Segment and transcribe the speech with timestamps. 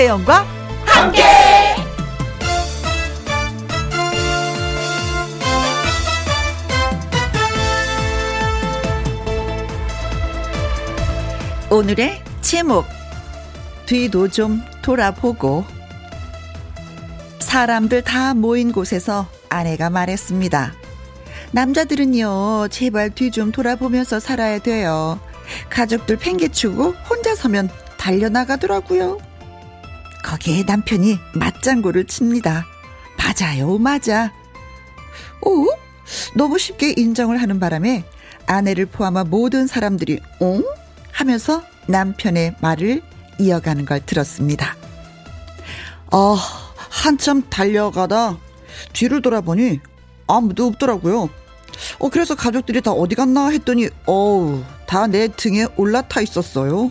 [0.00, 0.46] 김혜영과
[0.86, 1.22] 함께.
[11.70, 12.86] 오늘의 제목
[13.84, 15.66] 뒤도 좀 돌아보고
[17.40, 20.72] 사람들 다 모인 곳에서 아내가 말했습니다.
[21.52, 25.20] 남자들은요, 제발 뒤 좀 돌아보면서 살아야 돼요.
[25.68, 29.29] 가족들 팽개치고 혼자 서면 달려나가더라고요.
[30.24, 32.66] 거기에 남편이 맞장구를 칩니다.
[33.16, 34.32] 맞아요, 맞아.
[35.42, 35.66] 오?
[36.34, 38.04] 너무 쉽게 인정을 하는 바람에
[38.46, 40.64] 아내를 포함한 모든 사람들이 응?
[41.12, 43.02] 하면서 남편의 말을
[43.38, 44.76] 이어가는 걸 들었습니다.
[46.10, 46.36] 아,
[46.90, 48.38] 한참 달려가다
[48.92, 49.80] 뒤를 돌아보니
[50.26, 51.28] 아무도 없더라고요.
[51.98, 56.90] 어, 그래서 가족들이 다 어디 갔나 했더니, 어우, 다 내 등에 올라타 있었어요.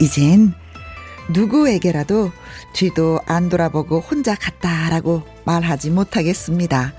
[0.00, 0.54] 이젠
[1.30, 2.32] 누구에게라도
[2.72, 6.92] 뒤도 안 돌아보고 혼자 갔다라고 말하지 못하겠습니다.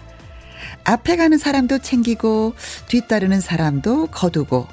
[0.85, 2.53] 앞에 가는 사람도 챙기고
[2.87, 4.67] 뒤따르는 사람도 거두고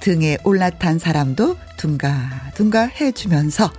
[0.00, 3.70] 등에 올라탄 사람도 둥가둥가 해주면서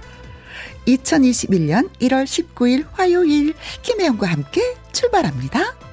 [0.88, 4.62] 2021년 1월 19일 화요일 김혜영과 함께
[4.92, 5.87] 출발합니다.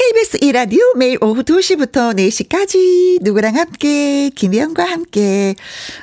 [0.00, 5.54] KBS 이라디오 매일 오후 2시부터 4시까지 누구랑 함께 김혜영과 함께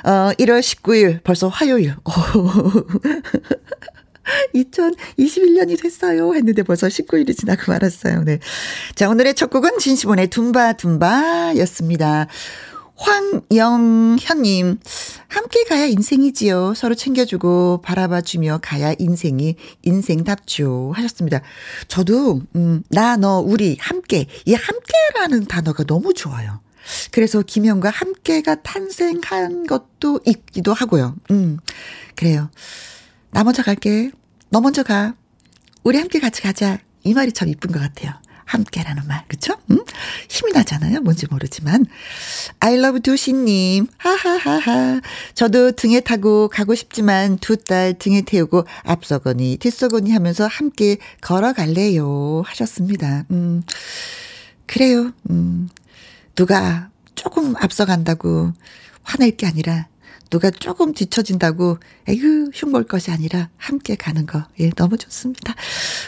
[0.04, 1.96] 어 1월 19일 벌써 화요일
[4.54, 6.32] 2021년이 됐어요.
[6.32, 8.22] 했는데 벌써 19일이 지나고 말았어요.
[8.22, 8.38] 네.
[8.94, 12.28] 자, 오늘의 첫 곡은 진시본의 둠바둠바 였습니다.
[12.98, 14.80] 황영현님,
[15.28, 16.74] 함께 가야 인생이지요.
[16.74, 20.92] 서로 챙겨주고 바라봐주며 가야 인생이 인생답죠.
[20.94, 21.40] 하셨습니다.
[21.86, 24.26] 저도, 음, 나, 너, 우리, 함께.
[24.44, 26.60] 이 함께라는 단어가 너무 좋아요.
[27.12, 31.16] 그래서 김영과 함께가 탄생한 것도 있기도 하고요.
[31.30, 31.58] 음,
[32.16, 32.50] 그래요.
[33.30, 34.10] 나 먼저 갈게.
[34.50, 35.14] 너 먼저 가.
[35.84, 36.78] 우리 함께 같이 가자.
[37.04, 38.12] 이 말이 참 이쁜 것 같아요.
[38.48, 39.54] 함께라는 말, 그쵸?
[39.70, 39.84] 음?
[40.28, 41.00] 힘이 나잖아요.
[41.02, 41.84] 뭔지 모르지만.
[42.60, 45.00] I love 두시님, 하하하하.
[45.34, 52.42] 저도 등에 타고 가고 싶지만 두 딸 등에 태우고 앞서거니 뒷서거니 하면서 함께 걸어갈래요.
[52.46, 53.24] 하셨습니다.
[53.30, 53.62] 음,
[54.66, 55.12] 그래요.
[55.28, 55.68] 음,
[56.34, 58.52] 누가 조금 앞서간다고
[59.02, 59.88] 화낼 게 아니라
[60.30, 61.78] 누가 조금 뒤처진다고
[62.08, 64.44] 에휴 흉볼 것이 아니라 함께 가는 거.
[64.60, 65.54] 예, 너무 좋습니다.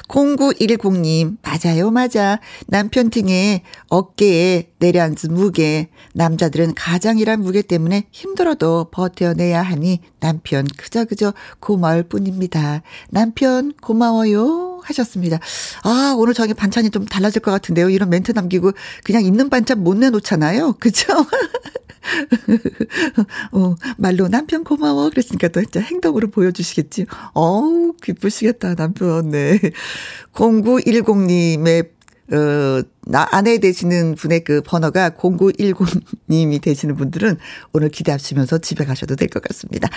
[0.08, 2.38] 0910님, 맞아요, 맞아.
[2.66, 5.88] 남편 등에 어깨에 내려앉은 무게.
[6.14, 12.82] 남자들은 가장이란 무게 때문에 힘들어도 버텨내야 하니 남편 그저 그저 고마울 뿐입니다.
[13.10, 14.80] 남편 고마워요.
[14.82, 15.38] 하셨습니다.
[15.82, 17.90] 아, 오늘 저기 반찬이 좀 달라질 것 같은데요.
[17.90, 18.72] 이런 멘트 남기고
[19.04, 20.74] 그냥 있는 반찬 못 내놓잖아요.
[20.80, 21.06] 그죠?
[23.52, 25.10] 어, 말로 남편 고마워.
[25.10, 27.06] 그랬으니까 또 진짜 행동으로 보여주시겠지.
[27.34, 29.30] 어우, 기쁘시겠다, 남편.
[29.30, 29.58] 네.
[30.34, 31.88] 0910님의
[32.32, 37.36] 어, 나, 아내 되시는 분의 그 번호가 0910님이 되시는 분들은
[37.72, 39.88] 오늘 기대하시면서 집에 가셔도 될 것 같습니다.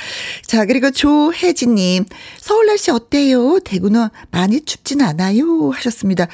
[0.48, 2.06] 자, 그리고 조혜진님,
[2.40, 3.60] 서울 날씨 어때요?
[3.60, 5.70] 대구는 많이 춥진 않아요?
[5.70, 6.28] 하셨습니다.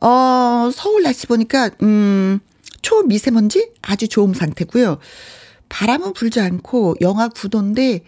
[0.00, 2.40] 어, 서울 날씨 보니까, 음,
[2.86, 4.98] 초미세먼지 아주 좋은 상태고요.
[5.68, 8.02] 바람은 불지 않고 영하 9도인데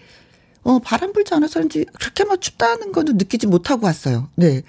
[0.62, 4.28] 어 바람 불지 않아서 그런지 그렇게 막 춥다는 거는 느끼지 못하고 왔어요.
[4.37, 4.62] 네.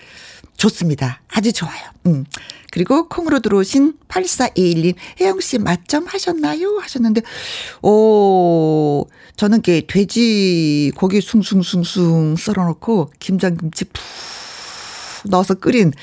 [0.58, 1.22] 좋습니다.
[1.28, 1.84] 아주 좋아요.
[2.08, 2.26] 음.
[2.72, 6.80] 그리고 콩으로 들어오신 8421님, 혜영씨 맛점 하셨나요?
[6.80, 7.22] 하셨는데,
[7.82, 14.04] 오, 저는 게 돼지 고기 숭숭숭숭 썰어놓고 김장김치 푹
[15.30, 15.94] 넣어서 끓인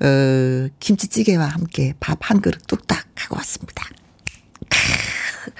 [0.00, 3.84] 어, 김치찌개와 함께 밥 한 그릇 뚝딱 하고 왔습니다.
[4.68, 5.50] 크,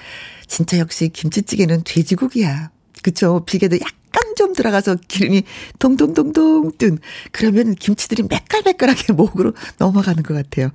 [0.46, 2.70] 진짜 역시 김치찌개는 돼지고기야.
[3.02, 3.44] 그쵸?
[3.46, 5.44] 비계도 약간 좀 들어가서 기름이
[5.78, 6.98] 동동동동 뜬.
[7.32, 10.70] 그러면 김치들이 매끌매끌하게 목으로 넘어가는 것 같아요.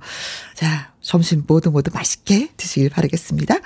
[0.54, 3.56] 자, 점심 모두 모두 맛있게 드시길 바라겠습니다.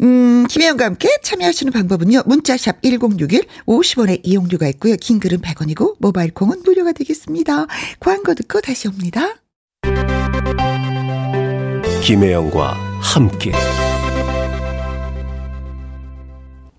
[0.00, 2.22] 음, 김혜영과 함께 참여하시는 방법은요.
[2.26, 4.96] 문자샵 1061 50원의 이용료가 있고요.
[5.00, 7.66] 긴 글은 100원이고 모바일 콩은 무료가 되겠습니다.
[8.00, 9.34] 광고 듣고 다시 옵니다.
[12.02, 13.52] 김혜영과 함께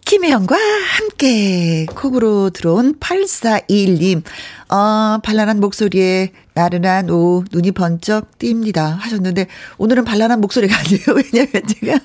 [0.06, 4.24] 김혜영과 함께 콕으로 들어온 8421님
[4.70, 9.46] 어, 발랄한 목소리에 나른한 오후 눈이 번쩍 띕니다 하셨는데
[9.78, 12.00] 오늘은 발랄한 목소리가 아니에요 왜냐면 제가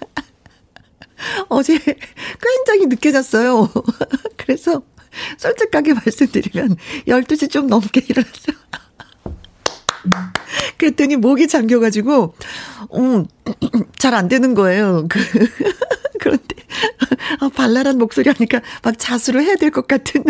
[1.49, 3.71] 어제 굉장히 늦게 잤어요.
[4.37, 4.83] 그래서
[5.39, 6.77] 솔직하게 말씀드리면
[7.07, 8.57] 12시 좀 넘게 일어났어요.
[10.79, 12.35] 그랬더니 목이 잠겨가지고,
[12.97, 13.27] 음,
[13.99, 15.07] 잘 안 되는 거예요.
[15.09, 15.21] 그,
[16.21, 16.57] 그런데,
[17.41, 20.25] 아, 발랄한 목소리 하니까 막 자수를 해야 될 것 같은.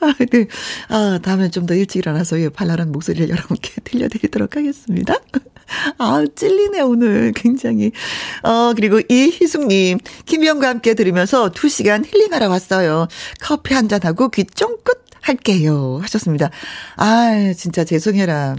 [0.00, 0.46] 아, 네.
[0.88, 5.14] 아, 다음에 좀 더 일찍 일어나서 예, 발랄한 목소리를 여러분께 들려드리도록 하겠습니다.
[5.98, 7.32] 아, 찔리네, 오늘.
[7.32, 7.92] 굉장히.
[8.42, 13.08] 어, 그리고 이희숙님, 김희영과 함께 들으면서 2시간 힐링하러 왔어요.
[13.40, 15.98] 커피 한 잔하고 귀 쫑긋 할게요.
[16.02, 16.50] 하셨습니다.
[16.96, 18.56] 아, 진짜 죄송해라.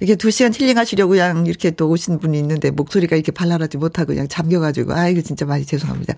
[0.00, 4.28] 이게 두 시간 힐링하시려고 그냥 이렇게 또 오신 분이 있는데 목소리가 이렇게 발랄하지 못하고 그냥
[4.28, 6.14] 잠겨가지고 아 이거 진짜 많이 죄송합니다.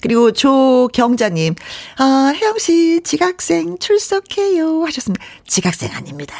[0.00, 1.54] 그리고 조경자님
[1.98, 5.24] 아 혜영 씨 지각생 출석해요 하셨습니다.
[5.46, 6.34] 지각생 아닙니다.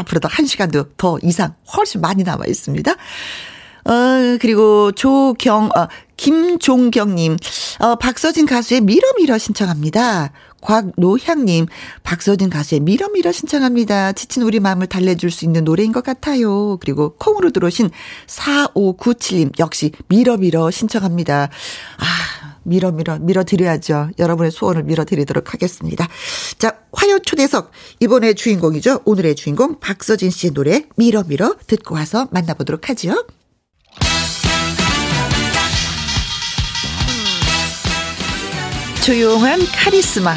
[0.00, 2.92] 앞으로도 한 시간도 더 이상 훨씬 많이 남아 있습니다.
[3.84, 7.36] 어, 그리고 조경, 어, 김종경님,
[7.78, 10.32] 어, 박서진 가수의 미러미러 신청합니다.
[10.60, 11.66] 곽노향님,
[12.02, 14.12] 박서진 가수의 밀어 밀어 신청합니다.
[14.12, 16.76] 지친 우리 마음을 달래줄 수 있는 노래인 것 같아요.
[16.76, 17.90] 그리고 콩으로 들어오신
[18.26, 21.48] 4597님, 역시 밀어 밀어 신청합니다.
[21.98, 24.10] 아, 밀어 밀어, 밀어 드려야죠.
[24.18, 26.08] 여러분의 소원을 밀어 드리도록 하겠습니다.
[26.58, 27.70] 자, 화요 초대석.
[28.00, 29.00] 이번에 주인공이죠.
[29.04, 33.26] 오늘의 주인공 박서진 씨의 노래 밀어 밀어 듣고 와서 만나보도록 하죠.
[39.04, 40.34] 조용한 카리스마.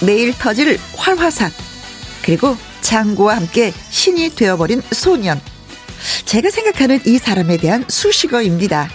[0.00, 1.50] 내일 터질 활화산.
[2.22, 5.40] 그리고 장구와 함께 신이 되어버린 소년.
[6.24, 8.88] 제가 생각하는 이 사람에 대한 수식어입니다.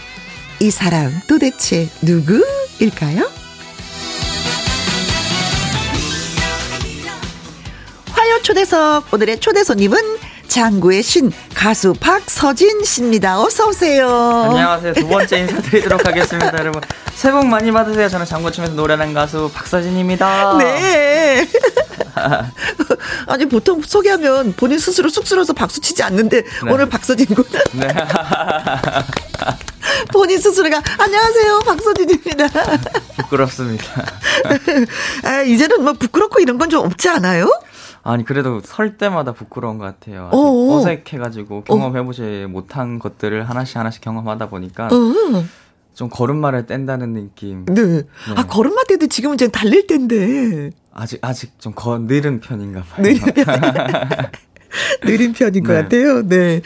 [0.59, 3.29] 이 사람 도대체 누구일까요?
[8.11, 9.99] 화요 초대석 오늘의 초대 손님은
[10.47, 13.41] 장구의 신 가수 박서진 씨입니다.
[13.41, 14.07] 어서 오세요.
[14.51, 14.93] 안녕하세요.
[14.93, 16.79] 두 번째 인사드리도록 하겠습니다, 여러분.
[17.15, 18.07] 새해 복 많이 받으세요.
[18.07, 20.57] 저는 장구춤에서 노래하는 가수 박서진입니다.
[20.59, 21.47] 네.
[23.25, 26.71] 아니 보통 소개하면 본인 스스로 쑥스러워서 박수 치지 않는데 네.
[26.71, 27.45] 오늘 박서진군.
[27.73, 27.87] 네.
[30.11, 32.47] 본인 스스로가 안녕하세요 박서진입니다.
[33.17, 33.85] 부끄럽습니다.
[35.23, 37.47] 아, 이제는 뭐 부끄럽고 이런 건 좀 없지 않아요?
[38.03, 40.29] 아니 그래도 설 때마다 부끄러운 것 같아요.
[40.31, 42.47] 어, 어색해가지고 경험해보지 어.
[42.47, 45.45] 못한 것들을 하나씩 하나씩 경험하다 보니까 어.
[45.93, 47.65] 좀 걸음마를 뗀다는 느낌.
[47.65, 47.81] 네.
[47.83, 48.03] 네.
[48.35, 50.71] 아 걸음마 떼도 지금은 이제 달릴 텐데.
[50.93, 53.03] 아직 아직 좀 거, 느린 편인가 봐요.
[53.03, 53.45] 느린 편.
[55.05, 55.67] 느린 편인 네.
[55.67, 56.27] 것 같아요.
[56.27, 56.61] 네.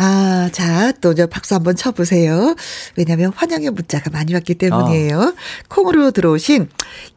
[0.00, 2.54] 아, 자, 또 저 박수 한번 쳐보세요.
[2.96, 5.18] 왜냐면 환영의 문자가 많이 왔기 때문이에요.
[5.18, 5.32] 어.
[5.68, 6.68] 콩으로 들어오신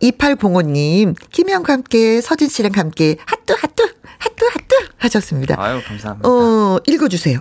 [0.01, 3.83] 2805님, 김혜영과 함께, 서진 씨랑 함께, 하뚜, 하뚜,
[4.17, 5.55] 하뚜, 하뚜 하셨습니다.
[5.59, 6.27] 아유, 감사합니다.
[6.27, 7.39] 어, 읽어주세요.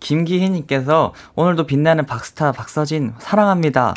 [0.00, 3.94] 김기희님께서 오늘도 빛나는 박스타 박서진 사랑합니다.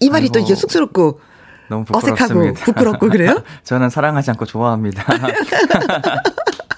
[0.00, 0.32] 이 말이 아이고.
[0.32, 1.20] 또 이게 쑥스럽고
[1.68, 2.24] 너무 부끄럽습니다.
[2.24, 3.42] 어색하고 부끄럽고 그래요?
[3.62, 5.04] 저는 사랑하지 않고 좋아합니다.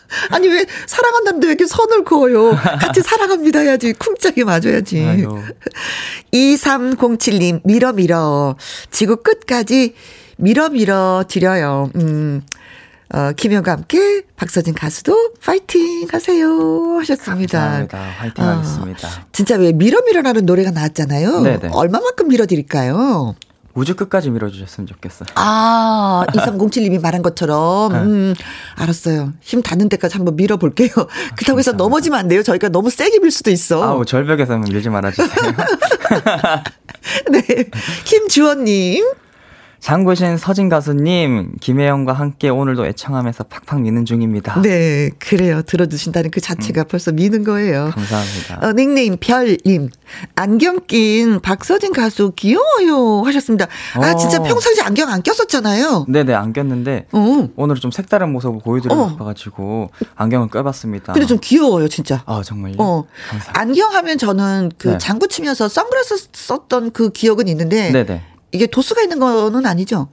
[0.30, 2.50] 아니 왜 사랑한다는데 왜 이렇게 선을 그어요?
[2.56, 5.24] 같이 사랑합니다 해야지 쿵짝이 맞아야지.
[6.32, 8.56] 2307님 밀어 밀어
[8.90, 9.94] 지구 끝까지
[10.38, 11.90] 밀어 밀어 드려요.
[11.96, 12.42] 음.
[13.14, 17.60] 어, 김현과 함께 박서진 가수도 파이팅 하세요 하셨습니다.
[17.60, 17.98] 감사합니다.
[18.18, 19.08] 파이팅 어, 하겠습니다.
[19.30, 21.40] 진짜 왜 밀어 밀어라는 노래가 나왔잖아요.
[21.40, 21.68] 네네.
[21.72, 23.36] 얼마만큼 밀어드릴까요?
[23.76, 25.28] 우주 끝까지 밀어주셨으면 좋겠어요.
[25.34, 27.92] 아, 2307님이 말한 것처럼.
[27.92, 27.98] 네.
[28.00, 28.34] 음,
[28.76, 29.34] 알았어요.
[29.40, 30.88] 힘 닿는 데까지 한번 밀어볼게요.
[30.96, 32.42] 아, 그렇다고 해서 넘어지면 안 돼요.
[32.42, 33.82] 저희가 너무 세게 밀 수도 있어.
[33.84, 35.28] 아우, 절벽에서는 밀지 말아주세요.
[37.30, 37.42] 네.
[38.04, 39.04] 김주원님.
[39.86, 44.60] 장구신 서진 가수님, 김혜영과 함께 오늘도 애청하면서 팍팍 미는 중입니다.
[44.60, 45.62] 네, 그래요.
[45.62, 46.84] 들어주신다는 그 자체가 음.
[46.90, 47.92] 벌써 미는 거예요.
[47.94, 48.66] 감사합니다.
[48.66, 49.90] 어, 닉네임 별님,
[50.34, 53.68] 안경 낀 박서진 가수 귀여워요 하셨습니다.
[53.94, 54.16] 아, 어.
[54.16, 56.06] 진짜 평소에 안경 안 꼈었잖아요.
[56.08, 57.48] 네네, 안 꼈는데, 어.
[57.54, 59.08] 오늘은 좀 색다른 모습을 보여드리고 어.
[59.10, 61.12] 싶어가지고, 안경을 껴봤습니다.
[61.12, 62.24] 근데 좀 귀여워요, 진짜.
[62.26, 62.74] 아, 정말요?
[62.78, 63.04] 어.
[63.30, 63.60] 감사합니다.
[63.60, 64.98] 안경 하면 저는 그 네.
[64.98, 68.22] 장구 치면서 선글라스 썼던 그 기억은 있는데, 네네.
[68.52, 70.08] 이게 도수가 있는 거는 아니죠?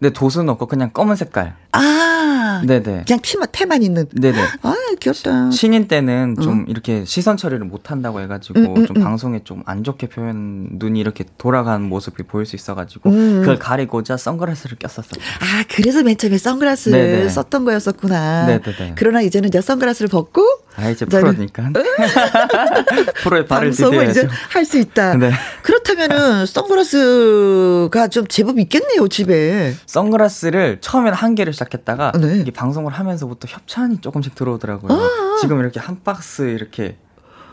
[0.00, 1.56] 네, 도수는 없고 그냥 검은 색깔.
[1.72, 2.62] 아.
[2.66, 3.04] 네네.
[3.06, 4.06] 그냥 티만, 태만 있는.
[4.12, 4.38] 네네.
[4.62, 5.50] 아, 귀엽다.
[5.50, 6.64] 신인 때는 좀 어.
[6.66, 9.02] 이렇게 시선 처리를 못 한다고 해가지고 음, 음, 좀 음.
[9.02, 13.40] 방송에 좀 안 좋게 표현, 눈이 이렇게 돌아가는 모습이 보일 수 있어가지고 음.
[13.40, 15.20] 그걸 가리고자 선글라스를 꼈었어요.
[15.40, 17.28] 아, 그래서 맨 처음에 선글라스를 네네.
[17.28, 18.46] 썼던 거였었구나.
[18.46, 18.94] 네네네.
[18.96, 20.42] 그러나 이제는 이제 선글라스를 벗고
[20.76, 21.70] 아, 이제 프로니까.
[23.22, 24.10] 프로의 발을 디뎌야죠.
[24.10, 25.14] 이제 할 수 있다.
[25.16, 25.30] 네.
[25.62, 29.74] 그렇다면은 선글라스가 좀 제법 있겠네요, 집에.
[29.86, 32.38] 선글라스를 처음에는 한 개를 시작했다가 네.
[32.38, 34.92] 이게 방송을 하면서부터 협찬이 조금씩 들어오더라고요.
[34.92, 36.96] 아~ 지금 이렇게 한 박스 이렇게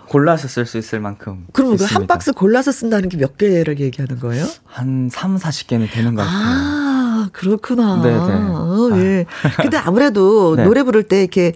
[0.07, 1.47] 골라서 쓸 수 있을 만큼.
[1.53, 4.45] 그럼 그 한 박스 골라서 쓴다는 게 몇 개를 얘기하는 거예요?
[4.65, 6.39] 한 3, 40개는 되는 것 같아요.
[6.47, 8.01] 아, 그렇구나.
[8.03, 8.17] 네네.
[8.17, 9.25] 어, 예.
[9.61, 10.63] 근데 아무래도 네.
[10.63, 11.53] 노래 부를 때 이렇게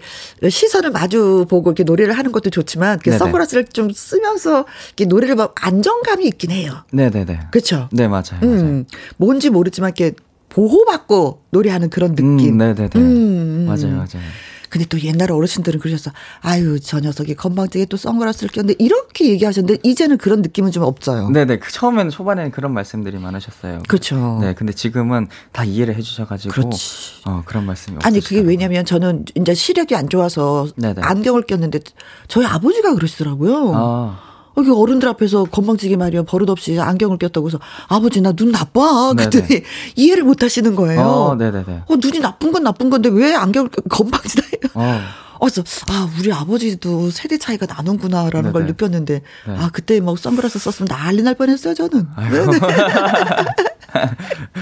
[0.48, 5.54] 시선을 마주 보고 이렇게 노래를 하는 것도 좋지만 그 선글라스를 좀 쓰면서 이렇게 노래를 막
[5.64, 6.72] 안정감이 있긴 해요.
[6.92, 7.48] 네네네.
[7.52, 7.88] 그렇죠.
[7.92, 8.40] 네 맞아요.
[8.42, 8.84] 음, 맞아요.
[9.16, 10.16] 뭔지 모르지만 이렇게
[10.50, 12.40] 보호받고 노래하는 그런 느낌.
[12.40, 12.90] 음, 네네네.
[12.96, 13.64] 음, 음.
[13.66, 14.22] 맞아요, 맞아요.
[14.68, 16.12] 근데 또 옛날 어르신들은 그러셨어.
[16.42, 21.28] 아유, 저 녀석이 건방지게 또 선글라스를 꼈는데 이렇게 얘기하셨는데 이제는 그런 느낌은 좀 없어요.
[21.30, 21.58] 네네.
[21.58, 23.82] 그 처음에는 초반에는 그런 말씀들이 많으셨어요.
[23.88, 24.38] 그렇죠.
[24.40, 24.54] 네.
[24.54, 26.52] 근데 지금은 다 이해를 해주셔가지고.
[26.54, 27.22] 그렇지.
[27.26, 28.06] 어, 그런 말씀이 없으시더라고요.
[28.06, 31.00] 아니, 그게 왜냐면 저는 이제 시력이 안 좋아서 네네.
[31.02, 31.80] 안경을 꼈는데
[32.28, 33.72] 저희 아버지가 그러시더라고요.
[33.74, 34.29] 아.
[34.56, 39.62] 여기 어른들 앞에서 건방지게 말이야 버릇없이 안경을 꼈다고 해서 아버지 나 눈 나빠 그랬더니
[39.96, 41.00] 이해를 못 하시는 거예요.
[41.00, 41.82] 어, 네네네.
[41.86, 44.70] 어, 눈이 나쁜 건 나쁜 건데 왜 안경을 건방지다 해요.
[44.74, 45.00] 어.
[45.40, 48.52] 그래서 아 우리 아버지도 세대 차이가 나는구나라는 네네.
[48.52, 49.14] 걸 느꼈는데
[49.46, 49.54] 네.
[49.56, 52.06] 아 그때 뭐 선글라스 썼으면 난리 날 뻔했어요 저는.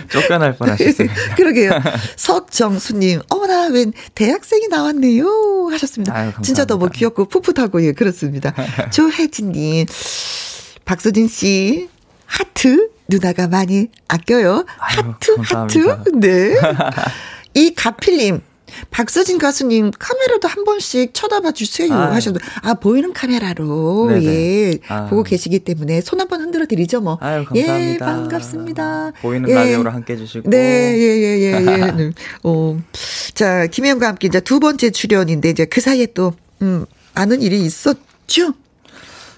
[0.08, 1.08] 쫓겨날 뻔하셨어요.
[1.37, 1.73] 그러게요.
[2.16, 5.68] 석정수님, 어머나, 웬 대학생이 나왔네요.
[5.70, 6.14] 하셨습니다.
[6.16, 8.54] 아유, 진짜 너무 귀엽고 풋풋하고, 예, 그렇습니다.
[8.90, 9.87] 조혜진님,
[10.85, 11.88] 박수진 씨,
[12.25, 14.64] 하트, 누나가 많이 아껴요.
[14.78, 15.90] 아유, 하트, 감사합니다.
[15.90, 16.11] 하트.
[16.14, 16.54] 네.
[17.54, 18.40] 이 가필님,
[18.90, 24.25] 박서진 가수님 카메라도 한 번씩 쳐다봐 주세요 아, 하셔도 아 보이는 카메라로 네네.
[24.26, 25.06] 예 아.
[25.06, 27.18] 보고 계시기 때문에 손 한번 흔들어 드리죠 뭐.
[27.20, 27.80] 아유, 감사합니다.
[27.80, 29.12] 예 반갑습니다.
[29.20, 29.54] 보이는 예.
[29.54, 30.50] 라디오로 함께 해주시고.
[30.50, 31.90] 네예 예예 예, 예, 예.
[31.92, 32.12] 네.
[32.42, 32.78] 어.
[33.34, 36.32] 자 김혜영과 함께 이제 두 번째 출연인데 이제 그 사이에 또
[36.62, 36.84] 음,
[37.14, 38.52] 많은 일이 있었죠.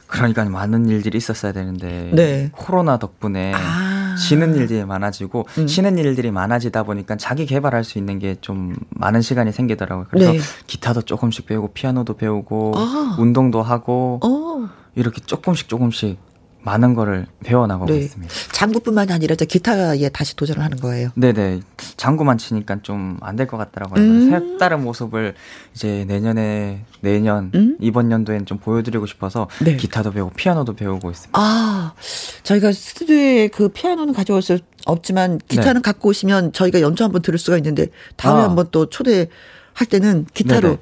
[0.06, 2.50] 그러니까 많은 일들이 있었어야 되는데 네.
[2.52, 3.99] 코로나 덕분에 아.
[4.16, 5.66] 쉬는 일들이 많아지고 음.
[5.66, 10.06] 쉬는 일들이 많아지다 보니까 자기 개발할 수 있는 게 좀 많은 시간이 생기더라고요.
[10.10, 10.38] 그래서 네.
[10.66, 13.16] 기타도 조금씩 배우고 피아노도 배우고 아.
[13.18, 14.68] 운동도 하고 어.
[14.94, 16.18] 이렇게 조금씩 조금씩
[16.62, 18.00] 많은 거를 배워나가고 네.
[18.00, 18.32] 있습니다.
[18.52, 21.10] 장구뿐만이 아니라 기타에 다시 도전을 하는 거예요.
[21.14, 21.60] 네네.
[21.96, 24.02] 장구만 치니까 좀 안 될 것 같더라고요.
[24.04, 24.30] 음.
[24.30, 25.34] 색다른 모습을
[25.74, 27.76] 이제 내년에 내년 음?
[27.80, 29.76] 이번 연도엔 좀 보여드리고 싶어서 네.
[29.76, 31.38] 기타도 배우고 피아노도 배우고 있습니다.
[31.40, 31.94] 아
[32.42, 35.80] 저희가 스튜디오에 그 피아노는 가져올 수 없지만 기타는 네.
[35.80, 37.86] 갖고 오시면 저희가 연주 한번 들을 수가 있는데
[38.16, 38.44] 다음에 아.
[38.44, 39.28] 한번 또 초대
[39.72, 40.78] 할 때는 기타로 네네.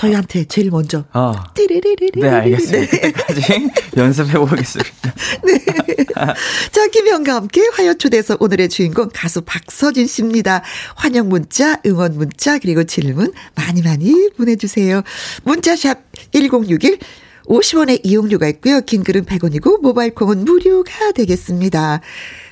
[0.00, 1.04] 저희한테 제일 먼저.
[1.14, 1.32] 어.
[1.54, 2.20] 띠리리리리.
[2.20, 2.78] 네, 알겠습니다.
[2.78, 2.86] 네.
[3.12, 5.14] 그때까지 연습해 보겠습니다.
[5.44, 5.58] 네.
[6.70, 10.62] 자, 김영과 함께 화요 초대에서 오늘의 주인공 가수 박서진 씨입니다.
[10.96, 15.02] 환영 문자, 응원 문자, 그리고 질문 많이 많이 보내주세요.
[15.44, 15.98] 문자샵
[16.32, 16.98] 1061
[17.46, 18.80] 50원의 이용료가 있고요.
[18.82, 22.00] 긴 글은 100원이고 모바일 콩은 무료가 되겠습니다.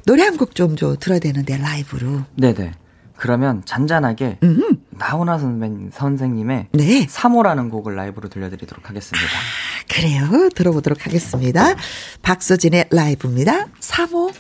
[0.07, 2.23] 노래 한 곡 좀 줘 들어야 되는데 라이브로.
[2.37, 2.73] 네네.
[3.17, 4.77] 그러면 잔잔하게 음흠.
[4.99, 7.07] 나훈아 선생, 선생님의 네.
[7.07, 9.27] 3호라는 곡을 라이브로 들려드리도록 하겠습니다.
[9.29, 10.49] 아, 그래요.
[10.55, 11.75] 들어보도록 하겠습니다.
[12.23, 13.67] 박서진의 라이브입니다.
[13.81, 14.33] 3호.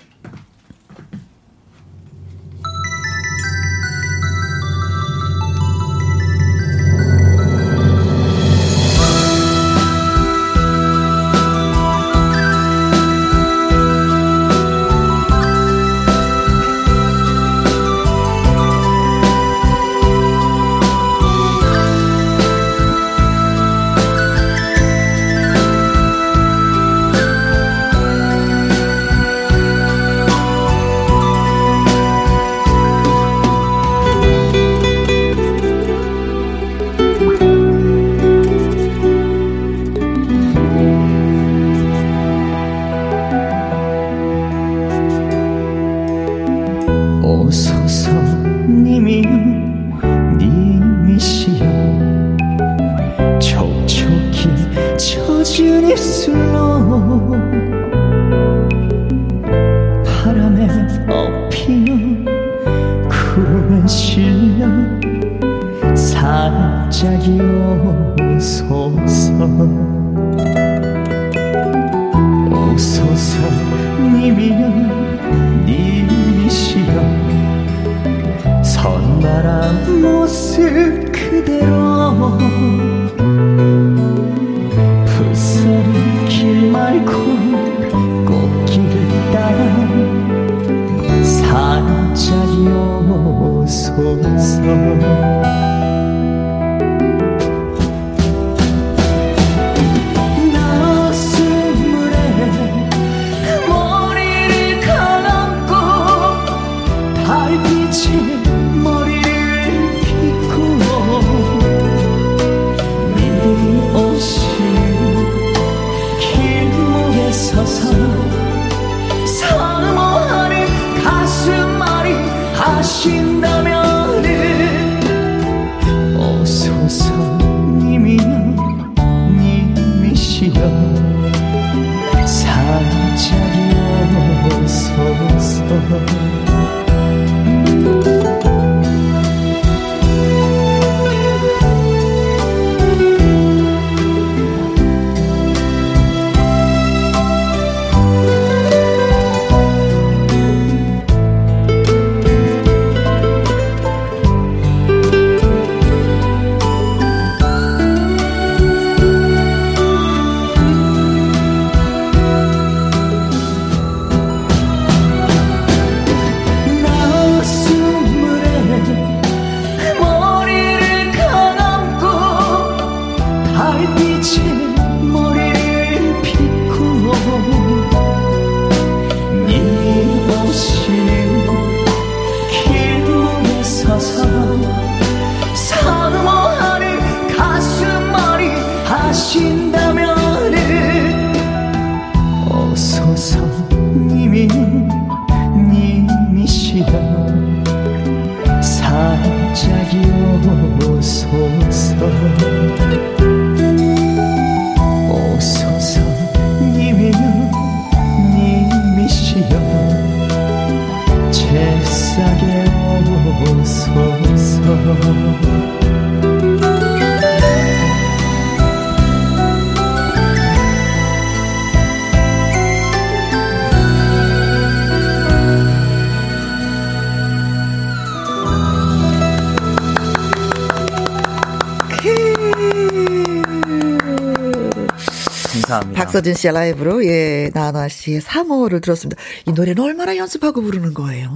[236.25, 239.21] 서진 씨의 라이브로 예 나나 씨의 3호를 들었습니다.
[239.45, 241.29] 이 노래는 얼마나 연습하고 부르는 거예요?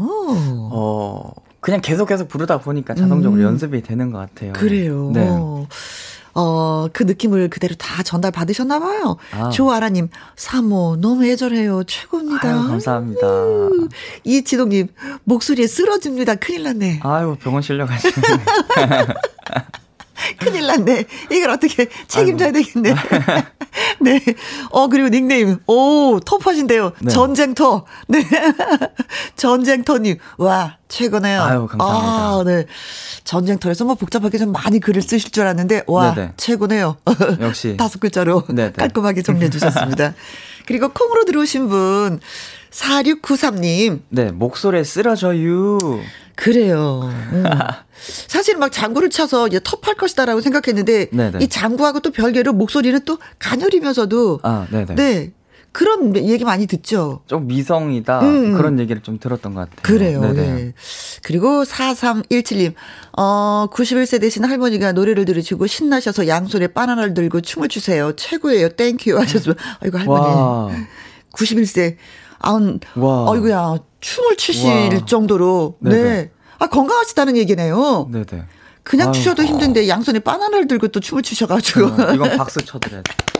[0.72, 1.30] 어
[1.60, 3.46] 그냥 계속 계속 부르다 보니까 자동적으로 음.
[3.48, 4.54] 연습이 되는 것 같아요.
[4.54, 5.10] 그래요.
[5.12, 5.28] 네.
[6.34, 9.16] 어, 그 느낌을 그대로 다 전달 받으셨나 봐요.
[9.32, 9.50] 아.
[9.50, 11.82] 조아라님, 3호, 너무 애절해요.
[11.84, 12.48] 최고입니다.
[12.48, 13.26] 아유, 감사합니다.
[14.22, 14.86] 이지동님,
[15.24, 16.36] 목소리에 쓰러집니다.
[16.36, 17.00] 큰일 났네.
[17.02, 18.20] 아유, 병원 실려가지고.
[20.38, 21.04] 큰일 났네.
[21.32, 22.62] 이걸 어떻게 책임져야 아이고.
[22.62, 22.94] 되겠네.
[24.02, 24.22] 네.
[24.70, 25.58] 어, 그리고 닉네임.
[25.66, 26.92] 오, 톱하신데요.
[27.00, 27.10] 네.
[27.10, 27.84] 전쟁터.
[28.08, 28.24] 네.
[29.36, 30.18] 전쟁터님.
[30.38, 31.42] 와, 최고네요.
[31.42, 32.12] 아유, 감사합니다.
[32.12, 32.66] 아, 네.
[33.24, 36.32] 전쟁터에서 뭐 복잡하게 좀 많이 글을 쓰실 줄 알았는데, 와, 네네.
[36.36, 36.96] 최고네요.
[37.40, 37.76] 역시.
[37.76, 38.72] 다섯 글자로 네네.
[38.72, 40.14] 깔끔하게 정리해 주셨습니다.
[40.68, 42.20] 그리고 콩으로 들어오신 분,
[42.70, 44.02] 4693님.
[44.10, 45.78] 네, 목소리에 쓰러져요.
[46.34, 47.10] 그래요.
[47.32, 47.42] 음.
[48.28, 51.38] 사실 막 장구를 쳐서 이제 텁텁할 것이다라고 생각했는데 네네.
[51.40, 54.94] 이 장구하고 또 별개로 목소리는 또 가녀리면서도 아, 네네.
[54.94, 55.32] 네.
[55.72, 57.20] 그런 얘기 많이 듣죠.
[57.26, 58.20] 좀 미성이다.
[58.22, 58.56] 음.
[58.56, 59.82] 그런 얘기를 좀 들었던 것 같아요.
[59.82, 60.20] 그래요.
[60.20, 60.34] 네네.
[60.34, 60.74] 네.
[61.22, 62.74] 그리고 4317님,
[63.16, 68.14] 어, 91세 되신 할머니가 노래를 들으시고 신나셔서 양손에 바나나를 들고 춤을 추세요.
[68.16, 68.70] 최고예요.
[68.70, 70.24] 땡큐 하셨으면, 아이고, 할머니.
[70.24, 70.70] 와.
[71.34, 71.96] 91세.
[72.40, 73.32] 아운, 와.
[73.32, 75.04] 아이고야, 춤을 추실 와.
[75.06, 76.02] 정도로, 네네.
[76.02, 76.30] 네.
[76.58, 78.08] 아, 건강하시다는 얘기네요.
[78.10, 78.44] 네네.
[78.82, 81.86] 그냥 아유, 추셔도 힘든데 양손에 바나나를 들고 또 춤을 추셔가지고.
[81.86, 83.12] 어, 이건 박수 쳐드려야 돼.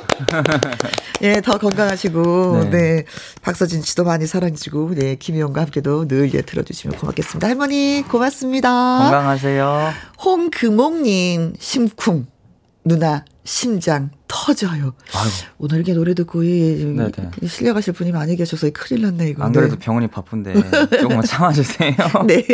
[1.23, 2.71] 예, 더 건강하시고, 네.
[2.71, 3.05] 네.
[3.43, 7.47] 박서진 씨도 많이 사랑해주고, 네, 김희영과 함께도 늘 예, 들어주시면 고맙겠습니다.
[7.47, 8.99] 할머니, 고맙습니다.
[8.99, 9.93] 건강하세요.
[10.25, 12.27] 홍금옥님, 심쿵,
[12.89, 14.95] 누나, 심장 터져요.
[15.15, 15.29] 아유.
[15.59, 16.95] 오늘 이렇게 노래 듣고 이,
[17.47, 19.45] 실려가실 분이 많이 계셔서 큰일 났네 이거.
[19.45, 19.79] 안 그래도 네.
[19.79, 20.55] 병원이 바쁜데
[21.01, 21.95] 조금만 참아주세요.
[22.27, 22.45] 네.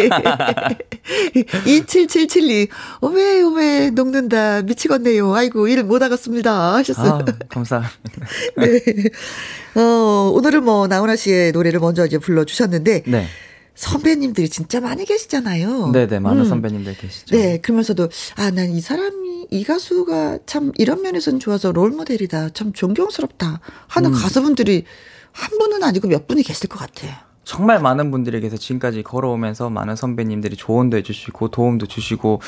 [1.66, 2.68] 27772
[3.00, 5.34] 오메 오메 녹는다 미치겠네요.
[5.34, 7.12] 아이고 일 못 하겠습니다 하셨어요.
[7.12, 7.92] 아, 감사합니다.
[8.56, 9.80] 네.
[9.80, 13.02] 어 오늘은 뭐 나훈아 씨의 노래를 먼저 이제 불러주셨는데.
[13.06, 13.26] 네.
[13.74, 15.90] 선배님들이 진짜 많이 계시잖아요.
[15.92, 16.44] 네네, 많은 음.
[16.48, 17.36] 선배님들 계시죠.
[17.36, 22.50] 네, 그러면서도, 아, 난 이 사람이, 이 가수가 참 이런 면에서는 좋아서 롤 모델이다.
[22.50, 23.60] 참 존경스럽다.
[23.88, 24.14] 하는 음.
[24.14, 24.84] 가수분들이
[25.32, 27.12] 한 분은 아니고 몇 분이 계실 것 같아요.
[27.42, 32.40] 정말 많은 분들에게서 지금까지 걸어오면서 많은 선배님들이 조언도 해주시고, 도움도 주시고,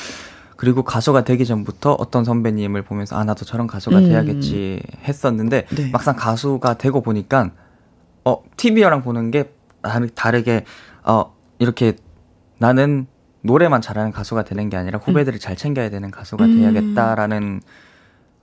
[0.55, 4.05] 그리고 가수가 되기 전부터 어떤 선배님을 보면서, 아, 나도 저런 가수가 음.
[4.09, 5.89] 돼야겠지 했었는데, 네.
[5.91, 7.51] 막상 가수가 되고 보니까,
[8.25, 9.51] 어, TV랑 보는 게
[10.15, 10.65] 다르게
[11.07, 11.95] 어, 이렇게
[12.59, 13.07] 나는
[13.41, 15.39] 노래만 잘하는 가수가 되는 게 아니라 후배들을 음.
[15.39, 16.59] 잘 챙겨야 되는 가수가 음.
[16.59, 17.61] 돼야겠다라는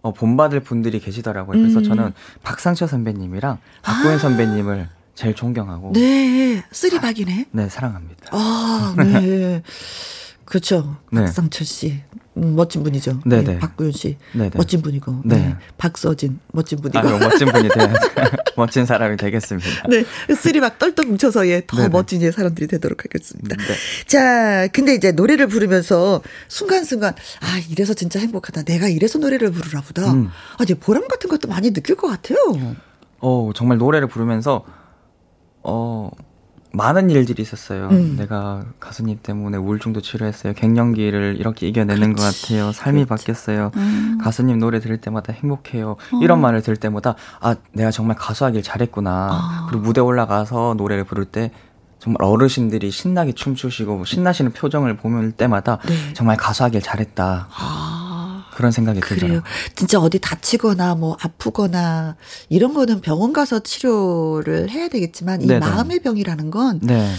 [0.02, 1.58] 어, 본받을 분들이 계시더라고요.
[1.58, 1.84] 그래서 음.
[1.84, 4.18] 저는 박상철 선배님이랑 박구현 아.
[4.18, 5.92] 선배님을 제일 존경하고.
[5.92, 7.46] 네, 쓰리박이네.
[7.50, 8.28] 네, 사랑합니다.
[8.32, 9.62] 아, 네.
[10.44, 10.96] 그렇죠.
[11.12, 11.20] 네.
[11.20, 12.02] 박상철 씨.
[12.36, 13.20] 음, 멋진 분이죠.
[13.24, 13.42] 네네.
[13.44, 13.58] 네.
[13.58, 14.16] 박구윤 씨.
[14.32, 14.50] 네네.
[14.54, 15.22] 멋진 분이고.
[15.24, 15.36] 네.
[15.36, 15.56] 네.
[15.78, 16.98] 박서진 멋진 분이고.
[16.98, 17.92] 아, 멋진 분이 돼
[18.56, 19.68] 멋진 사람이 되겠습니다.
[19.88, 20.04] 네.
[20.34, 21.88] 쓰리 막 똘똘 뭉쳐서 예, 더 네네.
[21.90, 23.56] 멋진 예 사람들이 되도록 하겠습니다.
[23.56, 23.64] 네.
[24.06, 28.64] 자, 근데 이제 노래를 부르면서 순간순간 아, 이래서 진짜 행복하다.
[28.64, 30.12] 내가 이래서 노래를 부르나 보다.
[30.12, 30.28] 음.
[30.58, 32.38] 아, 이제 보람 같은 것도 많이 느낄 것 같아요.
[33.20, 34.64] 어, 정말 노래를 부르면서
[35.62, 36.10] 어,
[36.74, 37.88] 많은 일들이 있었어요.
[37.90, 38.16] 음.
[38.18, 40.52] 내가 가수님 때문에 우울증도 치료했어요.
[40.54, 42.42] 갱년기를 이렇게 이겨내는 그렇지.
[42.42, 42.72] 것 같아요.
[42.72, 43.24] 삶이 그렇지.
[43.24, 43.70] 바뀌었어요.
[43.76, 44.18] 음.
[44.20, 45.92] 가수님 노래 들을 때마다 행복해요.
[45.92, 46.20] 어.
[46.22, 49.10] 이런 말을 들을 때마다 아 내가 정말 가수하길 잘했구나.
[49.10, 49.66] 아.
[49.68, 51.52] 그리고 무대 올라가서 노래를 부를 때
[52.00, 56.12] 정말 어르신들이 신나게 춤추시고 신나시는 표정을 보면 때마다 네.
[56.12, 57.48] 정말 가수하길 잘했다.
[57.50, 58.03] 아.
[58.54, 59.42] 그런 생각이 들어요.
[59.74, 62.16] 진짜 어디 다치거나 뭐 아프거나
[62.48, 65.60] 이런 거는 병원 가서 치료를 해야 되겠지만 이 네네.
[65.60, 67.10] 마음의 병이라는 건 네.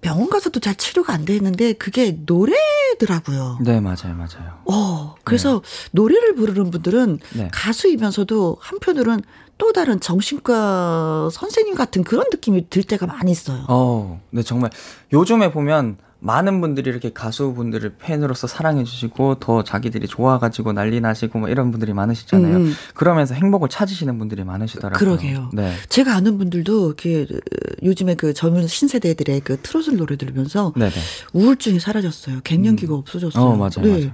[0.00, 3.58] 병원 가서도 잘 치료가 안 되는데 그게 노래더라고요.
[3.62, 4.60] 네, 맞아요, 맞아요.
[4.64, 5.88] 어, 그래서 네.
[5.92, 7.48] 노래를 부르는 분들은 네.
[7.52, 9.22] 가수이면서도 한편으로는
[9.58, 13.64] 또 다른 정신과 선생님 같은 그런 느낌이 들 때가 많이 있어요.
[13.68, 14.70] 어, 네, 정말
[15.12, 21.72] 요즘에 보면 많은 분들이 이렇게 가수분들을 팬으로서 사랑해주시고 더 자기들이 좋아가지고 난리 나시고 뭐 이런
[21.72, 22.56] 분들이 많으시잖아요.
[22.58, 22.72] 음.
[22.94, 24.98] 그러면서 행복을 찾으시는 분들이 많으시더라고요.
[24.98, 25.50] 그러게요.
[25.52, 25.74] 네.
[25.88, 27.26] 제가 아는 분들도 이렇게
[27.82, 30.92] 요즘에 그 젊은 신세대들의 그 트로트 노래 들으면서 네네.
[31.32, 32.40] 우울증이 사라졌어요.
[32.44, 32.98] 갱년기가 음.
[33.00, 33.44] 없어졌어요.
[33.44, 33.82] 어, 맞아요.
[33.82, 33.90] 네.
[33.90, 34.12] 맞아요.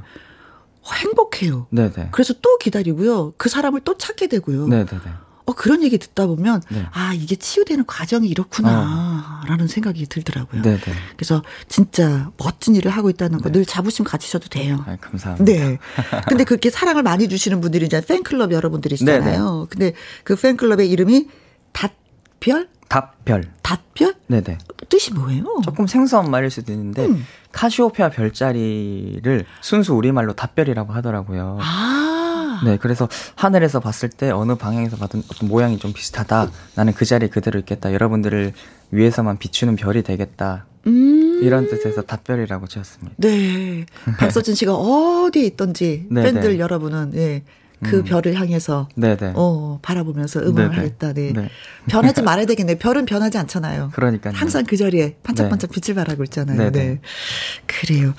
[0.90, 1.66] 행복해요.
[1.70, 2.08] 네네.
[2.12, 3.34] 그래서 또 기다리고요.
[3.36, 4.66] 그 사람을 또 찾게 되고요.
[4.68, 5.27] 네네네.
[5.48, 6.84] 어, 그런 얘기 듣다 보면, 네.
[6.92, 9.46] 아, 이게 치유되는 과정이 이렇구나, 어.
[9.48, 10.60] 라는 생각이 들더라고요.
[10.60, 10.78] 네네.
[11.16, 13.64] 그래서 진짜 멋진 일을 하고 있다는 거늘 네.
[13.64, 14.84] 자부심 가지셔도 돼요.
[14.86, 15.44] 아, 감사합니다.
[15.50, 15.78] 네.
[16.28, 19.44] 근데 그렇게 사랑을 많이 주시는 분들이 이제 팬클럽 여러분들이시잖아요.
[19.44, 19.66] 네네.
[19.70, 21.28] 근데 그 팬클럽의 이름이
[21.72, 22.68] 닷별?
[22.90, 23.50] 답별.
[23.62, 24.16] 답별?
[24.26, 24.58] 네네.
[24.90, 25.44] 뜻이 뭐예요?
[25.64, 27.24] 조금 생소한 말일 수도 있는데, 음.
[27.52, 31.58] 카시오페아 별자리를 순수 우리말로 답별이라고 하더라고요.
[31.62, 32.17] 아.
[32.64, 36.50] 네, 그래서 하늘에서 봤을 때 어느 방향에서 봐도 어떤 모양이 좀 비슷하다.
[36.74, 37.92] 나는 그 자리에 그대로 있겠다.
[37.92, 38.52] 여러분들을
[38.90, 40.66] 위해서만 비추는 별이 되겠다.
[40.86, 41.40] 음.
[41.42, 43.14] 이런 뜻에서 답별이라고 지었습니다.
[43.18, 43.86] 네.
[44.18, 46.58] 박서진 씨가 어디에 있던지 네, 팬들 네.
[46.58, 47.42] 여러분은 예.
[47.80, 48.04] 그 음.
[48.04, 49.16] 별을 향해서 네네.
[49.16, 49.32] 네.
[49.36, 50.76] 어 바라보면서 응원을 네네.
[50.76, 51.12] 하겠다.
[51.12, 51.32] 네.
[51.32, 51.48] 네.
[51.86, 52.76] 변하지 말아야 되겠네.
[52.78, 53.90] 별은 변하지 않잖아요.
[53.94, 55.80] 그러니까 항상 그 자리에 반짝반짝 네.
[55.80, 56.58] 빛을 발하고 있잖아요.
[56.58, 56.70] 네네.
[56.70, 57.00] 네.
[57.66, 58.14] 그래요.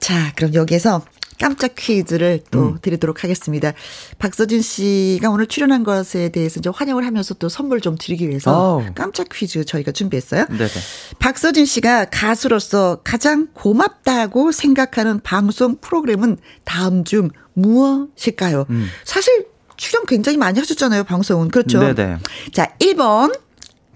[0.00, 1.02] 자, 그럼 여기에서
[1.40, 2.78] 깜짝 퀴즈를 또 음.
[2.82, 3.72] 드리도록 하겠습니다.
[4.18, 8.84] 박서진 씨가 오늘 출연한 것에 대해서 이제 환영을 하면서 또 선물 좀 드리기 위해서 오.
[8.94, 10.46] 깜짝 퀴즈 저희가 준비했어요.
[10.46, 10.70] 네네.
[11.18, 18.66] 박서진 씨가 가수로서 가장 고맙다고 생각하는 방송 프로그램은 다음 중 무엇일까요?
[18.68, 18.88] 음.
[19.04, 19.46] 사실
[19.78, 21.48] 출연 굉장히 많이 하셨잖아요, 방송은.
[21.48, 21.80] 그렇죠?
[21.80, 22.18] 네네.
[22.52, 23.34] 자, 1번.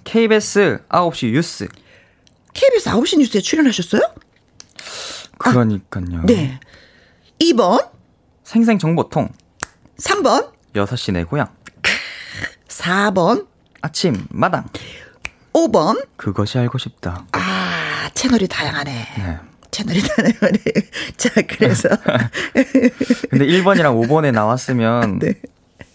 [0.04, 1.68] KBS 9시 뉴스.
[2.54, 4.00] KBS 9시 뉴스에 출연하셨어요?
[5.38, 6.20] 그러니까요.
[6.20, 6.59] 아, 네.
[7.52, 7.90] 2번.
[8.44, 9.28] 생생정보통.
[9.98, 10.50] 3번.
[10.74, 11.48] 6시 내 고향.
[12.68, 13.46] 4번.
[13.80, 14.64] 아침 마당.
[15.52, 16.07] 5번.
[16.16, 17.26] 그것이 알고 싶다.
[17.33, 18.90] 아, 채널이 다양하네.
[19.18, 19.38] 네.
[19.70, 20.59] 채널이 다양하네.
[21.16, 21.88] 자, 그래서.
[23.30, 25.18] 근데 1번이랑 5번에 나왔으면.
[25.18, 25.35] 네.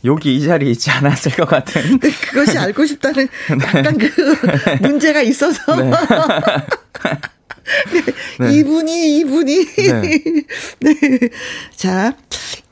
[0.05, 1.99] 여기 이 자리에 있지 않았을 것 같은.
[1.99, 3.77] 네, 그것이 알고 싶다는 네.
[3.77, 4.07] 약간 그
[4.81, 5.75] 문제가 있어서.
[5.75, 5.91] 네.
[8.39, 8.53] 네.
[8.57, 9.65] 이분이, 이분이.
[9.75, 10.01] 네.
[10.79, 11.29] 네.
[11.75, 12.15] 자,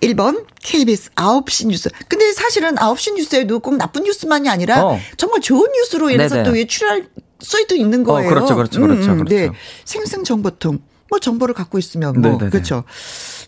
[0.02, 1.90] 1번, KBS 9시 뉴스.
[2.08, 5.00] 근데 사실은 9시 뉴스에도 꼭 나쁜 뉴스만이 아니라 어.
[5.18, 7.08] 정말 좋은 뉴스로 인해서 또 출할
[7.40, 8.28] 수도 있는 어, 거예요.
[8.28, 9.12] 어, 그렇죠, 그렇죠, 그렇죠.
[9.12, 9.48] 음, 음, 네.
[9.48, 9.60] 그렇죠.
[9.86, 10.80] 생생정보통.
[11.10, 12.50] 뭐 정보를 갖고 있으면 뭐 네네네.
[12.52, 12.84] 그렇죠.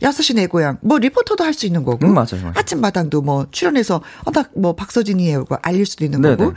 [0.01, 2.53] 여섯 시내 고향 뭐 리포터도 할 수 있는 거고 음, 맞아요, 맞아요.
[2.55, 6.37] 아침마당도 뭐 출연해서 어나뭐 박서진이에요 알릴 수도 있는 네네.
[6.37, 6.53] 거고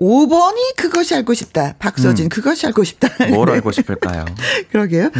[0.00, 2.28] 5번이 그것이 알고 싶다 박서진 음.
[2.28, 4.24] 그것이 알고 싶다 뭘 알고 싶을까요?
[4.70, 5.10] 그러게요.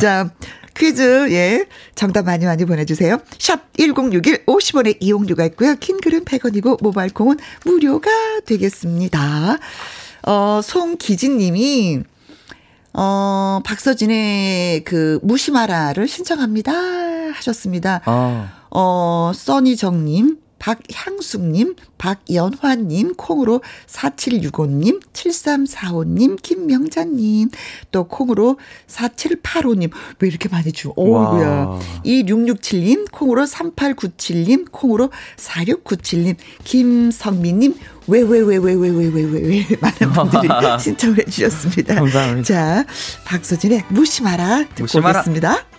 [0.00, 0.30] 자
[0.76, 3.18] 퀴즈 예 정답 많이 많이 보내 주세요.
[3.38, 5.76] 샵 1061 50원의 이용료가 있고요.
[5.76, 8.10] 킹 글은 100원이고 모바일 콩은 무료가
[8.44, 9.58] 되겠습니다.
[10.26, 12.00] 어 송기진 님이
[12.94, 16.72] 어, 박서진의 그 무시마라를 신청합니다
[17.34, 18.00] 하셨습니다.
[18.06, 27.50] 어, 어 써니정님, 박향숙님, 박연화님, 콩으로 4765님, 7345님, 김명자님,
[27.90, 30.94] 또 콩으로 4785님, 왜 이렇게 많이 주?
[30.96, 31.78] 오우야.
[32.06, 37.74] 2667님, 콩으로 3897님, 콩으로 4697님, 김성민님,
[38.06, 40.48] 왜, 왜, 왜, 왜, 왜, 왜, 왜, 왜, 왜, 많은 분들이
[40.80, 41.94] 신청을 해주셨습니다.
[41.94, 42.42] 감사합니다.
[42.46, 42.86] 자,
[43.26, 44.98] 박서진의 무시 마라 듣고.
[44.98, 45.73] 오겠습니다.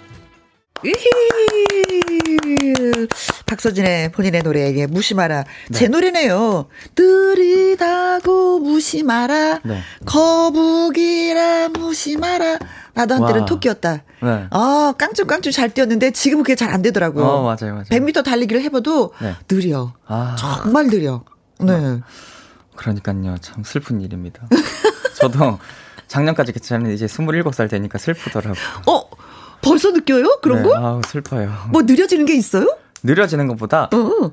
[3.46, 5.44] 박서진의 본인의 노래, 예, 무시마라.
[5.70, 5.78] 네.
[5.78, 6.68] 제 노래네요.
[6.98, 9.60] 느리다고 무시마라.
[9.64, 9.82] 네.
[10.06, 12.58] 거북이라 무시마라.
[12.94, 13.46] 나도 한때는 와.
[13.46, 14.04] 토끼였다.
[14.24, 14.48] 네.
[14.50, 17.24] 아, 깡충깡충 잘 뛰었는데 지금은 그게 잘 안 되더라고요.
[17.26, 17.86] 어, 맞아요, 맞아요.
[17.92, 19.36] 100m 달리기를 해봐도 네.
[19.48, 19.94] 느려.
[20.08, 20.36] 아.
[20.38, 21.24] 정말 느려.
[21.60, 22.00] 네.
[22.76, 23.38] 그러니까요.
[23.40, 24.48] 참 슬픈 일입니다.
[25.18, 25.60] 저도
[26.08, 28.56] 작년까지 괜찮은데 이제 27살 되니까 슬프더라고요.
[28.88, 29.10] 어?
[29.66, 30.40] 벌써 느껴요?
[30.42, 30.78] 그런 네, 거?
[30.78, 31.52] 아, 슬퍼요.
[31.72, 32.78] 뭐 느려지는 게 있어요?
[33.04, 34.32] 느려지는 것보다 어.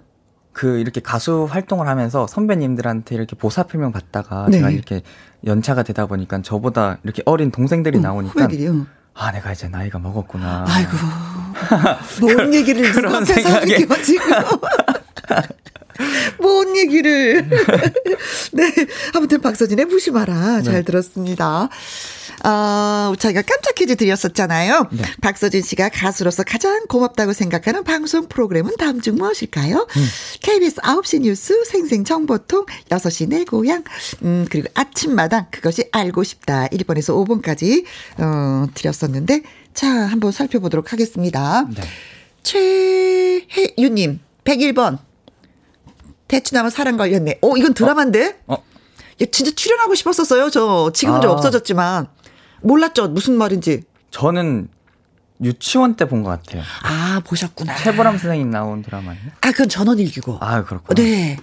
[0.53, 4.59] 그 이렇게 가수 활동을 하면서 선배님들한테 이렇게 보살핌을 받다가 네.
[4.59, 5.03] 제가 이렇게
[5.47, 8.87] 연차가 되다 보니까 저보다 이렇게 어린 동생들이 어, 나오니까 후배들이요.
[9.15, 10.65] 아 내가 이제 나이가 먹었구나.
[10.69, 10.91] 아이고
[12.21, 14.31] 뭔 얘기를 그런 생각에 지금.
[16.41, 17.49] 뭔 얘기를.
[18.53, 18.73] 네.
[19.15, 20.59] 아무튼 박서진의 무심하라.
[20.59, 20.63] 네.
[20.63, 21.69] 잘 들었습니다.
[22.45, 24.89] 어, 저희가 깜짝 퀴즈 드렸었잖아요.
[24.91, 25.03] 네.
[25.21, 29.87] 박서진 씨가 가수로서 가장 고맙다고 생각하는 방송 프로그램은 다음 중 무엇일까요?
[29.89, 30.07] 음.
[30.41, 33.85] KBS 9시 뉴스, 생생정보통, 6시 내 고향,
[34.23, 36.67] 음, 그리고 아침마당, 그것이 알고 싶다.
[36.69, 37.85] 1번에서 5번까지,
[38.19, 41.67] 어, 드렸었는데, 자, 한번 살펴보도록 하겠습니다.
[41.75, 41.83] 네.
[42.43, 44.99] 최혜유님, 101번.
[46.27, 47.39] 대추나무 사랑 걸렸네.
[47.43, 48.41] 어, 이건 드라마인데?
[48.47, 48.55] 어?
[48.55, 48.65] 어.
[49.31, 50.51] 진짜 출연하고 싶었었어요.
[50.51, 51.21] 저 지금은 아.
[51.21, 52.09] 좀 없어졌지만
[52.63, 53.83] 몰랐죠 무슨 말인지.
[54.11, 54.69] 저는
[55.43, 56.63] 유치원 때 본 것 같아요.
[56.83, 57.77] 아, 보셨구나.
[57.77, 59.17] 최보람 선생님 나온 드라마요?
[59.41, 60.39] 아, 그건 전원일기고.
[60.41, 60.95] 아, 그렇구나.
[61.03, 61.37] 네.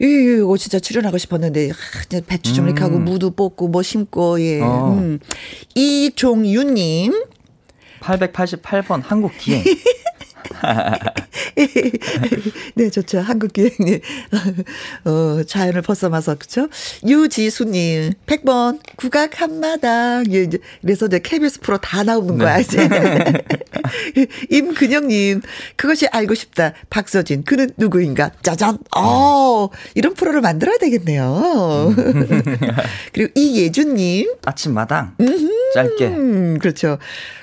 [0.00, 3.04] 이거 진짜 출연하고 싶었는데, 아, 배추 좀 이렇게 하고 음.
[3.04, 4.60] 무도 뽑고 뭐 심고, 예.
[4.62, 4.94] 어.
[4.98, 5.18] 음.
[5.74, 7.12] 이종유님.
[8.00, 9.62] 888번 한국 기행.
[12.74, 13.20] 네, 좋죠.
[13.20, 14.00] 한국 기행님.
[15.04, 16.68] 어, 자연을 벗어나서, 그쵸?
[17.06, 20.24] 유지수님, 100번, 국악 한마당.
[20.30, 22.44] 예, 이제, 그래서 이제 KBS 프로 다 나오는 네.
[22.44, 22.88] 거야, 이제.
[24.50, 25.42] 임근영님,
[25.76, 26.72] 그것이 알고 싶다.
[26.90, 28.30] 박서진, 그는 누구인가?
[28.42, 28.78] 짜잔!
[28.96, 31.94] 어, 이런 프로를 만들어야 되겠네요.
[33.12, 34.34] 그리고 이예준님.
[34.44, 35.16] 아침마당.
[35.74, 36.10] 짧게.
[36.60, 36.98] 그렇죠.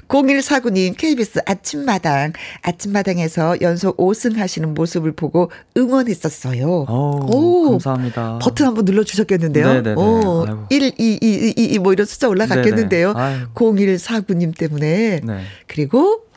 [0.08, 2.34] 0149님, KBS 아침마당.
[2.62, 6.86] 아침마당에서 연속 5승 하시는 모습을 보고 응원했었어요.
[6.88, 8.39] 오, 오 감사합니다.
[8.39, 9.67] 버튼 한번 눌러 주셨겠는데요.
[9.67, 9.93] 네네네.
[9.96, 13.13] 오, 1, 2, 2, 2, 2, 뭐 이런 숫자 올라갔겠는데요.
[13.54, 15.22] 0149님 때문에.
[15.24, 15.41] 네.
[15.67, 16.28] 그리고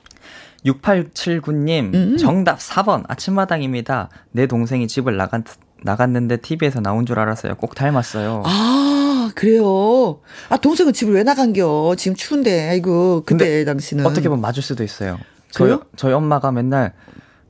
[0.64, 2.16] 6879님, 음.
[2.18, 4.10] 정답 4번, 아침마당입니다.
[4.32, 5.44] 내 동생이 집을 나간,
[5.82, 7.54] 나갔는데 TV에서 나온 줄 알았어요.
[7.54, 8.42] 꼭 닮았어요.
[8.44, 10.20] 아, 그래요?
[10.48, 11.94] 아, 동생은 집을 왜 나간겨?
[11.98, 14.06] 지금 추운데, 아이고, 그때 당시는.
[14.06, 15.18] 어떻게 보면 맞을 수도 있어요.
[15.50, 16.92] 저희, 저희 엄마가 맨날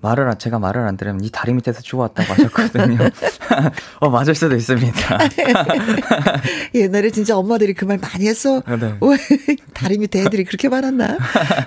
[0.02, 2.98] 말을 안, 제가 말을 안 들으면 이 다리 밑에서 주웠다고 하셨거든요.
[4.00, 5.18] 어, 맞을 수도 있습니다.
[6.74, 8.62] 옛날에 진짜 엄마들이 그 말 많이 했어.
[8.66, 8.94] 아, 네.
[9.74, 11.18] 다리 밑에 애들이 그렇게 많았나?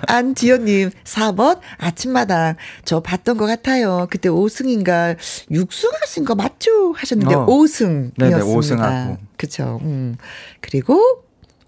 [0.06, 2.56] 안지연님, 4번, 아침마당.
[2.84, 4.06] 저 봤던 것 같아요.
[4.10, 5.16] 그때 5승인가,
[5.50, 6.92] 6승 하신 거 맞죠?
[6.92, 7.46] 하셨는데, 어.
[7.46, 8.18] 5승이었습니다.
[8.18, 9.18] 네네, 5승하고.
[9.36, 9.80] 그쵸.
[9.82, 10.16] 음.
[10.60, 11.00] 그리고,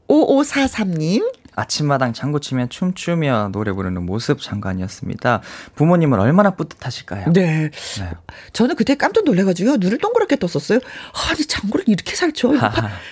[0.08, 1.30] 5543님.
[1.56, 5.40] 아침마당 장구 치며 춤추며 노래 부르는 모습 장관이었습니다.
[5.74, 7.32] 부모님은 얼마나 뿌듯하실까요?
[7.32, 7.70] 네.
[7.70, 8.10] 네.
[8.52, 10.78] 저는 그때 깜짝 놀래가지고 눈을 동그랗게 떴었어요.
[11.30, 12.52] 아니 장구를 이렇게 잘 쳐.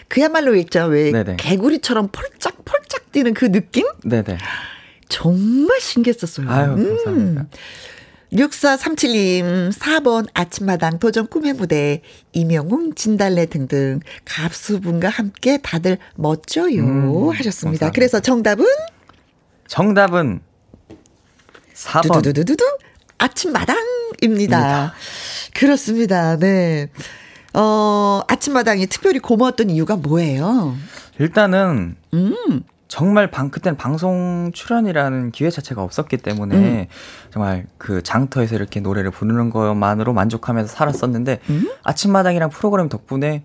[0.08, 0.84] 그야말로 있죠.
[0.84, 1.36] 왜 네네.
[1.36, 3.86] 개구리처럼 펄짝펄짝 뛰는 그 느낌?
[4.04, 4.36] 네네.
[5.08, 6.50] 정말 신기했었어요.
[6.50, 7.40] 아유, 감사합니다.
[7.42, 7.48] 음.
[8.34, 17.86] 6437님, 4번 아침마당 도전 꿈의 무대, 이명웅, 진달래 등등 가수분과 함께 다들 멋져요 음, 하셨습니다.
[17.86, 17.90] 감사합니다.
[17.92, 18.66] 그래서 정답은?
[19.68, 20.40] 정답은
[21.74, 22.12] 4번.
[22.14, 22.64] 두두두두두
[23.18, 23.84] 아침마당입니다.
[24.22, 24.94] 입니다.
[25.54, 26.36] 그렇습니다.
[26.36, 26.88] 네.
[27.52, 30.76] 어, 아침마당이 특별히 고마웠던 이유가 뭐예요?
[31.20, 32.64] 일단은 음.
[32.88, 36.86] 정말 방 그때는 방송 출연이라는 기회 자체가 없었기 때문에 음.
[37.30, 41.72] 정말 그 장터에서 이렇게 노래를 부르는 것만으로 만족하면서 살았었는데 음?
[41.82, 43.44] 아침마당이랑 프로그램 덕분에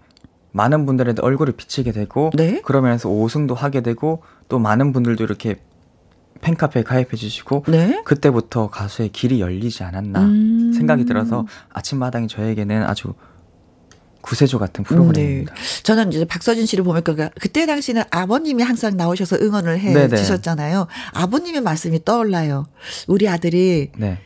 [0.51, 2.61] 많은 분들의 얼굴을 비치게 되고 네?
[2.63, 5.57] 그러면서 5승도 하게 되고 또 많은 분들도 이렇게
[6.41, 8.01] 팬카페에 가입해 주시고 네?
[8.05, 10.73] 그때부터 가수의 길이 열리지 않았나 음.
[10.73, 13.13] 생각이 들어서 아침마당이 저에게는 아주
[14.21, 15.53] 구세조 같은 프로그램입니다.
[15.53, 15.83] 네.
[15.83, 20.15] 저는 이제 박서진 씨를 보니까 그 그때 당시는 아버님이 항상 나오셔서 응원을 해 네네.
[20.15, 20.87] 주셨잖아요.
[21.13, 22.67] 아버님의 말씀이 떠올라요.
[23.07, 24.19] 우리 아들이 네.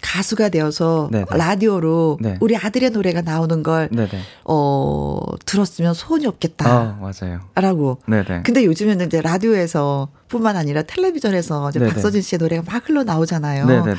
[0.00, 1.26] 가수가 되어서 네네.
[1.30, 2.36] 라디오로 네.
[2.40, 4.08] 우리 아들의 노래가 나오는 걸 네네.
[4.44, 6.76] 어, 들었으면 소원이 없겠다.
[6.76, 7.40] 어, 맞아요.
[7.54, 7.98] 라고.
[8.06, 8.42] 네네.
[8.44, 13.66] 근데 요즘에는 이제 라디오에서 뿐만 아니라 텔레비전에서 이제 박서진 씨의 노래가 막 흘러 나오잖아요.
[13.66, 13.98] 네네네.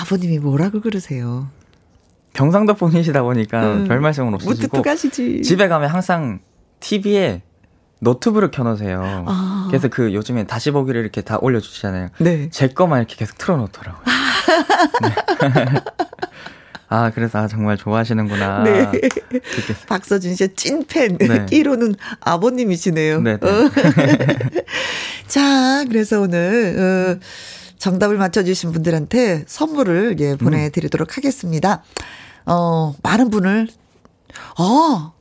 [0.00, 1.48] 아버님이 뭐라고 그러세요?
[2.32, 3.84] 경상도 분이시다 보니까 음.
[3.88, 4.82] 별 말씀은 없으시고.
[5.42, 6.40] 집에 가면 항상
[6.80, 7.42] TV에
[8.00, 9.24] 노트북을 켜놓으세요.
[9.26, 9.66] 아.
[9.68, 12.08] 그래서 그 요즘에 다시 보기를 이렇게 다 올려주시잖아요.
[12.18, 12.48] 네.
[12.50, 14.04] 제 거만 이렇게 계속 틀어놓더라고요.
[15.02, 15.64] 네.
[16.90, 18.62] 아, 그래서 아, 정말 좋아하시는구나.
[18.62, 18.90] 네.
[19.88, 21.18] 박서준 씨의 찐팬.
[21.18, 21.46] 네.
[21.46, 23.20] 1호는 아버님이시네요.
[23.20, 23.36] 네.
[23.36, 23.46] 네.
[23.46, 23.70] 어.
[25.26, 27.20] 자, 그래서 오늘, 어,
[27.78, 31.12] 정답을 맞춰주신 분들한테 선물을 예, 보내드리도록 음.
[31.16, 31.82] 하겠습니다.
[32.46, 33.68] 어, 많은 분을,
[34.58, 35.12] 어,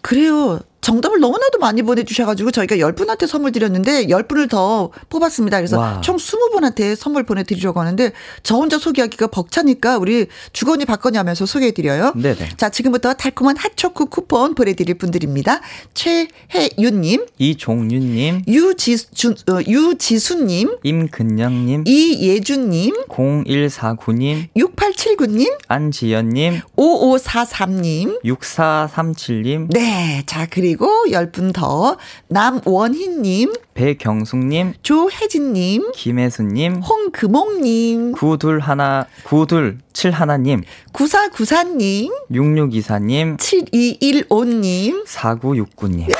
[0.00, 0.60] 그래요.
[0.86, 5.56] 정답을 너무나도 많이 보내주셔가지고 저희가 10분한테 선물 드렸는데 10분을 더 뽑았습니다.
[5.56, 6.00] 그래서 와.
[6.00, 8.12] 총 20분한테 선물 보내드리려고 하는데
[8.44, 12.12] 저 혼자 소개하기가 벅차니까 우리 주거니 받거니 하면서 소개해드려요.
[12.14, 12.50] 네네.
[12.56, 15.60] 자, 지금부터 달콤한 핫초코 쿠폰 보내드릴 분들입니다.
[15.94, 29.72] 최혜윤님, 이종윤님, 유지수, 어, 유지수님, 임근영님, 이예준님, 0149님, 6879님, 안지연님, 5543님, 6437님.
[29.72, 30.22] 네.
[30.26, 31.96] 자, 그리고 그리고 10분 더
[32.28, 46.14] 남원희님, 배경숙님, 조혜진님, 김혜수님, 홍금옥님, 구둘하나, 구둘칠하나님, 구사구사님, 6624님, 7215님, 4969님.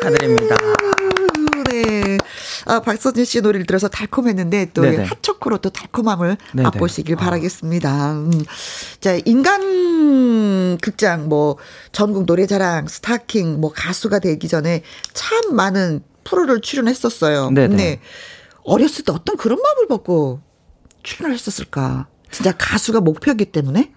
[0.00, 0.56] 축하드립니다.
[1.70, 2.16] 네.
[2.66, 6.62] 아, 박서진 씨 노래를 들어서 달콤했는데 또 핫초코로 또 달콤함을 네네.
[6.64, 7.18] 맛보시길 아.
[7.18, 8.12] 바라겠습니다.
[8.12, 8.44] 음.
[9.00, 11.56] 자, 인간 극장 뭐
[11.92, 17.50] 전국 노래자랑 스타킹 뭐 가수가 되기 전에 참 많은 프로를 출연했었어요.
[17.50, 17.76] 네네.
[17.76, 18.00] 네.
[18.64, 20.40] 어렸을 때 어떤 그런 마음을 먹고
[21.04, 22.08] 출연을 했었을까?
[22.32, 23.92] 진짜 가수가 목표이기 때문에?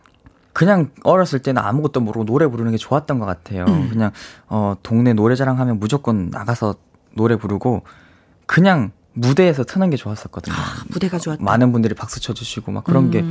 [0.53, 3.65] 그냥 어렸을 때는 아무것도 모르고 노래 부르는 게 좋았던 것 같아요.
[3.65, 3.89] 음.
[3.89, 4.11] 그냥
[4.47, 6.75] 어 동네 노래자랑 하면 무조건 나가서
[7.15, 7.83] 노래 부르고
[8.49, 10.55] 그냥 무대에서 트는 게 좋았었거든요.
[10.55, 11.43] 아, 무대가 좋았다.
[11.43, 13.11] 많은 분들이 박수 쳐주시고 막 그런 음.
[13.11, 13.23] 게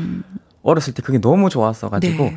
[0.62, 2.36] 어렸을 때 그게 너무 좋았어가지고 네.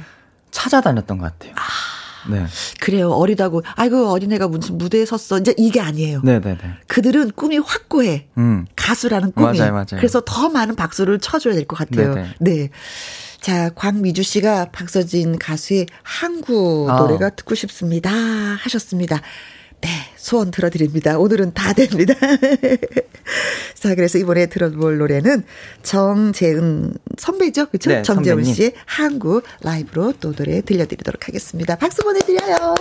[0.50, 1.54] 찾아다녔던 것 같아요.
[1.58, 2.46] 아, 네.
[2.80, 3.12] 그래요.
[3.12, 5.38] 어리다고 아이고 어린애가 무슨 무대에 섰어.
[5.39, 6.22] 이제 이게 아니에요.
[6.24, 6.58] 네네네.
[6.88, 8.28] 그들은 꿈이 확고해.
[8.39, 8.65] 음.
[8.76, 9.60] 가수라는 꿈이.
[9.60, 9.86] 맞아요, 맞아요.
[9.98, 12.15] 그래서 더 많은 박수를 쳐줘야 될 것 같아요.
[12.15, 12.30] 네네.
[12.39, 12.70] 네.
[13.41, 16.98] 자, 광미주 씨가 박서진 가수의 항구 아.
[16.98, 18.10] 노래가 듣고 싶습니다.
[18.12, 19.22] 하셨습니다.
[19.82, 21.17] 네, 소원 들어드립니다.
[21.17, 22.13] 오늘은 다 됩니다.
[23.76, 25.44] 자, 그래서 이번에 들어볼 노래는
[25.82, 27.67] 정재은 선배죠?
[27.67, 27.89] 그렇죠?
[27.89, 31.76] 네, 정재은 씨의 항구 라이브로 또 노래 들려드리도록 하겠습니다.
[31.76, 32.76] 박수 보내드려요.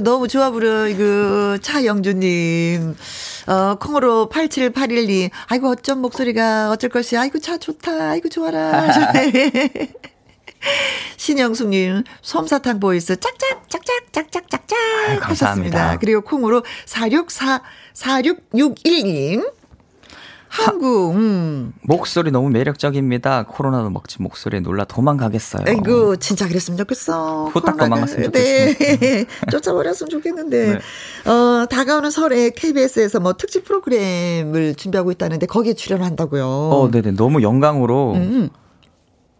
[0.00, 2.96] 이거 너무 좋아 부르 이거 차영주님.
[3.46, 5.30] 어, 콩으로 8781님.
[5.48, 7.16] 아이고, 어쩜 목소리가 어쩔 것이.
[7.16, 8.10] 아이고, 차 좋다.
[8.10, 8.88] 아이고, 좋아라.
[11.16, 14.78] 신영숙님, 솜사탕 보이스, 짝짝, 짝짝, 짝짝, 짝짝.
[15.30, 15.98] 하셨습니다.
[15.98, 17.62] 그리고 콩으로 464,
[17.94, 19.49] 4661님.
[21.90, 23.42] 목소리 너무 매력적입니다.
[23.48, 25.64] 코로나도 멋진 목소리에 놀라 도망가겠어요.
[25.66, 27.46] 아이고, 진짜 그랬으면 좋겠어.
[27.46, 28.74] 후딱 도망갔으면 네.
[28.74, 29.24] 좋겠어요.
[29.50, 30.78] 쫓아버렸으면 좋겠는데.
[31.24, 31.30] 네.
[31.30, 36.46] 어, 다가오는 설에 KBS에서 뭐 특집 프로그램을 준비하고 있다는데 거기에 출연한다고요.
[36.46, 37.12] 어, 네네.
[37.12, 38.48] 너무 영광으로 음.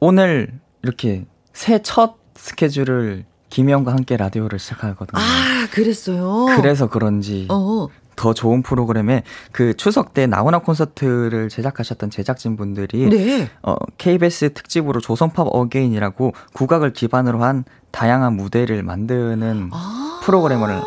[0.00, 5.20] 오늘 이렇게 새 첫 스케줄을 김혜영과 함께 라디오를 시작하거든요.
[5.20, 6.46] 아, 그랬어요?
[6.56, 7.46] 그래서 그런지.
[7.50, 7.86] 어.
[8.20, 13.48] 더 좋은 프로그램에 그 추석 때 나훈아 콘서트를 제작하셨던 제작진 분들이 네.
[13.62, 20.82] 어, KBS 특집으로 조선팝 어게인이라고 국악을 기반으로 한 다양한 무대를 만드는 아~ 프로그램을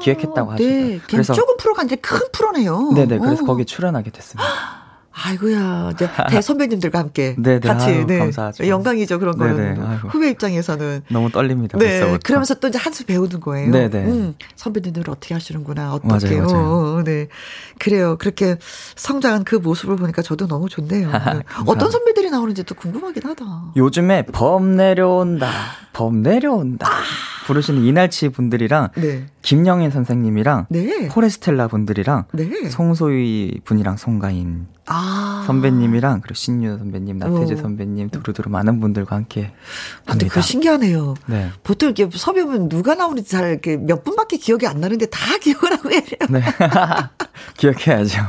[0.00, 0.88] 기획했다고 하시더라고요.
[0.88, 1.00] 네.
[1.10, 2.92] 그래서 조금 프로가 아니라 큰 프로네요.
[2.92, 3.18] 네네.
[3.18, 3.46] 그래서 오.
[3.46, 4.48] 거기 출연하게 됐습니다.
[5.18, 8.18] 아이고야, 이제 대선배님들과 함께 네네, 같이 아유, 네.
[8.18, 8.68] 감사하죠.
[8.68, 9.76] 영광이죠 그런 거는
[10.08, 11.78] 후배 입장에서는 너무 떨립니다.
[11.78, 12.18] 네, 벌써부터.
[12.24, 13.70] 그러면서 또 이제 한 수 배우는 거예요.
[13.70, 14.04] 네네.
[14.06, 16.66] 음, 선배님들 어떻게 하시는구나, 어떻게, 맞아요, 맞아요.
[16.98, 17.28] 어, 네,
[17.78, 18.16] 그래요.
[18.18, 18.56] 그렇게
[18.96, 21.10] 성장한 그 모습을 보니까 저도 너무 좋네요.
[21.10, 21.40] 네.
[21.66, 23.44] 어떤 선배들이 나오는지 또 궁금하긴 하다.
[23.76, 25.50] 요즘에 범 내려온다,
[25.92, 26.86] 범 내려온다.
[26.88, 26.92] 아.
[27.46, 29.26] 부르시는 이날치 분들이랑 네.
[29.42, 31.08] 김영애 선생님이랑 네.
[31.08, 32.68] 포레스텔라 분들이랑 네.
[32.68, 35.42] 송소희 분이랑 송가인 아.
[35.46, 37.56] 선배님이랑 그리고 신유 선배님, 나태주 어.
[37.56, 39.52] 선배님, 두루두루 많은 분들과 함께.
[40.04, 41.14] 근데 그 신기하네요.
[41.26, 41.50] 네.
[41.64, 45.90] 보통 이렇게 섭외면 누가 나오는지 잘 이렇게 몇 분밖에 기억이 안 나는데 다 기억을 하고
[45.90, 46.00] 해요.
[46.30, 46.40] 네.
[47.58, 48.20] 기억해야죠.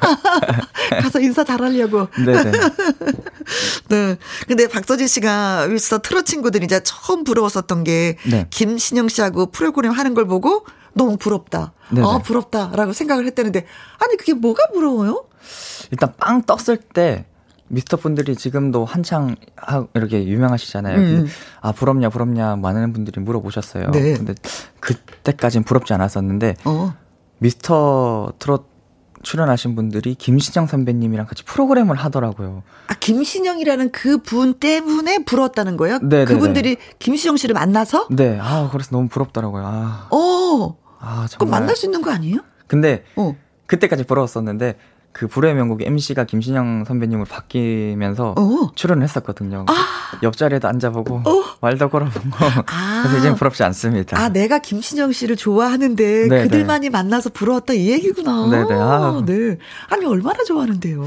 [1.02, 2.08] 가서 인사 잘하려고.
[2.24, 2.52] 네네.
[3.88, 4.16] 네.
[4.46, 8.46] 근데 박서진 씨가 위서 트롯 친구들이 이제 처음 부러웠었던 게 네.
[8.50, 11.72] 김신영 씨하고 프로그램 하는 걸 보고 너무 부럽다.
[11.90, 12.06] 네네.
[12.06, 13.66] 아, 부럽다라고 생각을 했다는데
[13.98, 15.24] 아니 그게 뭐가 부러워요?
[15.90, 17.26] 일단 빵 떴을 때
[17.68, 19.36] 미스터 분들이 지금도 한창
[19.94, 20.96] 이렇게 유명하시잖아요.
[20.98, 21.26] 음.
[21.60, 23.90] 아 부럽냐 부럽냐 많은 분들이 물어보셨어요.
[23.90, 24.14] 네.
[24.14, 24.34] 근데
[24.80, 26.94] 그때까진 부럽지 않았었는데 어.
[27.38, 28.68] 미스터 트롯
[29.22, 32.62] 출연하신 분들이 김신영 선배님이랑 같이 프로그램을 하더라고요.
[32.88, 35.98] 아 김신영이라는 그 분 때문에 부러웠다는 거예요?
[36.02, 36.26] 네.
[36.26, 38.08] 그분들이 김신영 씨를 만나서?
[38.10, 38.38] 네.
[38.40, 39.62] 아 그래서 너무 부럽더라고요.
[39.66, 40.08] 아.
[40.10, 40.76] 어.
[41.00, 41.38] 아 정말.
[41.38, 42.40] 그럼 만날 수 있는 거 아니에요?
[42.66, 43.34] 근데 어.
[43.66, 44.76] 그때까지 부러웠었는데
[45.14, 48.72] 그 불의 명곡 MC가 김신영 선배님을 바뀌면서 어.
[48.74, 49.64] 출연을 했었거든요.
[49.68, 49.74] 아.
[50.24, 51.44] 옆자리에도 앉아보고 어.
[51.60, 52.28] 말도 걸어보고
[52.66, 53.02] 아.
[53.04, 54.18] 그래서 이제는 부럽지 않습니다.
[54.18, 56.42] 아 내가 김신영 씨를 좋아하는데 네네.
[56.42, 58.50] 그들만이 만나서 부러웠다 이 얘기구나.
[58.50, 58.74] 네네.
[58.74, 59.22] 아.
[59.24, 59.56] 네.
[59.88, 61.04] 아니 얼마나 좋아하는데요.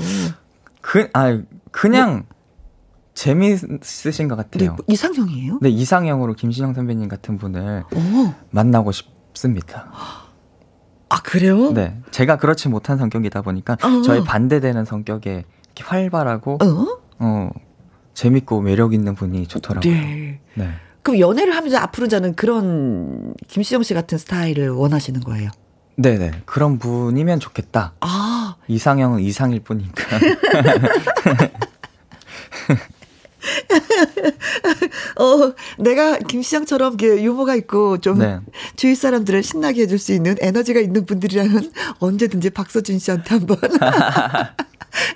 [0.80, 1.42] 그, 아
[1.72, 2.24] 그냥
[3.14, 4.78] 재미있으신 것 같아요.
[4.78, 5.60] 네, 이상형이에요?
[5.62, 8.34] 네, 이상형으로 김신영 선배님 같은 분을 오.
[8.52, 9.92] 만나고 싶습니다.
[11.10, 11.72] 아, 그래요?
[11.72, 11.98] 네.
[12.12, 14.02] 제가 그렇지 못한 성격이다 보니까 어.
[14.04, 15.46] 저희 반대되는 성격에
[15.76, 17.00] 이렇게 활발하고 어?
[17.20, 17.50] 어
[18.14, 19.92] 재밌고 매력 있는 분이 좋더라고요.
[19.92, 20.40] 네.
[20.56, 20.70] 네.
[21.04, 25.52] 그럼 연애를 하면서 앞으로 저는 그런 김시정 씨 같은 스타일을 원하시는 거예요?
[25.96, 26.44] 네네.
[26.46, 27.94] 그런 분이면 좋겠다.
[28.02, 28.56] 아.
[28.68, 30.20] 이상형은 이상일 뿐이니까.
[35.20, 38.40] 어, 내가 김시장처럼 유머가 있고 좀 네.
[38.76, 43.58] 주위 사람들을 신나게 해줄 수 있는 에너지가 있는 분들이라면 언제든지 박서준 씨한테 한번.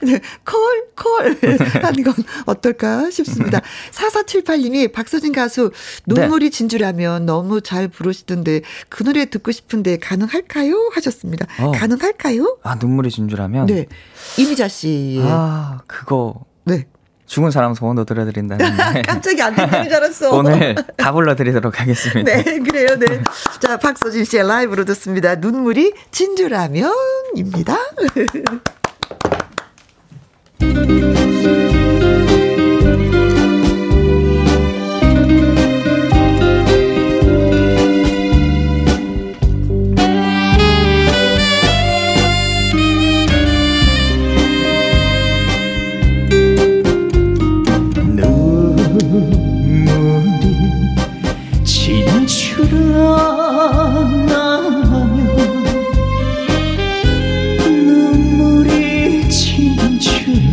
[0.03, 1.37] 네, 콜, 콜
[1.81, 2.13] 하는 건
[2.45, 3.61] 어떨까 싶습니다.
[3.91, 5.71] 4478님이 박서진 가수
[6.05, 6.57] 눈물이 네.
[6.57, 10.91] 진주라면 너무 잘 부르시던데 그 노래 듣고 싶은데 가능할까요?
[10.93, 11.47] 하셨습니다.
[11.59, 11.71] 어.
[11.71, 12.57] 가능할까요?
[12.63, 13.67] 아, 눈물이 진주라면?
[13.67, 13.87] 네.
[14.37, 15.19] 이미자 씨.
[15.23, 16.45] 아, 그거.
[16.63, 16.85] 네.
[17.31, 20.35] 죽은 사람 소원도 들려드린다는 깜짝이 안 듣는 줄 알았어.
[20.35, 22.29] 오늘 다 불러드리도록 하겠습니다.
[22.29, 23.21] 네, 그래요, 네.
[23.61, 25.35] 자, 박서진 씨의 라이브로 듣습니다.
[25.35, 27.77] 눈물이 진주라면입니다.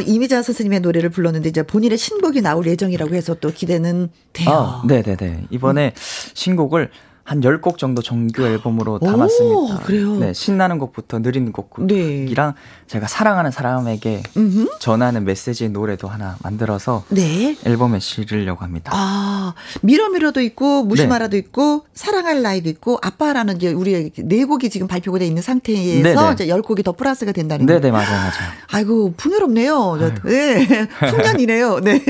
[0.09, 4.49] 이미자 선생님의 노래를 불렀는데 이제 본인의 신곡이 나올 예정이라고 해서 또 기대는 돼요.
[4.49, 5.45] 아, 네네네.
[5.51, 6.31] 이번에 음.
[6.33, 6.89] 신곡을
[7.29, 9.75] 한 10곡 정도 정규 앨범으로 담았습니다.
[9.75, 10.15] 오, 그래요?
[10.15, 12.87] 네, 신나는 곡부터 느리는 곡이랑 네.
[12.87, 14.79] 제가 사랑하는 사람에게 음흠.
[14.79, 17.55] 전하는 메시지의 노래도 하나 만들어서 네.
[17.63, 18.91] 앨범에 실으려고 합니다.
[18.95, 21.37] 아, 미러미러도 있고 무시마라도 네.
[21.37, 26.33] 있고 사랑할 나이도 있고 아빠라는 이제 우리 네 곡이 지금 발표가 돼 있는 상태에서 네네.
[26.33, 27.79] 이제 10곡이 더 플러스가 된다는 거예요.
[27.79, 28.09] 네, 네, 맞아요.
[28.09, 28.51] 맞아요.
[28.71, 29.97] 아이고, 풍요롭네요.
[30.01, 30.11] 아유.
[30.25, 30.87] 네.
[31.11, 31.79] 풍년이네요.
[31.81, 32.03] 네.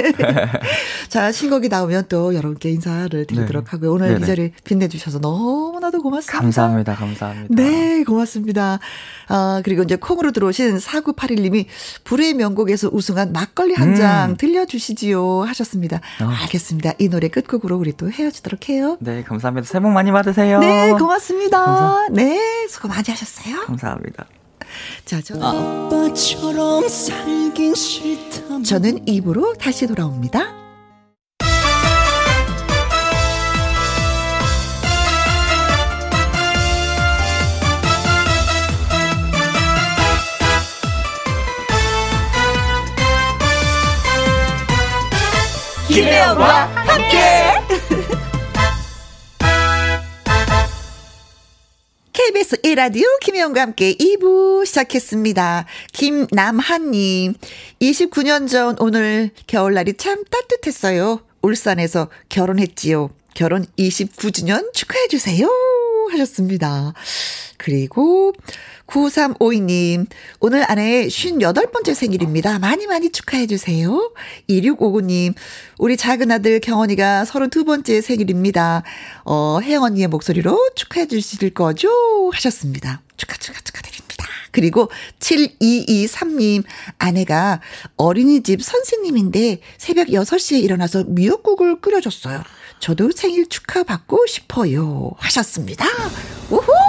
[1.10, 3.70] 자, 신곡이 나오면 또 여러분께 인사를 드리도록 네.
[3.72, 3.92] 하고요.
[3.92, 4.24] 오늘 네네.
[4.24, 6.40] 이 자리 빛내 주셔서 너무나도 고맙습니다.
[6.40, 6.96] 감사합니다.
[6.96, 7.56] 감사합니다.
[7.56, 8.80] 네, 고맙습니다.
[9.28, 11.66] 아, 그리고 이제 콩으로 들어오신 4981님이
[12.04, 14.38] 불의 명곡에서 우승한 막걸리 한장 음.
[14.38, 16.02] 들려주시지요 하셨습니다.
[16.22, 16.26] 어.
[16.26, 16.94] 알겠습니다.
[17.00, 18.98] 이 노래 끝곡으로 우리 또 헤어지도록 해요.
[19.00, 19.66] 네, 감사합니다.
[19.66, 20.60] 새해 복 많이 받으세요.
[20.60, 21.66] 네, 고맙습니다.
[21.66, 22.08] 감사...
[22.12, 23.62] 네, 수고 많이 하셨어요.
[23.66, 24.26] 감사합니다.
[25.06, 25.36] 자, 저...
[25.36, 28.62] 아빠처럼 살긴 싫다.
[28.64, 30.59] 저는 입으로 다시 돌아옵니다.
[45.90, 47.18] 김혜영과 함께.
[52.14, 55.66] KBS 1라디오 김혜영과 함께 2부 시작했습니다.
[55.92, 57.34] 김남한님,
[57.82, 61.22] 29년 전 오늘 겨울날이 참 따뜻했어요.
[61.42, 63.10] 울산에서 결혼했지요.
[63.34, 65.50] 결혼 29주년 축하해주세요.
[66.12, 66.94] 하셨습니다.
[67.58, 68.34] 그리고
[68.90, 70.08] 9352님,
[70.40, 72.60] 오늘 아내 58번째 생일입니다.
[72.60, 74.14] 많이 많이 축하해주세요.
[74.50, 75.34] 2659님,
[75.78, 78.84] 우리 작은 아들 경원이가 32번째 생일입니다.
[79.26, 81.90] 어, 혜영 언니의 목소리로 축하해주실 거죠?
[82.34, 83.02] 하셨습니다.
[83.18, 84.26] 축하, 축하, 축하드립니다.
[84.52, 86.64] 그리고 7223님,
[86.98, 87.62] 아내가
[87.98, 92.42] 어린이집 선생님인데 새벽 6시에 일어나서 미역국을 끓여줬어요.
[92.80, 95.12] 저도 생일 축하받고 싶어요.
[95.18, 95.86] 하셨습니다.
[96.50, 96.89] 우후!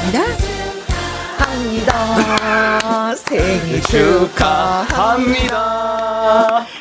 [0.00, 0.24] 나갑니다.
[1.38, 3.14] 합니다.
[3.16, 5.56] 생일 축하합니다.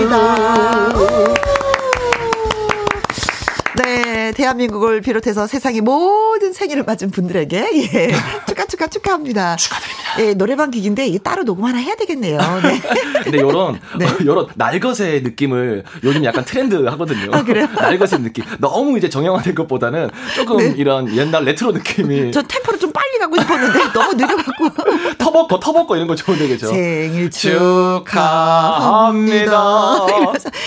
[3.76, 8.12] 네, 대한민국을 비롯해서 세상의 모든 생일을 맞은 분들에게 예,
[8.48, 9.56] 축하 축하 축하합니다.
[9.56, 10.20] 축하드립니다.
[10.20, 12.38] 예, 노래방 기기인데 이게 따로 녹음 하나 해야 되겠네요.
[12.62, 12.80] 네.
[13.24, 14.06] 근데 요런 네.
[14.24, 17.30] 요런 날것의 느낌을 요즘 약간 트렌드 하거든요.
[17.32, 17.66] 아, 그래요?
[17.74, 18.44] 날것의 느낌.
[18.58, 20.74] 너무 이제 정형화된 것보다는 조금 네.
[20.76, 24.70] 이런 옛날 레트로 느낌이 저 템포를 좀 빨리 가고 싶었는데 너무 느려갖고
[25.18, 26.68] 터벅거 터벅거 이런 거 좋은데 그죠?
[26.68, 28.76] 생일 축하합니다.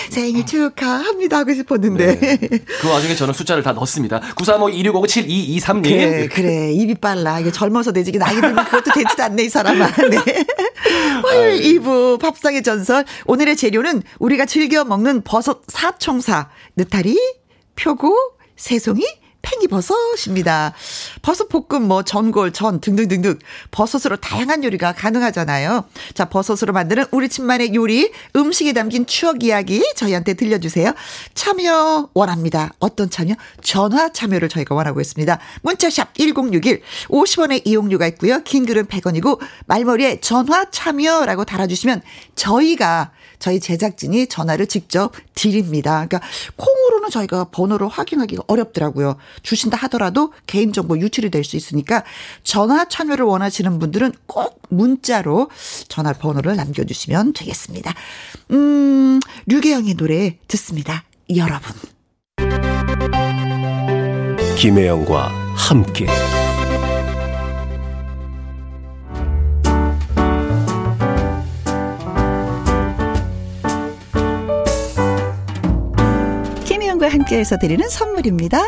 [0.09, 2.37] 생일 축하합니다 하고 싶었는데 네.
[2.81, 4.19] 그 와중에 저는 숫자를 다 넣었습니다.
[4.35, 5.83] 935 2659 7223님.
[5.83, 6.71] 그래, 그래.
[6.73, 7.39] 입이 빨라.
[7.39, 8.11] 이게 젊어서 되지.
[8.13, 9.91] 나이 들면 그것도 되지도 않네, 이 사람아.
[10.09, 10.17] 네.
[11.23, 13.05] 화요일 2부 밥상의 전설.
[13.25, 17.17] 오늘의 재료는 우리가 즐겨 먹는 버섯 사총사, 느타리,
[17.75, 18.15] 표고,
[18.55, 19.03] 새송이,
[19.41, 20.73] 팽이버섯입니다.
[21.21, 23.39] 버섯 볶음, 뭐, 전골, 전 등등등등.
[23.71, 25.85] 버섯으로 다양한 요리가 가능하잖아요.
[26.13, 30.93] 자, 버섯으로 만드는 우리 집만의 요리, 음식에 담긴 추억 이야기 저희한테 들려주세요.
[31.33, 32.73] 참여 원합니다.
[32.79, 33.35] 어떤 참여?
[33.61, 35.39] 전화 참여를 저희가 원하고 있습니다.
[35.61, 38.41] 문자샵 1061, 50원의 이용료가 있고요.
[38.43, 42.01] 긴 글은 100원이고, 말머리에 전화 참여라고 달아주시면
[42.35, 46.05] 저희가 저희 제작진이 전화를 직접 드립니다.
[46.05, 46.19] 그러니까
[46.57, 49.15] 콩으로는 저희가 번호를 확인하기가 어렵더라고요.
[49.43, 52.03] 주신다 하더라도 개인정보 유출이 될 수 있으니까
[52.43, 55.49] 전화 참여를 원하시는 분들은 꼭 문자로
[55.87, 57.93] 전화 번호를 남겨주시면 되겠습니다.
[58.51, 61.03] 음, 류계영의 노래 듣습니다.
[61.35, 61.73] 여러분.
[64.57, 66.05] 김혜영과 함께.
[76.65, 78.67] 김혜영과 함께해서 드리는 선물입니다.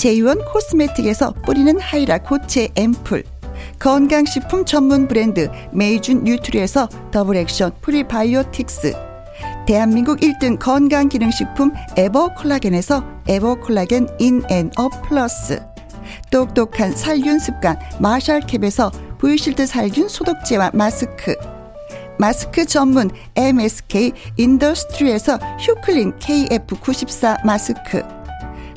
[0.00, 3.22] 제이원 코스메틱에서 뿌리는 하이라 고체 앰플.
[3.78, 8.94] 건강식품 전문 브랜드 메이준 뉴트리에서 더블 액션 프리바이오틱스.
[9.66, 15.60] 대한민국 1등 건강기능식품 에버콜라겐에서 에버콜라겐 인앤업 플러스.
[16.30, 21.36] 똑똑한 살균 습관 마샬캡에서 보이실드 살균 소독제와 마스크.
[22.18, 28.19] 마스크 전문 MSK 인더스트리에서 휴클린 KF94 마스크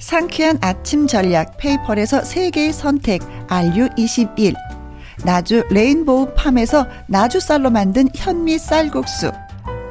[0.00, 4.54] 상쾌한 아침 전략 페이퍼에서 세계의 선택 RU21
[5.24, 9.32] 나주 레인보우 팜에서 나주 쌀로 만든 현미 쌀국수.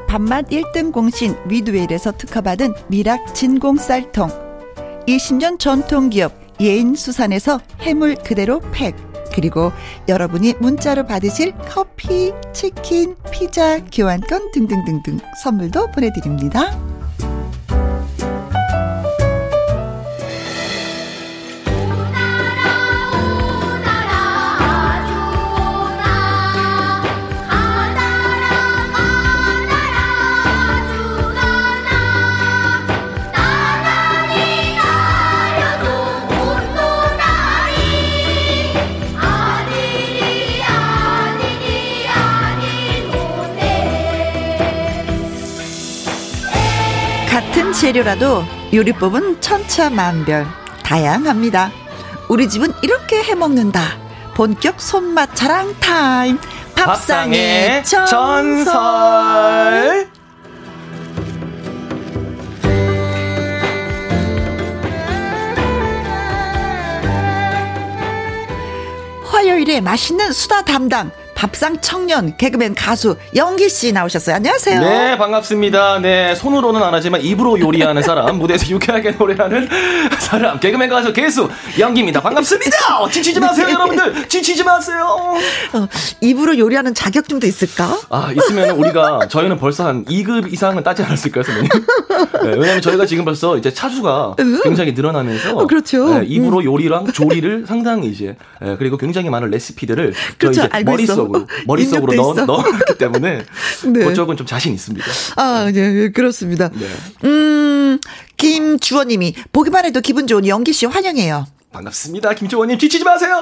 [0.08, 4.30] 밥맛 1등 공신 위드웰에서 특허받은 미락 진공 쌀통.
[5.08, 8.96] 20년 전통기업 예인수산에서 해물 그대로 팩.
[9.34, 9.72] 그리고
[10.08, 16.97] 여러분이 문자로 받으실 커피, 치킨, 피자, 교환권 등등등등 선물도 보내드립니다.
[47.80, 50.48] 재료라도 요리법은 천차만별,
[50.84, 51.72] 다양합니다.
[52.28, 53.82] 우리 집은 이렇게 해 먹는다.
[54.36, 56.40] 본격 손맛 자랑 타임.
[56.76, 58.66] 밥상의, 밥상의 전설.
[58.66, 60.10] 전설.
[69.24, 74.38] 화요일에 맛있는 수다 담당 밥상 청년 개그맨 가수 영기 씨 나오셨어요.
[74.38, 74.80] 안녕하세요.
[74.82, 76.00] 네, 반갑습니다.
[76.00, 79.70] 네, 손으로는 안 하지만 입으로 요리하는 사람, 무대에서 유쾌하게 노래하는
[80.18, 82.22] 사람, 개그맨 가수 개수 영기입니다.
[82.22, 83.02] 반갑습니다.
[83.02, 84.28] 어, 지치지 마세요, 여러분들.
[84.28, 85.06] 지치지 마세요.
[85.74, 85.88] 어,
[86.22, 88.00] 입으로 요리하는 자격증도 있을까?
[88.10, 91.70] 아, 있으면 우리가 저희는 벌써 한 2급 이상은 따지 않았을까요, 선생님?
[92.46, 96.20] 네, 왜냐면 저희가 지금 벌써 이제 차수가 굉장히 늘어나면서 어, 그렇죠.
[96.20, 96.64] 네, 입으로 음.
[96.66, 102.34] 요리랑 조리를 상당히 이제 네, 그리고 굉장히 많은 레시피들을 그렇죠, 이제 머릿속 머릿속으로 머릿속으로 넣어,
[102.34, 103.44] 넣었기 때문에
[103.94, 104.06] 네.
[104.06, 105.06] 그쪽은 좀 자신 있습니다.
[105.36, 106.70] 아, 네, 그렇습니다.
[106.70, 106.88] 네.
[107.28, 108.00] 음,
[108.38, 111.46] 김주원님이 보기만 해도 기분 좋은 영기 씨 환영해요.
[111.72, 112.34] 반갑습니다.
[112.34, 113.40] 김주원님 지치지 마세요.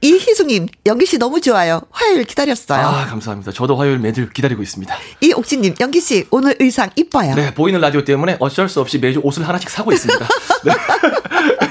[0.00, 1.82] 이희숙님 연기 씨 너무 좋아요.
[1.90, 2.80] 화요일 기다렸어요.
[2.86, 3.52] 아 감사합니다.
[3.52, 4.96] 저도 화요일 매주 기다리고 있습니다.
[5.20, 7.34] 이옥진님 연기 씨 오늘 의상 이뻐요.
[7.34, 10.26] 네 보이는 라디오 때문에 어쩔 수 없이 매주 옷을 하나씩 사고 있습니다.
[10.64, 10.72] 네.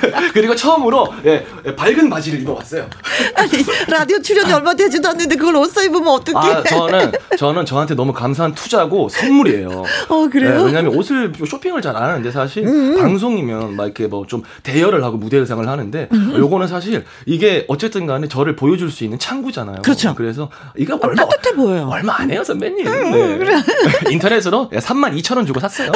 [0.33, 1.45] 그리고 처음으로 예,
[1.75, 2.89] 밝은 바지를 입어봤어요.
[3.35, 3.49] 아니
[3.87, 6.37] 라디오 출연이 얼마 되지도 않는데 그걸 옷사 입으면 어떡해?
[6.37, 9.83] 아 저는 저는 저한테 너무 감사한 투자고 선물이에요.
[10.09, 10.57] 어 그래요?
[10.59, 12.97] 네, 왜냐하면 옷을 쇼핑을 잘 안 하는데 사실 음.
[12.97, 16.33] 방송이면 막 이렇게 뭐 좀 대여를 하고 무대 의상을 하는데 음.
[16.37, 19.81] 요거는 사실 이게 어쨌든 간에 저를 보여줄 수 있는 창구잖아요.
[19.81, 20.15] 그렇죠.
[20.15, 21.89] 그래서 이거 아, 얼마 따뜻해 보여요.
[21.91, 22.87] 얼마 안 해요 선배님.
[22.87, 23.37] 음, 네.
[23.39, 23.55] 그래.
[24.09, 25.91] 인터넷으로 3만 2천 원 주고 샀어요.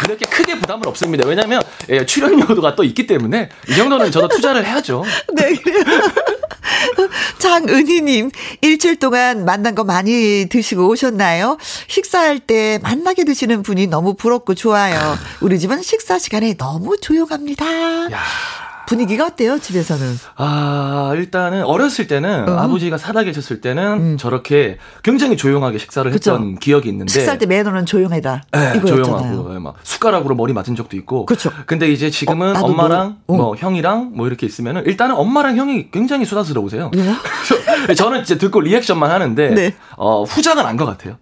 [0.00, 1.26] 그렇게 크게 부담은 없습니다.
[1.28, 5.04] 왜냐하면 예, 출연료가 또 있기 때문에 이 정도는 저도 투자를 해야죠.
[5.34, 5.54] 네.
[7.38, 8.30] 장은희님,
[8.62, 11.58] 일주일 동안 만난 거 많이 드시고 오셨나요?
[11.88, 15.18] 식사할 때 만나게 드시는 분이 너무 부럽고 좋아요.
[15.40, 17.66] 우리 집은 식사 시간에 너무 조용합니다.
[18.12, 18.69] 야.
[18.90, 20.04] 분위기가 어때요, 집에서는?
[20.34, 22.56] 아, 일단은 어렸을 때는 어.
[22.58, 24.16] 아버지가 살아 계셨을 때는 음.
[24.18, 26.32] 저렇게 굉장히 조용하게 식사를 그쵸?
[26.32, 28.42] 했던 기억이 있는데 식사할 때 매너는 조용해다.
[28.50, 31.24] 네, 조용하고 막 숟가락으로 머리 맞은 적도 있고.
[31.24, 31.52] 그렇죠.
[31.66, 36.24] 근데 이제 지금은 어, 엄마랑 뭐, 뭐 형이랑 뭐 이렇게 있으면은 일단은 엄마랑 형이 굉장히
[36.24, 36.90] 수다스러우세요.
[36.92, 37.14] 네?
[37.94, 39.74] 저는 이제 듣고 리액션만 하는데 네.
[39.98, 41.16] 어, 후자가 난것 같아요.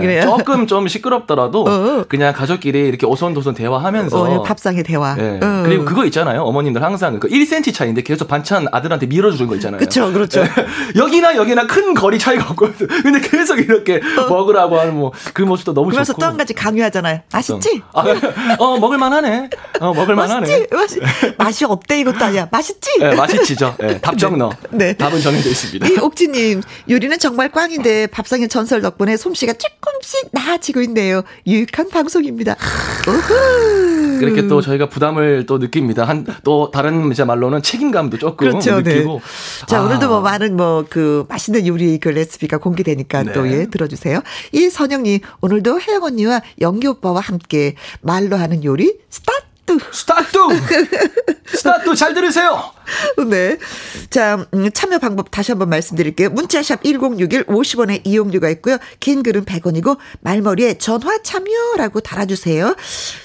[0.00, 0.20] 네?
[0.22, 2.04] 조금 좀 시끄럽더라도 어.
[2.08, 5.14] 그냥 가족끼리 이렇게 오손도손 대화하면서 어, 밥상의 대화.
[5.14, 5.40] 네.
[5.42, 5.62] 어.
[5.64, 6.42] 그리고 그거 있잖아요.
[6.42, 9.78] 어머님들 항상 그 1cm 차이인데 계속 반찬 아들한테 밀어주는 거 있잖아요.
[9.78, 10.42] 그렇죠, 그렇죠.
[10.42, 10.50] 네.
[10.96, 12.86] 여기나 여기나 큰 거리 차이가 없거든.
[13.02, 14.28] 근데 계속 이렇게 어.
[14.28, 16.20] 먹으라고 하는 뭐 그 모습도 너무 그래서 좋고.
[16.20, 17.20] 또한 가지 강요하잖아요.
[17.32, 17.82] 맛있지?
[17.92, 18.04] 아,
[18.58, 19.50] 어 먹을만하네.
[19.80, 20.40] 어 먹을만하네.
[20.40, 20.66] 맛있지?
[20.74, 21.00] 맛이,
[21.38, 22.48] 맛이 없대 이것도 아니야.
[22.50, 22.98] 맛있지?
[23.00, 23.76] 네, 맛있지죠.
[23.78, 24.50] 네, 답정 넣.
[24.70, 24.94] 네.
[24.94, 25.86] 답은 정해져 있습니다.
[25.88, 31.22] 이 옥지님 요리는 정말 꽝인데 밥상의 전설 덕분에 솜씨가 조금씩 나아지고 있네요.
[31.46, 32.56] 유익한 방송입니다.
[34.18, 36.04] 그렇게 또 저희가 부담을 또 느낍니다.
[36.04, 38.94] 한 또 다른 이제 말로는 책임감도 조금 그렇죠, 네.
[38.94, 39.20] 느끼고.
[39.20, 39.66] 네.
[39.66, 39.82] 자 아.
[39.82, 43.32] 오늘도 뭐 많은 뭐 그 맛있는 요리 그 레시피가 공개되니까 네.
[43.32, 44.20] 또예 들어주세요.
[44.52, 48.98] 이 선영님 오늘도 혜영 언니와 영기 오빠와 함께 말로 하는 요리.
[49.10, 49.44] 스타트.
[49.92, 50.38] 스타트!
[51.46, 52.73] 스타트 잘 들으세요!
[53.28, 53.58] 네.
[54.10, 56.30] 자, 음, 참여 방법 다시 한번 말씀드릴게요.
[56.30, 58.78] 문자샵 1061 50원의 이용료가 있고요.
[59.00, 62.74] 긴 글은 100원이고 말머리에 전화 참여라고 달아주세요.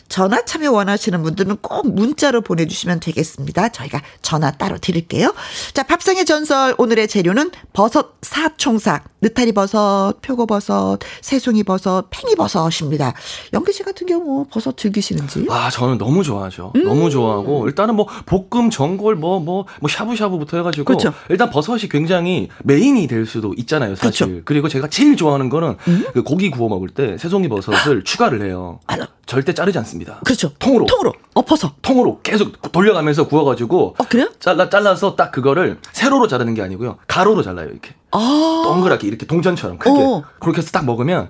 [0.07, 3.69] 전화 참여 원하시는 분들은 꼭 문자로 보내주시면 되겠습니다.
[3.69, 5.33] 저희가 전화 따로 드릴게요.
[5.73, 13.13] 자, 밥상의 전설 오늘의 재료는 버섯 사총사, 느타리 버섯, 표고버섯, 새송이 버섯, 팽이버섯입니다.
[13.53, 15.45] 영기 씨 같은 경우 버섯 즐기시는지?
[15.49, 16.71] 아, 저는 너무 좋아하죠.
[16.75, 16.83] 음.
[16.85, 19.39] 너무 좋아하고 일단은 뭐 볶음, 전골, 뭐 뭐
[19.79, 21.13] 뭐 샤브샤브부터 해가지고 그렇죠.
[21.29, 24.25] 일단 버섯이 굉장히 메인이 될 수도 있잖아요, 사실.
[24.27, 24.41] 그렇죠.
[24.45, 26.05] 그리고 제가 제일 좋아하는 거는 음?
[26.13, 28.79] 그 고기 구워 먹을 때 새송이 버섯을 추가를 해요.
[28.87, 30.19] 아, 절대 자르지 않습니다.
[30.25, 30.51] 그렇죠.
[30.59, 30.85] 통으로.
[30.85, 31.13] 통으로.
[31.35, 31.73] 엎어서.
[31.81, 33.95] 통으로 계속 돌려가면서 구워가지고.
[33.97, 34.29] 어, 그래요?
[34.39, 36.97] 잘라, 잘라서 딱 그거를 세로로 자르는 게 아니고요.
[37.07, 37.93] 가로로 잘라요, 이렇게.
[38.11, 38.61] 아.
[38.65, 40.01] 동그랗게, 이렇게 동전처럼 크게.
[40.01, 40.23] 어.
[40.39, 41.29] 그렇게 해서 딱 먹으면,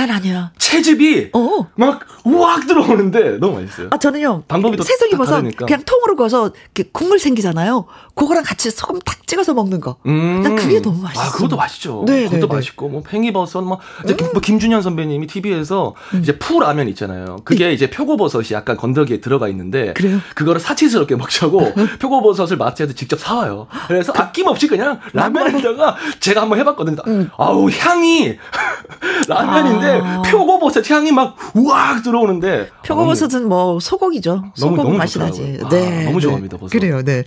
[0.00, 0.50] 난 아니야.
[0.56, 1.66] 채즙이 어.
[1.74, 3.88] 막 우악 들어오는데 너무 맛있어요.
[3.90, 4.44] 아 저는요.
[4.48, 6.52] 방법이 더 새송이 버섯 그냥 통으로 구워서
[6.92, 7.84] 국물 생기잖아요.
[8.14, 9.96] 그거랑 같이 소금 탁 찍어서 먹는 거.
[10.06, 10.40] 음.
[10.42, 11.22] 난 그게 너무 맛있어.
[11.22, 12.04] 아 그것도 맛있죠.
[12.06, 12.54] 네, 그것도 네, 네.
[12.54, 13.78] 맛있고 뭐 팽이버섯 뭐,
[14.08, 14.16] 음.
[14.32, 16.20] 뭐 김준현 선배님이 TV에서 음.
[16.22, 17.36] 이제 푸 라면 있잖아요.
[17.44, 17.72] 그게 네.
[17.74, 20.18] 이제 표고버섯이 약간 건더기에 들어가 있는데 그래요?
[20.34, 23.66] 그거를 사치스럽게 먹자고 표고버섯을 마트에서 직접 사와요.
[23.86, 27.02] 그래서 그, 아낌없이 그냥 라면에다가 제가 한번 해봤거든요.
[27.06, 27.30] 음.
[27.36, 28.38] 아우 향이
[29.28, 29.89] 라면인데 아.
[30.30, 34.52] 표고버섯 향이 막 우악 들어오는데 표고버섯은 뭐 소고기죠.
[34.54, 35.58] 소고기 너무, 너무 맛이 나지.
[35.62, 36.56] 아, 네, 너무 좋아합니다.
[36.56, 36.70] 버섯.
[36.70, 37.02] 그래요.
[37.02, 37.24] 네.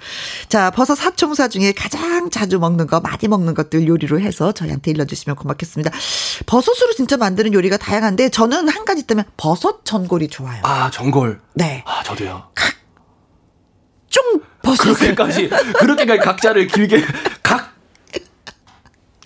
[0.49, 5.05] 자 버섯 사총사 중에 가장 자주 먹는 거 많이 먹는 것들 요리로 해서 저희한테 일러
[5.05, 5.91] 주시면 고맙겠습니다.
[6.45, 10.61] 버섯으로 진짜 만드는 요리가 다양한데 저는 한 가지 때문에 버섯 전골이 좋아요.
[10.63, 11.41] 아 전골.
[11.55, 11.83] 네.
[11.85, 12.43] 아 저도요.
[12.53, 14.83] 각종 버섯.
[14.93, 15.49] 그렇게까지
[15.79, 17.03] 그렇게까지 각자를 길게
[17.41, 17.73] 각.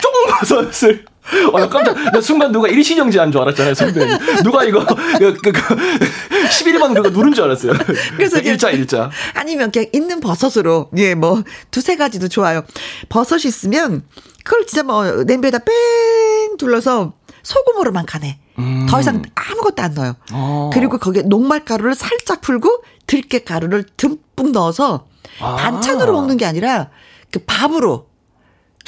[0.00, 1.04] 쫑 버섯을
[1.52, 4.18] 어, 나 깜짝, 나 순간 누가 일시정 지 한 줄 알았잖아요, 선배님.
[4.42, 5.60] 누가 이거, 그, 그, 그,
[6.48, 7.72] 11번 그거 누른 줄 알았어요.
[8.16, 9.10] 그래서 일자, 일자.
[9.34, 12.64] 아니면 그냥 있는 버섯으로, 예, 뭐, 두세 가지도 좋아요.
[13.08, 14.04] 버섯이 있으면,
[14.44, 17.12] 그걸 진짜 뭐, 냄비에다 뺑 둘러서
[17.42, 18.38] 소금으로만 가네.
[18.58, 18.86] 음.
[18.88, 20.14] 더 이상 아무것도 안 넣어요.
[20.32, 20.70] 어.
[20.72, 25.06] 그리고 거기에 녹말가루를 살짝 풀고, 들깨 가루를 듬뿍 넣어서,
[25.40, 25.56] 아.
[25.56, 26.88] 반찬으로 먹는 게 아니라,
[27.30, 28.06] 그 밥으로,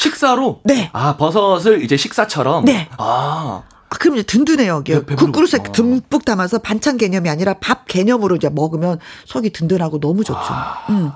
[0.01, 0.61] 식사로?
[0.65, 0.91] 네.
[0.93, 2.65] 아, 버섯을 이제 식사처럼?
[2.65, 2.89] 네.
[2.97, 3.63] 아.
[3.91, 4.83] 아, 그럼 이제 든든해요.
[4.85, 5.73] 네, 국그릇에 아.
[5.73, 10.39] 듬뿍 담아서 반찬 개념이 아니라 밥 개념으로 이제 먹으면 속이 든든하고 너무 좋죠.
[10.41, 10.87] 아.
[10.89, 11.11] 음.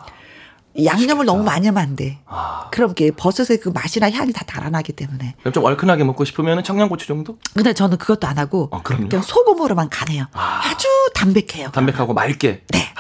[0.85, 2.19] 양념을 너무 많이 하면 안 돼.
[2.27, 2.69] 아.
[2.73, 5.37] 그럼 이게 버섯의 그 맛이나 향이 다 달아나기 때문에.
[5.41, 7.39] 그럼 좀 얼큰하게 먹고 싶으면 청양고추 정도?
[7.55, 10.27] 근데 저는 그것도 안 하고 어, 그냥 소금으로만 가네요.
[10.33, 10.61] 아.
[10.77, 11.71] 주 담백해요.
[11.71, 12.65] 담백하고 맑게.
[12.69, 12.93] 네.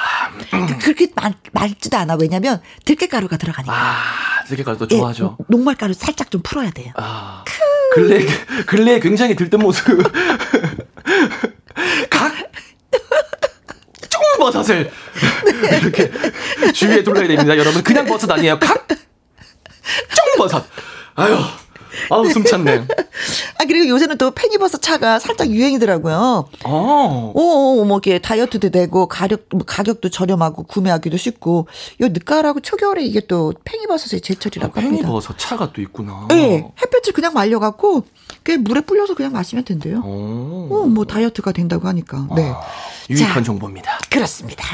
[0.50, 0.56] 아.
[0.56, 0.78] 음.
[0.78, 2.16] 그렇게 말, 맑지도 않아.
[2.20, 3.72] 왜냐면 들깨가루가 들어가니까.
[3.74, 5.36] 아, 들깨가루도 좋아하죠.
[5.40, 6.92] 예, 녹말가루 살짝 좀 풀어야 돼요.
[6.96, 7.44] 아.
[7.94, 8.24] 근래
[8.66, 9.84] 근래 굉장히 들뜬 모습.
[12.10, 12.34] 각
[14.10, 14.90] 쫑버섯을
[15.62, 15.78] 네.
[15.78, 16.10] 이렇게
[16.72, 17.82] 주위에 둘러야 됩니다, 여러분.
[17.82, 18.58] 그냥 버섯 아니에요.
[18.58, 18.86] 각
[20.36, 20.64] 쫑버섯.
[21.16, 21.38] 아유.
[22.10, 22.86] 아우 숨찬네.
[23.58, 26.48] 아 그리고 요새는 또 팽이버섯 차가 살짝 유행이더라고요.
[26.64, 27.32] 어.
[27.34, 31.68] 어, 뭐 이게 다이어트도 되고 가격 뭐 가격도 저렴하고 구매하기도 쉽고
[32.00, 35.02] 요 늦가을하고 초겨울에 이게 또 팽이버섯의 제철이라고 아, 합니다.
[35.02, 36.26] 팽이버섯 차가 또 있구나.
[36.28, 38.04] 네, 햇볕을 그냥 말려갖고
[38.42, 40.02] 그 물에 불려서 그냥 마시면 된대요.
[40.04, 42.28] 어, 뭐 다이어트가 된다고 하니까.
[42.34, 42.50] 네.
[42.50, 42.60] 아,
[43.10, 43.98] 유익한 자, 정보입니다.
[44.10, 44.64] 그렇습니다.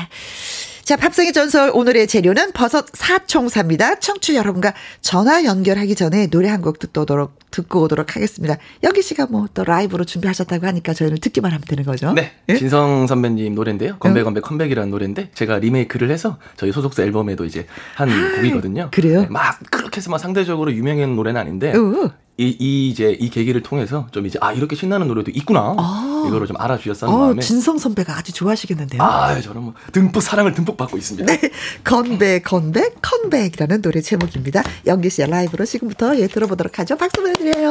[0.90, 4.00] 자, 밥상의 전설 오늘의 재료는 버섯 사총사입니다.
[4.00, 8.56] 청취 여러분과 전화 연결하기 전에 노래 한 곡 듣고 오도록, 듣고 오도록 하겠습니다.
[8.82, 12.12] 여기 씨가 뭐 또 라이브로 준비하셨다고 하니까 저희는 듣기만 하면 되는 거죠.
[12.12, 12.32] 네.
[12.48, 12.56] 예?
[12.56, 13.98] 진성 선배님 노래인데요.
[14.00, 18.88] 건배 건배 컴백이라는 노래인데 제가 리메이크를 해서 저희 소속사 앨범에도 이제 한 아, 곡이거든요.
[18.90, 19.20] 그래요?
[19.20, 22.10] 네, 막 그렇게 해서 막 상대적으로 유명한 노래는 아닌데 어.
[22.40, 26.24] 이, 이 이제 이 계기를 통해서 좀 이제 아 이렇게 신나는 노래도 있구나 아.
[26.26, 29.02] 이거를 좀 알아주셨다는 어, 마음에 진성 선배가 아주 좋아하시겠는데요.
[29.02, 31.30] 아 저는 뭐 듬뿍 사랑을 듬뿍 받고 있습니다.
[31.30, 31.50] 네,
[31.84, 34.62] 건배 건배 컴백이라는 노래 제목입니다.
[34.86, 36.96] 영기 씨의 라이브로 지금부터 예 들어보도록 하죠.
[36.96, 37.70] 박수 보내드려요.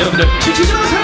[0.00, 1.03] 여러분들 지치지 마세요.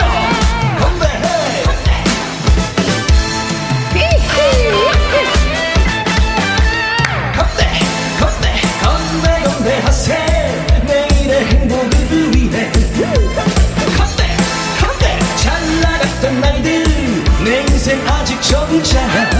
[17.80, 19.30] 적잖아.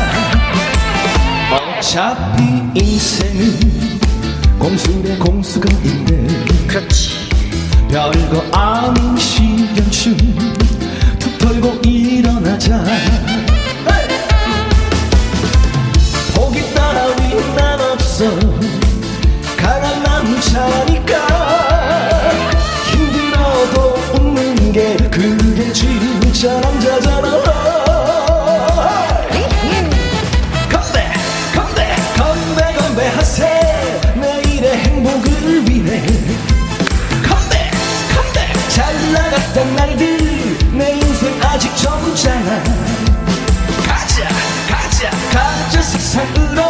[1.53, 2.43] 어차피
[2.75, 3.99] 인생은
[4.59, 6.27] 공수래 공수가인데
[6.67, 7.29] 그렇지.
[7.91, 10.17] 별거 아닌 시련춤
[11.19, 12.83] 툭 털고 일어나자.
[16.35, 18.25] 포기 따라윈 난 없어.
[19.59, 21.27] 강한 남자니까.
[22.91, 24.61] 힘들어도 웃는
[39.61, 42.63] 못했던 날들 내 인생 아직 젊잖아.
[43.87, 44.29] 가자
[44.69, 46.63] 가자 가자 세상으로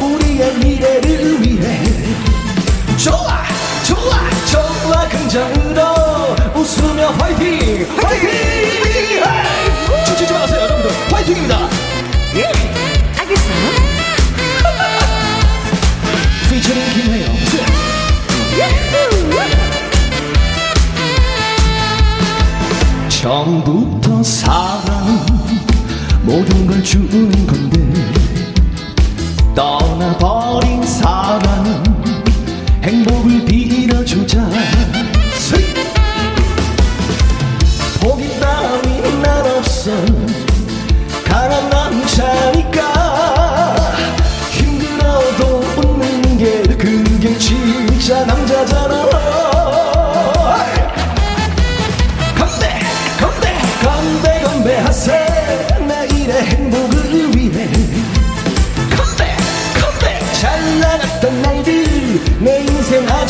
[0.00, 1.82] 우리의 미래를 위해.
[2.96, 3.42] 좋아
[3.84, 5.82] 좋아 좋아 긍정으로
[6.54, 8.41] 웃으며 화이팅 화이팅!
[23.32, 25.24] 처음부터 사랑
[26.20, 27.80] 모든 걸 주는 건데
[29.54, 31.82] 떠나버린 사랑
[32.82, 34.46] 행복을 빌어주자.
[38.02, 39.90] 포기 따윈 날 없어.
[41.24, 42.81] 강한 남자니까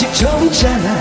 [0.03, 1.01] 아직 젊잖아.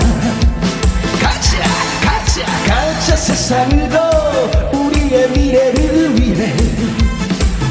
[1.20, 1.58] 가자
[2.06, 6.56] 가자 가자 세상을 더 우리의 미래를 위해.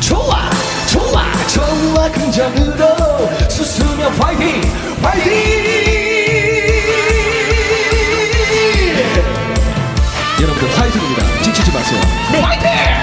[0.01, 0.51] 좋아
[0.89, 4.61] 좋아 좋아 긍정으로 수수며 화이팅
[5.03, 5.33] 화이팅!
[10.41, 11.43] 여러분들 화이팅입니다.
[11.43, 12.01] 지치지 마세요.
[12.33, 12.41] 네.
[12.41, 12.99] 화이팅!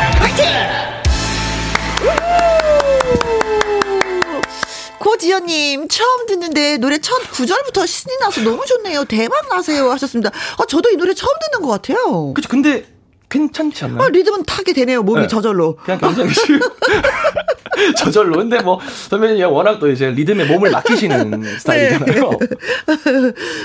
[5.18, 9.06] 고지연님 처음 듣는데 노래 첫 구절부터 신이 나서 너무 좋네요.
[9.06, 10.30] 대박 나세요 하셨습니다.
[10.30, 12.34] 아 저도 이 노래 처음 듣는 것 같아요.
[12.34, 12.86] 그쵸 근데
[13.30, 14.04] 괜찮지 않나요?
[14.04, 15.02] 아, 리듬은 타게 되네요.
[15.04, 15.28] 몸이 네.
[15.28, 15.76] 저절로.
[15.84, 16.42] 그냥 굉장히 쉬
[17.98, 18.38] 저절로.
[18.38, 22.30] 근데 뭐 선배님이 워낙 또 이제 리듬에 몸을 맡기시는 스타일이잖아요.
[22.30, 22.48] 네.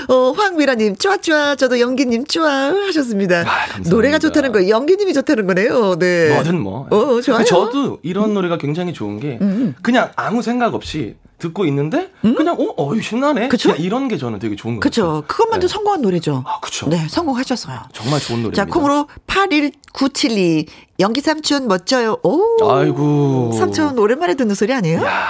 [0.13, 3.43] 어, 황미라님 쭈아쭈아 저도 연기님 쭈아 하셨습니다.
[3.47, 5.95] 아, 노래가 좋다는 거 연기님이 좋다는 거네요.
[5.97, 6.33] 네.
[6.33, 6.87] 뭐든 뭐.
[6.89, 7.43] 어, 좋아요.
[7.43, 9.75] 저도 이런 노래가 굉장히 좋은 게 음.
[9.81, 12.35] 그냥 아무 생각 없이 듣고 있는데 음?
[12.35, 13.49] 그냥 어, 어 신나네.
[13.49, 13.71] 그쵸?
[13.75, 15.21] 이런 게 저는 되게 좋은 거 같아요.
[15.21, 15.27] 그렇죠.
[15.27, 15.73] 그것만도 네.
[15.73, 16.43] 성공한 노래죠.
[16.47, 16.87] 아, 그렇죠.
[16.87, 17.81] 네, 성공하셨어요.
[17.91, 18.55] 정말 좋은 노래.
[18.55, 20.65] 자, 콩으로 81972
[21.03, 22.15] 연기 삼촌 멋져요.
[22.23, 22.41] 오.
[22.71, 23.51] 아이고.
[23.51, 25.03] 삼촌 오랜만에 듣는 소리 아니에요?
[25.05, 25.27] 야.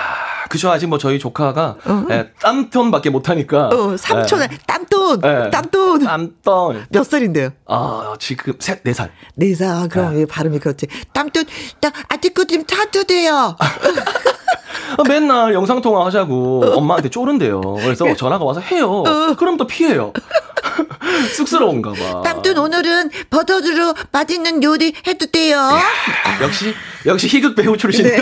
[0.47, 2.05] 그죠 아직 뭐 저희 조카가 어.
[2.11, 3.69] 예, 땀톤밖에 못하니까.
[3.69, 4.57] 어, 삼촌에 예.
[4.67, 5.49] 땀톤, 예.
[5.49, 6.03] 땀톤.
[6.03, 6.86] 땀톤.
[6.91, 7.49] 몇 살인데요?
[7.65, 9.09] 아 지금 셋네 살.
[9.34, 9.69] 네 살.
[9.69, 10.26] 아, 그럼 예.
[10.28, 10.86] 발음이 그렇지.
[11.11, 11.45] 땀톤,
[11.82, 13.57] 땀 아티크 좀 타도 돼요.
[14.97, 17.61] 아, 맨날 영상 통화 하자고 엄마한테 쪼른대요.
[17.61, 19.03] 그래서 전화가 와서 해요.
[19.05, 19.36] 어.
[19.36, 20.13] 그럼 또 피해요.
[21.36, 22.21] 쑥스러운가 봐.
[22.24, 25.57] 땀돈 오늘은 버터으로 맛있는 요리 해도 돼요.
[25.57, 25.82] 야,
[26.41, 26.74] 역시
[27.05, 28.05] 역시 희극 배우 출신.
[28.05, 28.17] 네.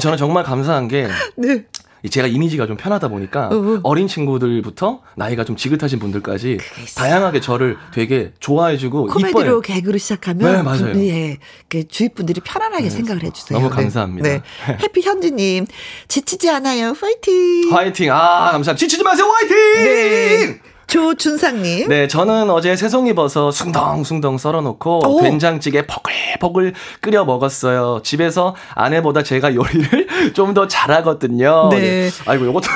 [0.00, 1.06] 저는 정말 감사한 게
[1.36, 1.64] 네.
[2.10, 3.80] 제가 이미지가 좀 편하다 보니까 어.
[3.84, 6.58] 어린 친구들부터 나이가 좀 지긋하신 분들까지
[6.96, 9.60] 다양하게 저를 되게 좋아해주고 코미디로 이뻐요.
[9.60, 10.98] 개그로 시작하면 네, 맞아요.
[10.98, 11.38] 예,
[11.68, 12.90] 그 주위 분들이 편안하게 네.
[12.90, 13.58] 생각을 해주세요.
[13.58, 14.28] 너무 감사합니다.
[14.28, 14.42] 네.
[14.66, 14.78] 네.
[14.82, 15.66] 해피 현지님
[16.08, 16.94] 지치지 않아요.
[16.94, 17.70] 파이팅.
[17.70, 18.10] 파이팅.
[18.10, 18.74] 아 감사합니다.
[18.74, 19.26] 지치지 마세요.
[19.26, 19.56] 화이팅.
[19.84, 20.71] 네.
[20.92, 21.88] 조준상님.
[21.88, 25.22] 네, 저는 어제 새송이 버섯 숭덩숭덩 썰어놓고 오.
[25.22, 28.00] 된장찌개 버글버글 끓여 먹었어요.
[28.04, 31.68] 집에서 아내보다 제가 요리를 좀 더 잘하거든요.
[31.70, 31.80] 네.
[31.80, 32.10] 네.
[32.26, 32.66] 아이고, 요것도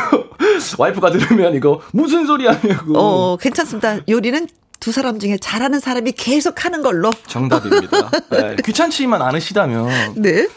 [0.78, 2.98] 와이프가 들으면 이거 무슨 소리 하냐고.
[2.98, 3.98] 어, 괜찮습니다.
[4.08, 4.46] 요리는
[4.80, 7.10] 두 사람 중에 잘하는 사람이 계속 하는 걸로.
[7.26, 8.10] 정답입니다.
[8.30, 10.14] 네, 귀찮지만 않으시다면.
[10.16, 10.32] 네.
[10.32, 10.48] 네.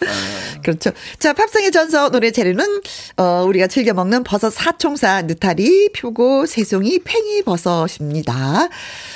[0.61, 0.91] 그렇죠.
[1.19, 2.81] 자, 팝송의 전서 노래 재료는,
[3.17, 8.67] 어, 우리가 즐겨 먹는 버섯 사총사, 느타리, 표고, 새송이, 팽이 버섯입니다.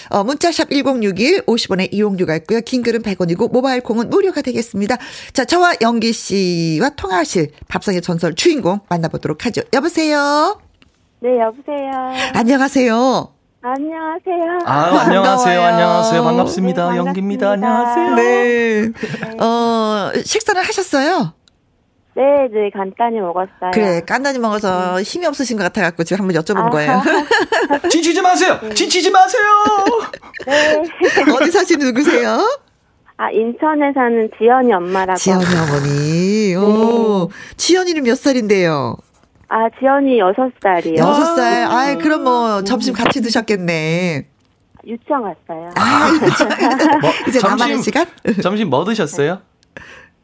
[0.10, 2.62] 어, 문자샵 1061, 50원의 이용료가 있고요.
[2.62, 4.98] 긴 글은 100원이고, 모바일 콩은 무료가 되겠습니다.
[5.34, 9.62] 자, 저와 영기 씨와 통화하실 밥상의 전설 주인공 만나보도록 하죠.
[9.74, 10.60] 여보세요?
[11.20, 11.92] 네, 여보세요.
[12.34, 13.43] 안녕하세요.
[13.66, 14.60] 안녕하세요.
[14.66, 15.62] 아, 안녕하세요.
[15.62, 16.22] 안녕하세요.
[16.22, 16.92] 반갑습니다.
[16.92, 17.52] 네, 영기입니다.
[17.52, 18.16] 안녕하세요.
[18.16, 18.92] 네.
[18.92, 19.38] 네.
[19.42, 21.34] 어, 식사를 하셨어요?
[22.16, 23.72] 네, 네, 간단히 먹었어요.
[23.74, 25.04] 그래, 간단히 먹어서 네.
[25.04, 26.70] 힘이 없으신 것 같아갖고 지금 한번 여쭤본 아.
[26.72, 27.02] 거예요.
[27.90, 28.60] 지치지 마세요!
[28.62, 28.74] 네.
[28.74, 29.42] 지치지 마세요!
[30.46, 30.84] 네.
[31.34, 32.46] 어디 사시는 누구세요?
[33.16, 35.18] 아, 인천에 사는 지연이 엄마라고.
[35.18, 36.56] 지연이 어머니.
[36.58, 37.30] 오.
[37.30, 37.56] 네.
[37.56, 38.98] 지연이는 몇 살인데요?
[39.54, 40.98] 아, 지연이 6살이요.
[40.98, 41.40] 6살.
[41.40, 44.26] 아, 그럼 뭐 점심 같이 드셨겠네.
[44.88, 45.70] 유치원 갔어요.
[45.76, 47.00] 아, 유치원.
[47.02, 48.08] 뭐, 이제 점심, 나만의 시간?
[48.42, 49.42] 점심 뭐 드셨어요?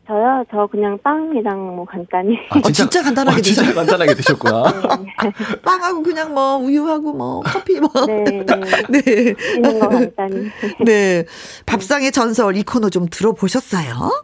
[0.07, 0.43] 저요?
[0.49, 2.39] 저 그냥 빵이랑 뭐 간단히.
[2.49, 4.63] 아, 진짜, 어, 진짜 간단하게 어, 진짜 간단하게 드셨구나.
[5.23, 5.31] 네.
[5.63, 7.91] 빵하고 그냥 뭐 우유하고 뭐 커피 뭐.
[8.07, 8.23] 네.
[8.23, 8.45] 네.
[8.89, 9.35] 네.
[9.53, 10.49] 있는 거 간단히.
[10.83, 11.23] 네.
[11.67, 14.23] 밥상의 전설 이 코너 좀 들어보셨어요?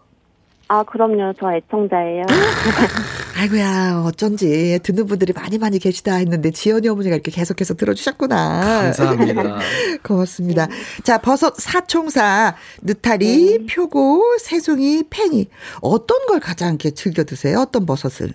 [0.68, 1.34] 아, 그럼요.
[1.39, 2.26] 저 애청자예요.
[3.38, 8.61] 아이고야, 어쩐지 듣는 분들이 많이 많이 계시다 했는데 지연이 어머니가 이렇게 계속해서 들어주셨구나.
[8.82, 9.57] 감사합니다.
[10.03, 10.66] 고맙습니다.
[10.68, 10.74] 네.
[11.03, 13.66] 자, 버섯 사총사, 느타리, 네.
[13.76, 15.49] 표고, 새송이, 팽이.
[15.82, 17.59] 어떤 걸 가장 이렇게 즐겨 드세요?
[17.59, 18.32] 어떤 버섯을?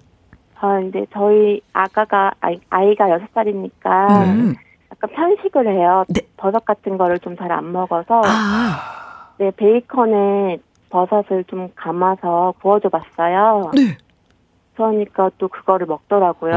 [0.60, 4.54] 아, 근데 저희 아가가, 아이, 아이가 6살이니까 음.
[4.92, 6.04] 약간 편식을 해요.
[6.08, 6.20] 네.
[6.36, 8.20] 버섯 같은 거를 좀 잘 안 먹어서.
[8.24, 9.32] 아.
[9.38, 10.58] 네, 베이컨에
[10.90, 13.70] 버섯을 좀 감아서 구워줘 봤어요.
[13.74, 13.96] 네.
[14.74, 16.52] 그러니까 또 그거를 먹더라고요.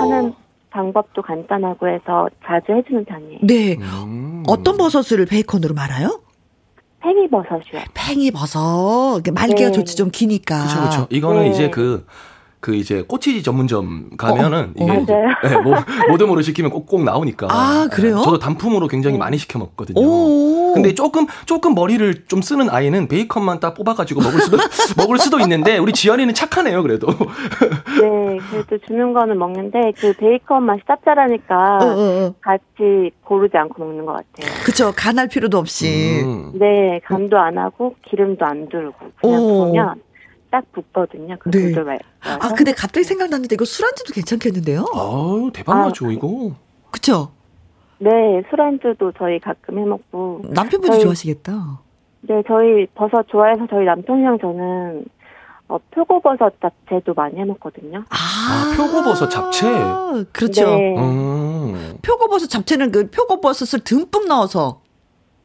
[0.00, 0.34] 하는
[0.70, 3.38] 방법도 간단하고 해서 자주 해주는 편이에요.
[3.42, 3.76] 네.
[3.80, 4.42] 음.
[4.46, 6.20] 어떤 버섯을 베이컨으로 말아요?
[7.00, 7.84] 팽이버섯이요.
[7.94, 9.22] 팽이버섯.
[9.32, 9.72] 말기가 네.
[9.72, 10.58] 좋지 좀 기니까.
[10.58, 11.06] 그렇죠, 그렇죠.
[11.10, 11.50] 이거는 네.
[11.50, 12.06] 이제 그
[12.60, 14.94] 그 이제 꼬치지 전문점 가면은 어, 어.
[15.02, 15.76] 이게 네, 뭐
[16.08, 17.46] 모듬으로 시키면 꼭꼭 나오니까.
[17.50, 18.20] 아 그래요?
[18.24, 19.18] 저도 단품으로 굉장히 네.
[19.20, 20.00] 많이 시켜 먹거든요.
[20.00, 20.72] 오.
[20.74, 24.56] 근데 조금 조금 머리를 좀 쓰는 아이는 베이컨만 딱 뽑아가지고 먹을 수도
[24.98, 27.06] 먹을 수도 있는데 우리 지연이는 착하네요 그래도.
[27.06, 32.34] 네, 그래도 주는 거는 먹는데 그 베이컨 맛이 짭짤하니까 어, 어, 어.
[32.40, 34.52] 같이 고르지 않고 먹는 것 같아요.
[34.64, 36.22] 그렇죠, 간할 필요도 없이.
[36.24, 36.50] 음.
[36.54, 40.07] 네, 간도 안 하고 기름도 안 두르고 그냥 보면.
[40.50, 41.36] 딱 붙거든요.
[41.38, 41.82] 그 네.
[41.82, 41.98] 말.
[42.20, 44.86] 아 근데 갑자기 생각났는데 이거 술안주도 괜찮겠는데요?
[44.94, 46.52] 아 대박나죠 아, 이거.
[46.90, 47.32] 그쵸?
[47.98, 50.42] 네 술안주도 저희 가끔 해 먹고.
[50.50, 51.80] 남편분이 저희, 좋아하시겠다.
[52.22, 55.04] 네 저희 버섯 좋아해서 저희 남편이랑 저는
[55.68, 58.04] 어, 표고버섯 잡채도 많이 해 먹거든요.
[58.08, 59.66] 아, 아 표고버섯 잡채?
[60.32, 60.64] 그렇죠.
[60.64, 60.96] 네.
[60.96, 61.98] 음.
[62.02, 64.80] 표고버섯 잡채는 그 표고버섯을 듬뿍 넣어서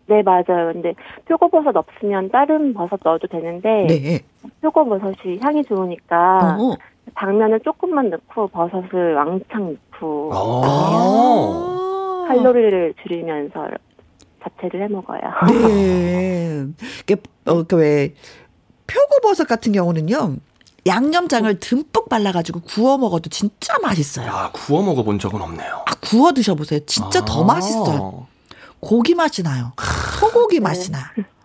[0.08, 0.74] 네, 맞아요.
[0.74, 0.94] 근데
[1.26, 4.20] 표고버섯 없으면 다른 버섯 넣어도 되는데 네.
[4.62, 6.76] 표고버섯이 향이 좋으니까 어.
[7.16, 12.26] 당면을 조금만 넣고 버섯을 왕창 넣고 아.
[12.28, 13.70] 칼로리를 줄이면서
[14.44, 15.22] 자체를 해 먹어요.
[15.48, 16.66] 네.
[17.06, 17.16] 그,
[17.50, 18.14] 어, 그왜
[18.88, 20.36] 표고버섯 같은 경우는요.
[20.86, 24.30] 양념장을 듬뿍 발라가지고 구워 먹어도 진짜 맛있어요.
[24.30, 25.84] 아, 구워 먹어본 적은 없네요.
[25.86, 26.82] 아, 구워 드셔보세요.
[26.86, 27.26] 진짜 아.
[27.26, 28.28] 더 맛있어요.
[28.84, 29.72] 고기 맛이 나요.
[30.20, 30.64] 소고기 네.
[30.64, 31.00] 맛이 나.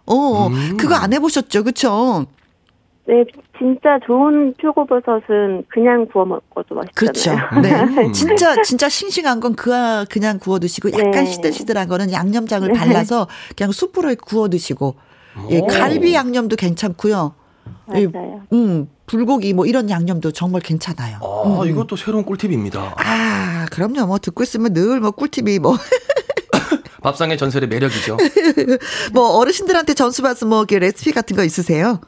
[0.06, 0.76] 어, 어, 음.
[0.76, 2.26] 그거 안 해보셨죠, 그쵸?
[3.06, 3.24] 네,
[3.56, 6.90] 진짜 좋은 표고버섯은 그냥 구워 먹어도 맛있잖아요.
[6.94, 7.30] 그렇죠.
[7.62, 7.72] 네.
[8.04, 8.12] 음.
[8.12, 11.26] 진짜 진짜 싱싱한 건그 그냥 구워 드시고 약간 네.
[11.26, 12.74] 시들시들한 거는 양념장을 네.
[12.78, 14.96] 발라서 그냥 숯불에 구워 드시고.
[15.50, 17.32] 예, 갈비 양념도 괜찮고요.
[17.94, 18.42] 예, 맞아요.
[18.52, 21.18] 예, 음, 불고기 뭐 이런 양념도 정말 괜찮아요.
[21.22, 21.68] 아, 음.
[21.68, 22.94] 이것도 새로운 꿀팁입니다.
[22.96, 24.06] 아, 그럼요.
[24.06, 25.76] 뭐 듣고 있으면 늘 뭐 꿀팁이 뭐
[27.02, 28.16] 밥상의 전설의 매력이죠.
[29.14, 32.00] 뭐 어르신들한테 전수 받은 뭐 레시피 같은 거 있으세요?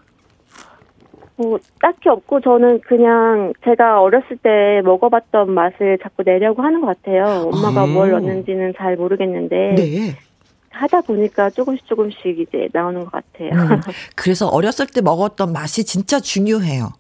[1.36, 7.48] 뭐 딱히 없고 저는 그냥 제가 어렸을 때 먹어봤던 맛을 자꾸 내려고 하는 것 같아요.
[7.50, 7.94] 엄마가 음.
[7.94, 10.16] 뭘 넣는지는 잘 모르겠는데 네.
[10.68, 13.50] 하다 보니까 조금씩 조금씩 이제 나오는 것 같아요.
[13.52, 13.80] 음.
[14.16, 16.92] 그래서 어렸을 때 먹었던 맛이 진짜 중요해요.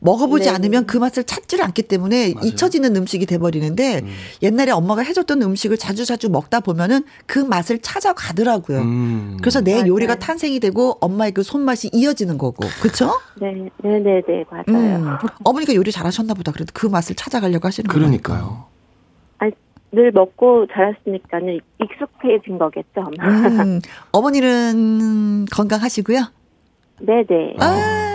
[0.00, 0.50] 먹어보지 네.
[0.54, 2.46] 않으면 그 맛을 찾지를 않기 때문에 맞아요.
[2.46, 4.08] 잊혀지는 음식이 돼버리는데 음.
[4.42, 8.80] 옛날에 엄마가 해줬던 음식을 자주 자주 먹다 보면은 그 맛을 찾아가더라고요.
[8.80, 9.36] 음.
[9.40, 9.88] 그래서 내 맞아요.
[9.88, 13.18] 요리가 탄생이 되고 엄마의 그 손맛이 이어지는 거고, 그렇죠?
[13.40, 13.52] 네,
[13.82, 14.64] 네, 네, 네, 맞아요.
[14.68, 15.16] 음.
[15.44, 16.52] 어머니가 요리 잘하셨나 보다.
[16.52, 17.98] 그래도 그 맛을 찾아가려고 하시는 거예요.
[17.98, 18.64] 그러니까요.
[19.38, 19.52] 아니,
[19.92, 23.10] 늘 먹고 자랐으니까는 익숙해진 거겠죠.
[23.20, 23.80] 음.
[24.12, 26.20] 어머니는 건강하시고요.
[27.00, 27.26] 네네.
[27.28, 27.54] 네.
[27.58, 28.11] 아.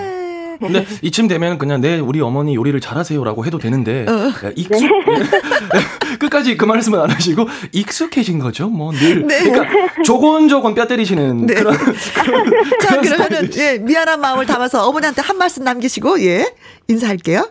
[0.59, 4.51] 근데 이쯤 되면 그냥 내 네, 우리 어머니 요리를 잘하세요라고 해도 되는데 어.
[4.55, 6.17] 익숙 네.
[6.19, 8.67] 끝까지 그 말씀은 안 하시고 익숙해진 거죠.
[8.67, 9.25] 뭐 늘.
[9.25, 9.43] 네.
[9.43, 11.53] 그러니까 조곤조곤 뼈 때리시는 네.
[11.53, 12.45] 그런, 그런
[12.81, 16.45] 자 그러면은 예, 미안한 마음을 담아서 어머니한테 한 말씀 남기시고 예
[16.87, 17.49] 인사할게요.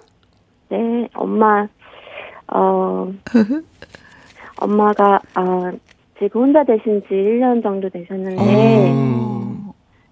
[0.70, 1.66] 네 엄마
[2.52, 3.12] 어
[4.56, 5.72] 엄마가 아
[6.18, 9.35] 지금 혼자 되신 지 1년 정도 되셨는데 음.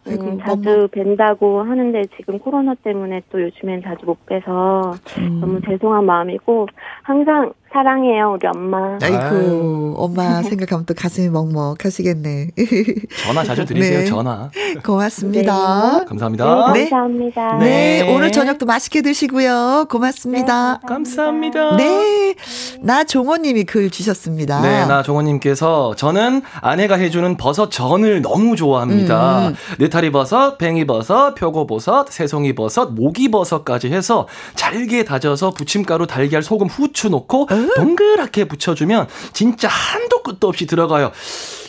[0.07, 5.40] 음, 자주 뵌다고 하는데 지금 코로나 때문에 또 요즘엔 자주 못 뵈서 음.
[5.40, 6.66] 너무 죄송한 마음이고
[7.02, 8.97] 항상 사랑해요 우리 엄마.
[9.03, 12.51] 아이고 엄마 생각하면 또 가슴이 먹먹하시겠네.
[13.27, 14.05] 전화 자주 드리세요 네.
[14.05, 14.49] 전화.
[14.85, 15.99] 고맙습니다.
[15.99, 16.05] 네.
[16.05, 16.72] 감사합니다.
[16.72, 17.59] 네, 감사합니다.
[17.59, 18.03] 네.
[18.03, 18.14] 네.
[18.14, 19.87] 오늘 저녁도 맛있게 드시고요.
[19.91, 20.75] 고맙습니다.
[20.75, 21.77] 네, 감사합니다.
[21.77, 22.35] 네.
[22.81, 24.61] 나종호님이 글 주셨습니다.
[24.61, 29.49] 네, 나종호님께서 저는 아내가 해주는 버섯 전을 너무 좋아합니다.
[29.49, 29.55] 음.
[29.81, 36.43] 느타리 버섯, 뱅이 버섯, 표고 버섯, 새송이 버섯, 모기 버섯까지 해서 잘게 다져서 부침가루, 달걀,
[36.43, 37.64] 소금, 후추 넣고 음.
[37.75, 41.12] 동그랗게 붙여주면 진짜 한도 끝도 없이 들어가요.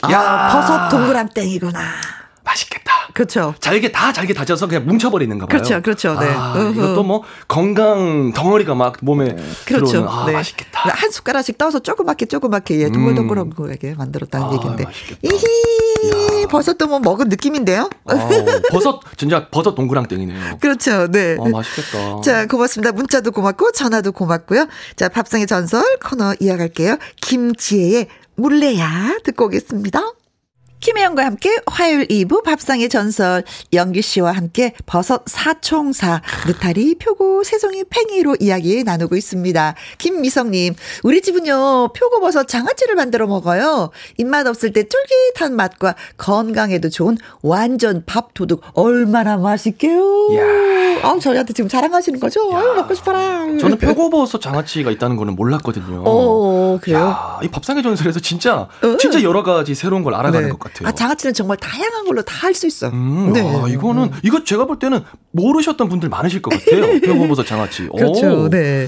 [0.02, 1.80] 아, 야 버섯 동그랑땡이구나.
[2.44, 2.92] 맛있겠다.
[3.14, 3.56] 그렇죠.
[3.60, 5.58] 잘게 다 잘게 다져서 그냥 뭉쳐버리는 거 봐요.
[5.58, 6.20] 그렇죠, 그렇죠.
[6.20, 6.28] 네.
[6.30, 9.36] 아, 이것도 뭐 건강 덩어리가 막 몸에
[9.66, 9.86] 그렇죠.
[9.86, 10.08] 들어오는.
[10.08, 10.34] 아, 네.
[10.34, 10.90] 맛있겠다.
[10.90, 13.96] 한 숟가락씩 떠서 조그맣게 조그맣게 예, 동글동글하게 음.
[13.98, 14.84] 만들었다는 아, 얘기인데.
[14.86, 15.20] 맛있겠다.
[15.24, 15.85] 이히
[16.50, 17.90] 버섯도 뭐 먹은 느낌인데요.
[18.06, 18.30] 아,
[18.70, 20.58] 버섯 진짜 버섯 동그랑땡이네요.
[20.60, 21.08] 그렇죠.
[21.08, 21.38] 네.
[21.40, 22.22] 아, 맛있겠다.
[22.22, 22.92] 자, 고맙습니다.
[22.92, 24.68] 문자도 고맙고 전화도 고맙고요.
[24.96, 26.98] 자, 밥상의 전설 코너 이어갈게요.
[27.22, 30.02] 김지혜의 물레야 듣고 오겠습니다.
[30.86, 38.38] 김혜영과 함께 화요일 2부 밥상의 전설 영규 씨와 함께 버섯 사총사 느타리 표고 새송이 팽이로
[38.40, 39.74] 이야기 나누고 있습니다.
[39.98, 43.90] 김미성님 우리 집은요 표고 버섯 장아찌를 만들어 먹어요.
[44.20, 50.04] 입맛 없을 때 쫄깃한 맛과 건강에도 좋은 완전 밥 도둑 얼마나 맛있게요.
[51.02, 52.42] 아 저희한테 지금 자랑하시는 거죠?
[52.56, 53.58] 아유, 먹고 싶어라.
[53.60, 56.04] 저는 표고 버섯 장아찌가 있다는 거는 몰랐거든요.
[56.06, 57.00] 어 그래요?
[57.00, 58.98] 야, 이 밥상의 전설에서 진짜 어.
[59.00, 60.50] 진짜 여러 가지 새로운 걸 알아가는 네.
[60.52, 60.75] 것 같아요.
[60.84, 60.88] 같아요.
[60.90, 62.92] 아, 장아찌는 정말 다양한 걸로 다 할 수 있어요.
[62.92, 63.42] 음, 네.
[63.42, 64.12] 아, 이거는, 음.
[64.24, 67.00] 이거 제가 볼 때는 모르셨던 분들 많으실 것 같아요.
[67.02, 67.88] 표고버섯 장아찌.
[67.96, 68.44] 그렇죠.
[68.44, 68.50] 오.
[68.50, 68.88] 네.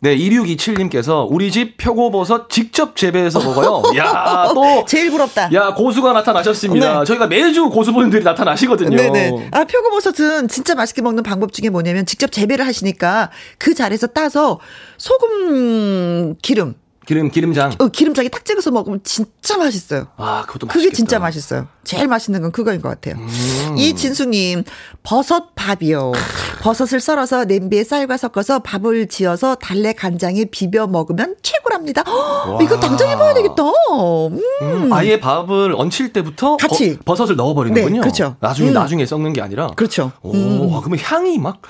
[0.00, 3.82] 네, 2627님께서 우리 집 표고버섯 직접 재배해서 먹어요.
[3.98, 4.84] 야, 또.
[4.86, 5.52] 제일 부럽다.
[5.52, 7.00] 야, 고수가 나타나셨습니다.
[7.00, 7.04] 네.
[7.04, 8.96] 저희가 매주 고수분들이 나타나시거든요.
[8.96, 9.48] 네 네.
[9.50, 14.60] 아, 표고버섯은 진짜 맛있게 먹는 방법 중에 뭐냐면 직접 재배를 하시니까 그 자리에서 따서
[14.98, 16.74] 소금 기름,
[17.08, 17.72] 기름 기름장.
[17.78, 20.08] 어, 기름장에 딱 찍어서 먹으면 진짜 맛있어요.
[20.18, 20.74] 아, 그것도 맛있겠다.
[20.74, 21.66] 그게 진짜 맛있어요.
[21.82, 23.14] 제일 맛있는 건 그거인 것 같아요.
[23.14, 23.74] 음.
[23.78, 24.62] 이 진수님
[25.02, 26.12] 버섯 밥이요.
[26.60, 32.02] 버섯을 썰어서 냄비에 쌀과 섞어서 밥을 지어서 달래 간장에 비벼 먹으면 최고랍니다.
[32.02, 33.62] 허, 이거 당장 해봐야 되겠다.
[33.62, 34.40] 음.
[34.60, 37.94] 음, 아예 밥을 얹힐 때부터 같이 버, 섯을 넣어버리는군요.
[37.94, 38.36] 네, 그렇죠.
[38.40, 38.74] 나중에 음.
[38.74, 39.68] 나중에 썩는 게 아니라.
[39.76, 40.12] 그렇죠.
[40.20, 40.74] 오, 음.
[40.74, 41.62] 아, 그러면 향이 막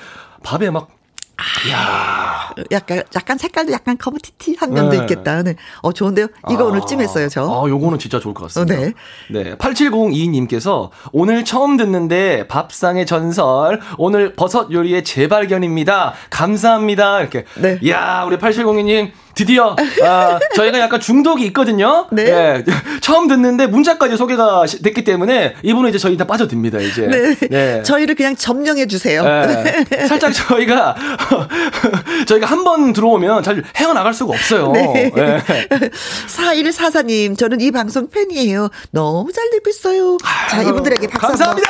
[0.43, 0.89] 밥에 막
[1.71, 4.99] 야 약간 약간 색깔도 약간 커브티티한 면도 네.
[4.99, 5.43] 있겠다.
[5.43, 5.55] 네.
[5.83, 6.27] 어 좋은데요.
[6.51, 7.43] 이거 아, 오늘 찜했어요, 저.
[7.45, 8.75] 아, 요거는 진짜 좋을 것 같습니다.
[8.75, 8.93] 어, 네.
[9.31, 9.55] 네.
[9.57, 16.15] 8702님께서 오늘 처음 듣는데 밥상의 전설 오늘 버섯 요리의 재발견입니다.
[16.31, 17.21] 감사합니다.
[17.21, 17.45] 이렇게.
[17.57, 17.79] 네.
[17.89, 22.09] 야, 우리 8702님 드디어 아, 저희가 약간 중독이 있거든요.
[22.11, 22.25] 네.
[22.25, 22.65] 네.
[23.01, 26.81] 처음 듣는데 문자까지 소개가 됐기 때문에 이분은 이제 저희 다 빠져듭니다.
[26.81, 27.07] 이제.
[27.07, 27.35] 네.
[27.49, 27.83] 네.
[27.85, 29.23] 저희를 그냥 점령해 주세요.
[29.23, 30.07] 네.
[30.09, 30.97] 살짝 저희가
[32.27, 34.73] 저희가 한 번 들어오면 잘 헤어나갈 수가 없어요.
[34.73, 35.13] 네.
[35.15, 35.39] 네.
[36.27, 38.69] 4144님, 저는 이 방송 팬이에요.
[38.91, 40.17] 너무 잘 듣고 있어요.
[40.51, 41.69] 자, 이분들에게 박수 감사합니다.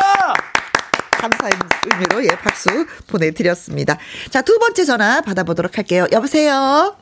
[1.11, 1.53] 감사의
[1.93, 3.99] 의미로 예, 박수 보내드렸습니다.
[4.31, 6.07] 자, 두 번째 전화 받아보도록 할게요.
[6.11, 6.97] 여보세요?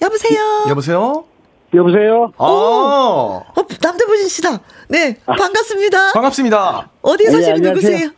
[0.00, 0.64] 여보세요?
[0.68, 1.24] 여보세요?
[1.74, 2.32] 여보세요?
[2.38, 2.44] 아.
[2.44, 3.44] 어,
[3.82, 4.60] 남자분 씨다.
[4.88, 5.34] 네, 아.
[5.34, 6.12] 반갑습니다.
[6.12, 6.90] 반갑습니다.
[7.02, 8.10] 어디에 사시는 예, 누구세요?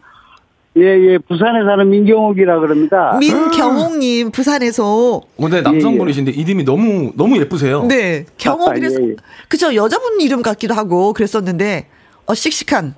[0.78, 3.16] 예, 예, 부산에 사는 민경옥이라 그럽니다.
[3.18, 5.22] 민경옥님, 부산에서.
[5.40, 6.40] 근데 남성분이신데 예, 예.
[6.40, 7.84] 이름이 너무, 너무 예쁘세요.
[7.84, 8.96] 네, 경옥이라서.
[8.96, 9.16] 아, 예, 예.
[9.48, 11.88] 그죠, 여자분 이름 같기도 하고 그랬었는데,
[12.26, 12.94] 어, 씩씩한,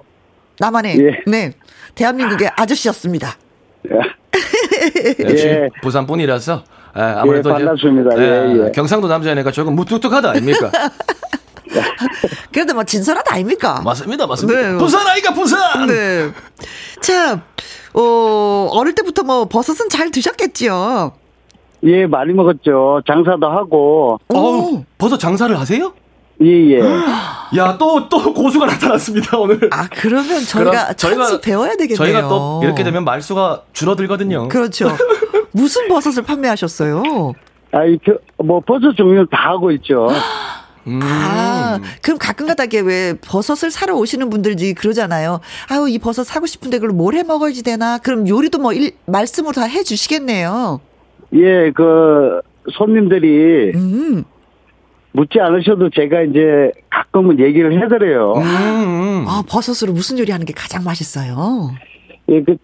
[0.59, 1.31] 나만의, 예.
[1.31, 1.53] 네,
[1.95, 3.37] 대한민국의 아저씨였습니다.
[5.21, 5.69] 역시 예.
[5.81, 6.65] 부산 분이라서
[6.99, 8.19] 예, 아무래도 예, 반갑습니다.
[8.19, 8.73] 예, 예, 예.
[8.73, 10.71] 경상도 남자니까 조금 무뚝뚝하다 아닙니까?
[12.53, 13.81] 그래도 뭐 진솔하다 아닙니까?
[13.85, 14.61] 맞습니다, 맞습니다.
[14.73, 14.79] 네.
[14.79, 15.87] 부산 아이가 부산.
[15.87, 16.31] 네.
[17.01, 17.41] 자,
[17.95, 21.13] 어, 어릴 때부터 뭐 버섯은 잘 드셨겠지요.
[21.85, 23.03] 예, 많이 먹었죠.
[23.07, 24.19] 장사도 하고.
[24.35, 25.93] 어, 버섯 장사를 하세요?
[26.43, 26.81] 예, 예.
[27.57, 29.61] 야, 또, 또 고수가 나타났습니다, 오늘.
[29.71, 31.97] 아, 그러면 저희가 저희가 배워야 되겠네요.
[31.97, 34.49] 저희가 또 이렇게 되면 말수가 줄어들거든요.
[34.49, 34.91] 그렇죠.
[35.53, 37.03] 무슨 버섯을 판매하셨어요?
[37.73, 37.99] 아, 이,
[38.39, 40.09] 뭐, 버섯 종류는 다 하고 있죠.
[40.87, 41.01] 음.
[41.03, 45.41] 아, 그럼 가끔가다게 왜 버섯을 사러 오시는 분들이 그러잖아요.
[45.71, 47.99] 아유, 이 버섯 사고 싶은데 그걸 뭘 해 먹어야지 되나?
[47.99, 50.81] 그럼 요리도 뭐 일, 말씀으로 다 해 주시겠네요.
[51.35, 52.41] 예, 그,
[52.73, 53.73] 손님들이.
[53.75, 54.25] 음.
[55.13, 58.35] 묻지 않으셔도 제가 이제 가끔은 얘기를 해드려요.
[58.37, 59.25] 음, 음.
[59.27, 61.71] 아, 버섯으로 무슨 요리 하는 게 가장 맛있어요?
[62.31, 62.57] 예, 그,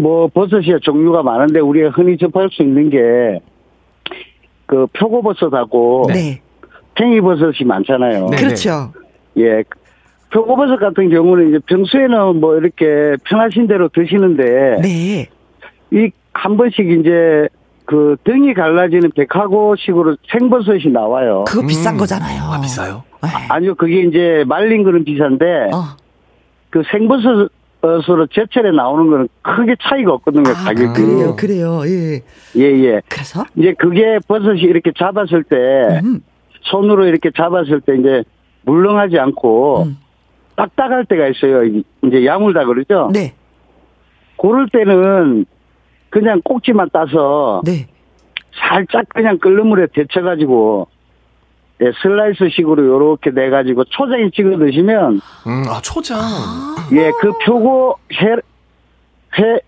[0.00, 3.40] 뭐, 버섯이 종류가 많은데 우리가 흔히 접할 수 있는 게,
[4.66, 6.40] 그, 표고버섯하고, 네.
[6.94, 8.26] 팽이버섯이 많잖아요.
[8.30, 8.36] 네.
[8.36, 8.92] 그렇죠.
[9.36, 9.62] 예.
[10.32, 15.28] 표고버섯 같은 경우는 이제 평소에는 뭐 이렇게 편하신 대로 드시는데, 네.
[15.92, 17.48] 이 한 번씩 이제
[17.84, 21.44] 그 등이 갈라지는 백화고식으로 생버섯이 나와요.
[21.48, 21.98] 그거 비싼 음.
[21.98, 22.42] 거잖아요.
[22.42, 23.02] 아, 비싸요?
[23.22, 23.28] 네.
[23.48, 25.96] 아, 니요 그게 이제 말린 거는 비싼데, 어.
[26.70, 27.50] 그 생버섯
[27.84, 30.92] 으로 제철에 나오는 거는 크게 차이가 없거든요, 아, 가격이.
[30.94, 32.22] 그래요, 그래요, 예.
[32.56, 33.00] 예, 예.
[33.08, 33.44] 그래서?
[33.54, 35.56] 이제 그게 버섯이 이렇게 잡았을 때,
[36.02, 36.20] 음.
[36.62, 38.24] 손으로 이렇게 잡았을 때 이제
[38.62, 39.98] 물렁하지 않고, 음.
[40.56, 41.62] 딱딱할 때가 있어요.
[42.04, 43.10] 이제 야물다 그러죠?
[43.12, 43.32] 네.
[44.40, 45.46] 그럴 때는
[46.10, 47.86] 그냥 꼭지만 따서 네.
[48.54, 50.88] 살짝 그냥 끓는 물에 데쳐가지고
[51.80, 56.18] 예, 슬라이스식으로 요렇게 내 가지고 초장에 찍어 드시면 음, 아 초장.
[56.92, 58.32] 예, 그 표고 회,
[59.38, 59.60] 회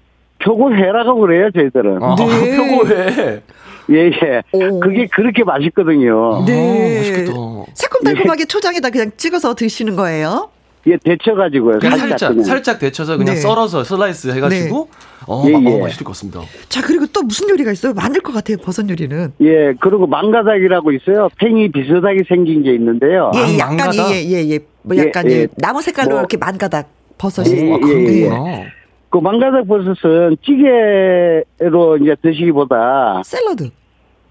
[0.42, 2.02] 표고 회라고 그래요 저희들은.
[2.02, 2.56] 아, 네.
[2.56, 3.42] 표고회
[3.90, 4.42] 예 예.
[4.52, 4.80] 오.
[4.80, 6.44] 그게 그렇게 맛있거든요.
[6.46, 6.96] 네.
[6.96, 7.32] 아, 맛있겠다.
[7.74, 8.44] 새콤달콤하게 예.
[8.46, 10.50] 초장에다 그냥 찍어서 드시는 거예요
[10.86, 11.80] 예, 데쳐가지고요.
[11.80, 13.40] 살짝, 살짝, 살짝 데쳐서 그냥 네.
[13.40, 15.24] 썰어서 슬라이스 해가지고, 네.
[15.26, 15.80] 어, 예, 예.
[15.80, 16.40] 맛있을 것 같습니다.
[16.70, 17.92] 자, 그리고 또 무슨 요리가 있어요?
[17.92, 19.32] 많을 것 같아요, 버섯 요리는.
[19.42, 21.28] 예, 그리고 망가닥이라고 있어요.
[21.36, 23.30] 팽이 비슷하게 생긴 게 있는데요.
[23.34, 24.10] 예, 아, 약간, 망가닥?
[24.12, 24.58] 예, 예, 예.
[24.82, 25.48] 뭐 예, 약간, 예, 예.
[25.58, 26.88] 나무 색깔로 뭐, 이렇게 망가닥
[27.18, 27.50] 버섯이.
[27.60, 28.72] 예, 예, 예.
[29.10, 33.20] 그 망가닥 버섯은 찌개로 이제 드시기보다.
[33.24, 33.68] 샐러드.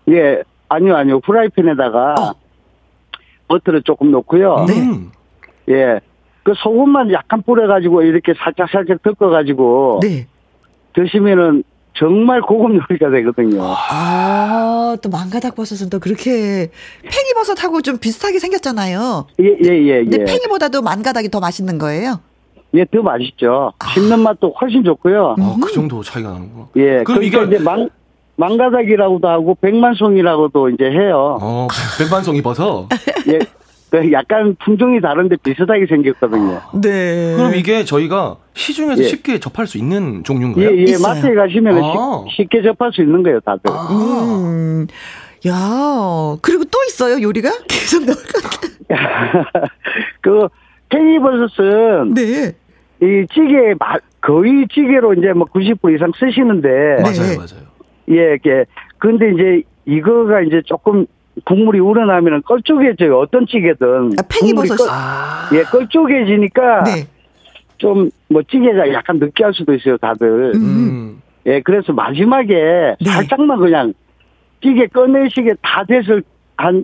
[0.09, 1.19] 예, 아니요, 아니요.
[1.19, 2.33] 프라이팬에다가 어.
[3.49, 4.65] 버터를 조금 넣고요.
[4.67, 5.73] 네.
[5.75, 5.99] 예.
[6.43, 10.27] 그 소금만 약간 뿌려가지고 이렇게 살짝 살짝 덮어가지고 네.
[10.93, 11.63] 드시면은
[11.97, 13.61] 정말 고급 요리가 되거든요.
[13.61, 16.69] 아, 또 망가닥 버섯은 또 그렇게
[17.03, 19.27] 팽이버섯하고 좀 비슷하게 생겼잖아요.
[19.41, 20.03] 예, 예, 예.
[20.03, 20.23] 근데 예.
[20.23, 22.21] 팽이보다도 만가닥이 더 맛있는 거예요?
[22.75, 23.73] 예, 더 맛있죠.
[23.79, 23.93] 아.
[23.93, 25.35] 씹는 맛도 훨씬 좋고요.
[25.37, 26.67] 아, 그 정도 차이가 나는구나.
[26.77, 27.89] 예, 그럼 이게 이제 망,
[28.37, 31.37] 망가닥이라고도 하고 백만송이라고도 이제 해요.
[31.41, 31.67] 어,
[31.97, 32.87] 백만송이 버섯?
[33.27, 33.39] 예.
[33.89, 36.61] 그 약간 품종이 다른데 비슷하게 생겼거든요.
[36.81, 37.35] 네.
[37.35, 39.07] 그럼 이게 저희가 시중에서 예.
[39.07, 40.69] 쉽게 접할 수 있는 종류인가요?
[40.69, 40.97] 예, 예.
[41.01, 42.25] 마트에 가시면 아.
[42.29, 43.61] 쉽게 접할 수 있는 거예요, 다들.
[43.71, 43.87] 아.
[43.91, 44.87] 음.
[45.47, 47.49] 야, 그리고 또 있어요, 요리가?
[47.67, 48.17] 계속 나올
[50.21, 50.47] 그,
[50.89, 52.13] 팽이버섯은.
[52.13, 52.53] 네.
[53.01, 53.73] 이 찌개,
[54.21, 56.67] 거의 찌개로 이제 뭐 90% 이상 쓰시는데.
[57.01, 57.69] 맞아요, 맞아요.
[58.09, 58.65] 예, 이게.
[58.97, 61.05] 근데 이제 이거가 이제 조금
[61.45, 63.17] 국물이 우러나면은 껄쭉해져요.
[63.17, 64.13] 어떤 찌개든.
[64.17, 64.77] 아, 팽이버섯.
[64.77, 65.49] 껄, 아.
[65.53, 66.83] 예, 껄쭉해지니까.
[66.83, 67.07] 네.
[67.79, 70.51] 좀뭐 찌개가 약간 느끼할 수도 있어요, 다들.
[70.55, 70.61] 음.
[70.61, 71.21] 음.
[71.45, 73.11] 예, 그래서 마지막에 네.
[73.11, 73.93] 살짝만 그냥
[74.61, 76.19] 찌개 꺼내시게 다 돼서
[76.57, 76.83] 한,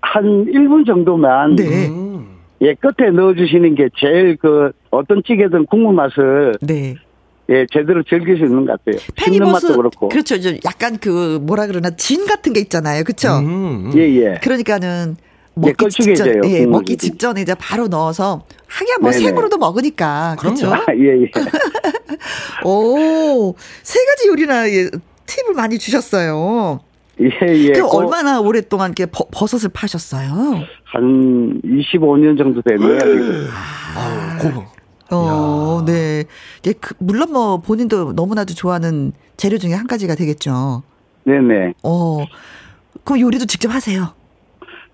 [0.00, 1.56] 한 1분 정도만.
[1.56, 1.88] 네.
[2.62, 6.54] 예, 끝에 넣어주시는 게 제일 그 어떤 찌개든 국물 맛을.
[6.62, 6.94] 네.
[7.50, 9.02] 예, 제대로 즐길 수 있는 것 같아요.
[9.16, 10.08] 팽이버섯 그렇고.
[10.08, 10.40] 그렇죠.
[10.40, 13.04] 좀 약간 그 뭐라 그러나 진 같은 게 있잖아요.
[13.04, 13.38] 그렇죠?
[13.38, 13.92] 음, 음.
[13.96, 14.40] 예, 예.
[14.42, 15.16] 그러니까는
[15.54, 19.24] 먹기 예, 직전, 예, 먹기 직전에 이제 바로 넣어서 하긴 뭐 네네.
[19.24, 20.72] 생으로도 먹으니까 그렇죠.
[20.72, 21.30] 아, 예, 예.
[22.64, 24.88] 오, 세 가지 요리나 예,
[25.26, 26.80] 팁을 많이 주셨어요.
[27.20, 27.72] 예, 예.
[27.72, 30.64] 그 얼마나 오랫동안 이렇게 버, 섯을 파셨어요?
[30.84, 32.98] 한 25년 정도 됐네요.
[33.94, 34.64] 아, 고,
[35.16, 36.24] 어, 네.
[36.66, 40.82] 예, 그, 물론 뭐 본인도 너무나도 좋아하는 재료 중에 한 가지가 되겠죠.
[41.24, 41.74] 네네.
[41.82, 42.24] 어,
[43.04, 44.14] 그럼 요리도 직접 하세요?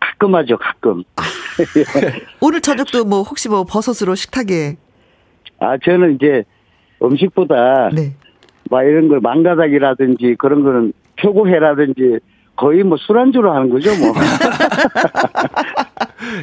[0.00, 1.02] 가끔 하죠, 가끔.
[1.16, 1.22] 아,
[2.40, 4.76] 오늘 저녁도 뭐 혹시 뭐 버섯으로 식탁에?
[5.60, 6.44] 아, 저는 이제
[7.02, 8.14] 음식보다 네.
[8.70, 12.18] 막 이런 걸 망가닥이라든지 그런 거는 표고회라든지
[12.56, 14.12] 거의 뭐 술안주로 하는 거죠, 뭐.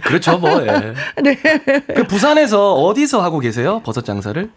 [0.04, 0.50] 그렇죠, 뭐.
[0.62, 0.94] 예.
[1.22, 1.36] 네.
[1.96, 3.82] 그 부산에서 어디서 하고 계세요?
[3.84, 4.50] 버섯 장사를?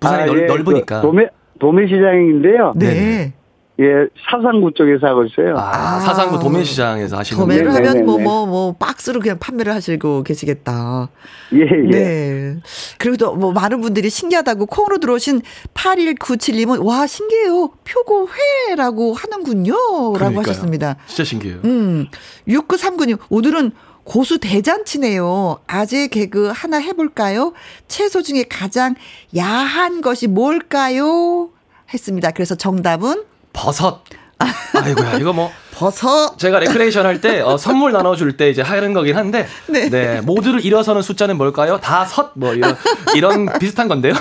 [0.00, 1.00] 부산이 아, 넓, 예, 넓으니까.
[1.00, 1.26] 그 도매
[1.58, 2.72] 도매 시장인데요.
[2.76, 2.86] 네.
[2.94, 3.32] 네.
[3.80, 3.84] 예,
[4.28, 5.54] 사상구 쪽에서 하고 있어요.
[5.56, 11.08] 아, 사상구 도매시장에서 하시는 도매를 하면 뭐, 뭐, 뭐, 박스로 그냥 판매를 하시고 계시겠다.
[11.52, 11.88] 예, 예.
[11.88, 12.56] 네.
[12.98, 15.42] 그리고 또 뭐 많은 분들이 신기하다고 콩으로 들어오신
[15.74, 17.70] 8197님은 와, 신기해요.
[17.88, 18.28] 표고
[18.68, 19.74] 회라고 하는군요.
[20.12, 20.28] 그러니까요.
[20.28, 20.96] 라고 하셨습니다.
[21.06, 21.60] 진짜 신기해요.
[21.64, 22.06] 음.
[22.48, 23.70] 6939님, 오늘은
[24.08, 25.58] 고수 대잔치네요.
[25.66, 27.52] 아재 개그 하나 해볼까요?
[27.88, 28.94] 채소 중에 가장
[29.36, 31.50] 야한 것이 뭘까요?
[31.92, 32.30] 했습니다.
[32.30, 34.00] 그래서 정답은 버섯.
[34.38, 35.50] 아이고야, 이거 뭐.
[35.74, 36.38] 버섯.
[36.38, 39.90] 제가 레크레이션 할 때, 어, 선물 나눠줄 때 이제 하는 거긴 한데, 네.
[39.90, 40.20] 네.
[40.22, 41.78] 모두를 일어서는 숫자는 뭘까요?
[41.78, 42.76] 다 섯, 뭐, 이런,
[43.14, 44.14] 이런 비슷한 건데요.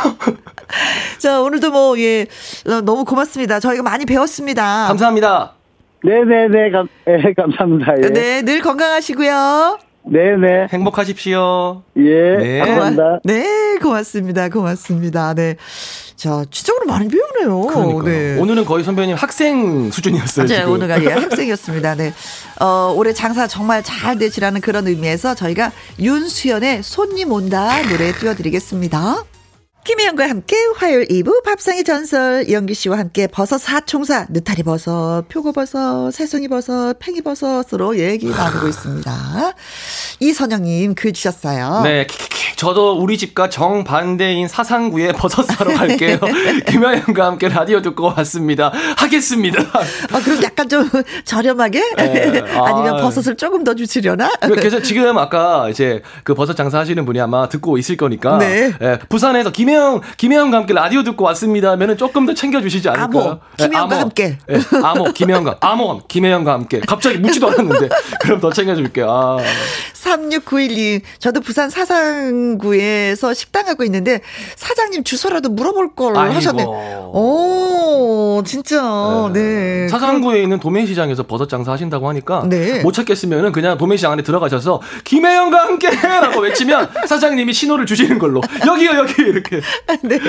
[1.18, 2.28] 자, 오늘도 뭐, 예,
[2.68, 3.60] 어, 너무 고맙습니다.
[3.62, 4.88] 저희가 많이 배웠습니다.
[4.88, 5.57] 감사합니다.
[6.08, 7.96] 네네네, 감, 네, 감사합니다.
[7.98, 8.10] 예.
[8.10, 9.80] 네, 늘 건강하시고요.
[10.10, 10.68] 네네.
[10.72, 11.84] 행복하십시오.
[11.98, 12.38] 예.
[12.38, 12.60] 네.
[12.60, 13.20] 감사합니다.
[13.26, 14.48] 네, 고맙습니다.
[14.48, 15.34] 고맙습니다.
[15.34, 15.58] 네.
[16.16, 17.62] 자, 지적으로 많이 배우네요.
[17.68, 18.04] 그러니까요.
[18.04, 18.40] 네.
[18.40, 20.48] 오늘은 거의 선배님 학생 수준이었어요.
[20.48, 20.72] 맞아요.
[20.72, 21.96] 오늘가 예, 학생이었습니다.
[21.96, 22.14] 네.
[22.62, 29.26] 어, 올해 장사 정말 잘 되시라는 그런 의미에서 저희가 윤수연의 손님 온다 노래 띄워드리겠습니다.
[29.88, 36.50] 김혜영과 함께 화요일 2부 밥상의 전설 이영기 씨와 함께 버섯 사총사 느타리 버섯, 표고버섯, 새송이
[36.50, 39.12] 버섯, 팽이 버섯으로 얘기 나누고 있습니다.
[40.20, 41.84] 이선영님 글 주셨어요.
[41.86, 42.06] 네,
[42.58, 46.20] 저도 우리 집과 정반대인 사상구에 버섯 사러 갈게요.
[46.68, 48.74] 김혜영과 함께 라디오 듣고 왔습니다.
[48.98, 49.62] 하겠습니다.
[50.12, 50.90] 아, 그럼 약간 좀
[51.24, 51.96] 저렴하게?
[51.96, 52.42] 네.
[52.60, 54.34] 아니면 아, 버섯을 조금 더 주시려나?
[54.42, 58.38] 그래서 지금 아까 이제 그 버섯 장사하시는 분이 아마 듣고 있을 거니까.
[58.40, 58.74] 네.
[58.78, 59.00] 네.
[59.08, 63.24] 부산에서 김혜 김혜영, 김혜영과 함께 라디오 듣고 왔습니다 하면은 조금 더 챙겨주시지 않을까요?
[63.24, 64.38] 아모, 김혜영과 네, 함께.
[64.48, 66.80] 네, 아모, 김혜영과, 아몬, 김혜영과 함께.
[66.80, 67.90] 갑자기 묻지도 않았는데.
[68.22, 69.08] 그럼 더 챙겨줄게요.
[69.10, 69.38] 아.
[69.94, 71.02] 36912.
[71.20, 74.22] 저도 부산 사상구에서 식당 하고 있는데
[74.56, 76.36] 사장님 주소라도 물어볼 걸 아이고.
[76.36, 76.64] 하셨네.
[76.64, 79.30] 오, 진짜.
[79.34, 79.38] 네.
[79.48, 79.88] 네.
[79.90, 82.82] 사상구에 있는 도매시장에서 버섯 장사 하신다고 하니까 네.
[82.82, 88.41] 못 찾겠으면은 그냥 도매시장 안에 들어가셔서 김혜영과 함께라고 외치면 사장님이 신호를 주시는 걸로.
[88.66, 89.62] 여기요, 여기 이렇게.
[90.03, 90.19] 네.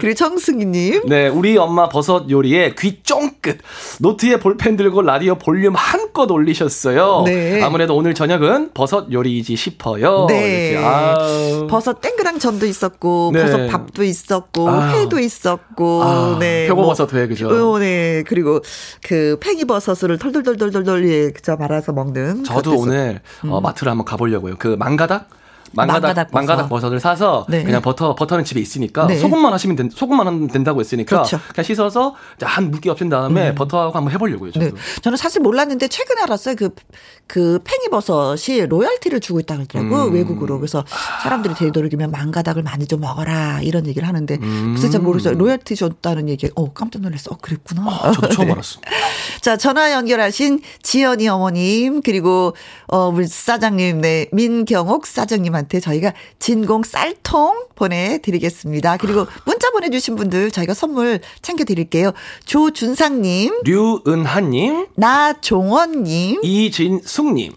[0.00, 1.08] 그리고 정승희님.
[1.08, 3.58] 네, 우리 엄마 버섯 요리에 귀 쫑긋
[4.00, 7.22] 노트에 볼펜 들고 라디오 볼륨 한껏 올리셨어요.
[7.26, 7.62] 네.
[7.62, 10.26] 아무래도 오늘 저녁은 버섯 요리이지 싶어요.
[10.28, 10.76] 네.
[11.68, 13.42] 버섯 땡그랑 전도 있었고 네.
[13.42, 14.92] 버섯 밥도 있었고 아.
[14.92, 16.36] 회도 있었고 아.
[16.38, 16.66] 네.
[16.68, 17.48] 표고버섯 회 그죠.
[17.48, 18.22] 어, 네.
[18.26, 18.60] 그리고
[19.02, 22.44] 그 팽이버섯을 털털털털털 예, 그저 말아서 먹는.
[22.44, 23.52] 저도 오늘 어, 음.
[23.52, 24.56] 어, 마트를 한번 가보려고요.
[24.58, 25.28] 그 망가닥
[25.76, 26.38] 망가닥 망가닥, 버섯.
[26.38, 27.62] 망가닥 버섯을 사서 네.
[27.62, 29.16] 그냥 버터 버터는 집에 있으니까 네.
[29.16, 31.38] 소금만 하시면 된, 소금만 하면 된다고 했으니까 그렇죠.
[31.54, 33.54] 그냥 씻어서 한 물기 없앤 다음에 음.
[33.54, 34.52] 버터하고 한번 해보려고요.
[34.52, 34.66] 저도.
[34.66, 34.72] 네.
[35.02, 36.56] 저는 사실 몰랐는데 최근에 알았어요.
[36.56, 36.74] 그그
[37.26, 40.14] 그 팽이버섯이 로열티를 주고 있다고 하더라고 음.
[40.14, 40.84] 외국으로 그래서
[41.22, 44.74] 사람들이 되도록이면 망가닥을 많이 좀 먹어라 이런 얘기를 하는데 음.
[44.76, 45.34] 그래서 잘 모르겠어요.
[45.38, 46.48] 로열티 줬다는 얘기.
[46.54, 47.32] 어 깜짝 놀랐어.
[47.32, 47.82] 어, 그랬구나.
[47.86, 48.52] 아, 저도 처음 네.
[48.52, 48.90] 알았습니다.
[49.40, 52.54] 자 전화 연결하신 지연이 어머님 그리고
[52.88, 58.96] 어 우리 사장님 네 민경옥 사장님한테 저희가 진공 쌀통 보내드리겠습니다.
[58.96, 62.12] 그리고 문자 보내주신 분들 저희가 선물 챙겨드릴게요.
[62.44, 67.52] 조준상님, 류은하님, 나종원님, 이진숙님,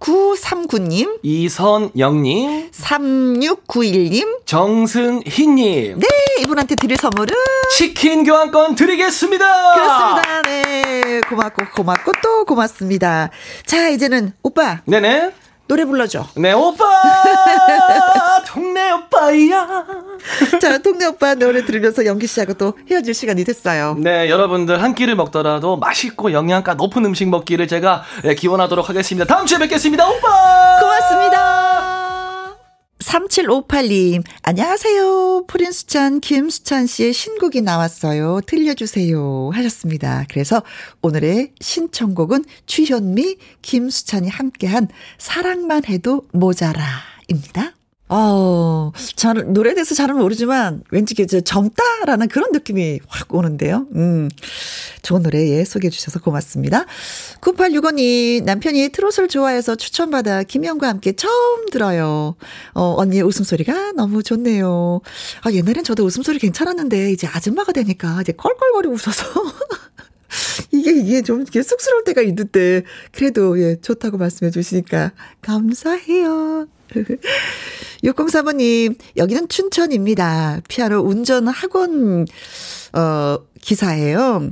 [0.00, 5.98] 6939님, 이선영님, 3691님, 정승희님.
[5.98, 6.08] 네,
[6.40, 7.34] 이분한테 드릴 선물은
[7.76, 9.74] 치킨 교환권 드리겠습니다.
[9.74, 10.42] 그렇습니다.
[10.42, 13.30] 네, 고맙고 고맙고 또 고맙습니다.
[13.66, 14.80] 자, 이제는 오빠.
[14.86, 15.32] 네네.
[15.68, 16.26] 노래 불러줘.
[16.36, 16.84] 네, 오빠!
[18.48, 19.84] 동네 오빠야.
[20.60, 23.94] 자, 동네 오빠 노래 들으면서 연기 씨하고 또 헤어질 시간이 됐어요.
[23.98, 29.26] 네, 여러분들 한 끼를 먹더라도 맛있고 영양가 높은 음식 먹기를 제가 예, 기원하도록 하겠습니다.
[29.26, 30.80] 다음 주에 뵙겠습니다, 오빠!
[30.80, 31.47] 고맙습니다.
[32.98, 35.44] 3758님, 안녕하세요.
[35.46, 38.40] 프린스찬 김수찬 씨의 신곡이 나왔어요.
[38.44, 39.50] 들려주세요.
[39.52, 40.24] 하셨습니다.
[40.28, 40.62] 그래서
[41.00, 46.82] 오늘의 신청곡은 추현미, 김수찬이 함께한 사랑만 해도 모자라.
[47.28, 47.77] 입니다.
[48.10, 53.86] 어, 잘, 노래에 대해서 잘은 모르지만 왠지 이제 젊다라는 그런 느낌이 확 오는데요.
[53.94, 54.30] 음,
[55.02, 56.86] 좋은 노래 예, 소개해 주셔서 고맙습니다.
[57.40, 62.36] 9865님, 남편이 트롯을 좋아해서 추천받아 김영과 함께 처음 들어요.
[62.74, 65.00] 어, 언니의 웃음소리가 너무 좋네요.
[65.42, 69.24] 아, 옛날엔 저도 웃음소리 괜찮았는데 이제 아줌마가 되니까 이제 껄껄거리 웃어서.
[70.72, 72.82] 이게, 이게 좀 이렇게 쑥스러울 때가 있는데,
[73.12, 76.66] 그래도, 예, 좋다고 말씀해 주시니까, 감사해요.
[78.04, 80.60] 6035님, 여기는 춘천입니다.
[80.68, 82.26] 피아노 운전 학원,
[82.92, 84.50] 어, 기사예요.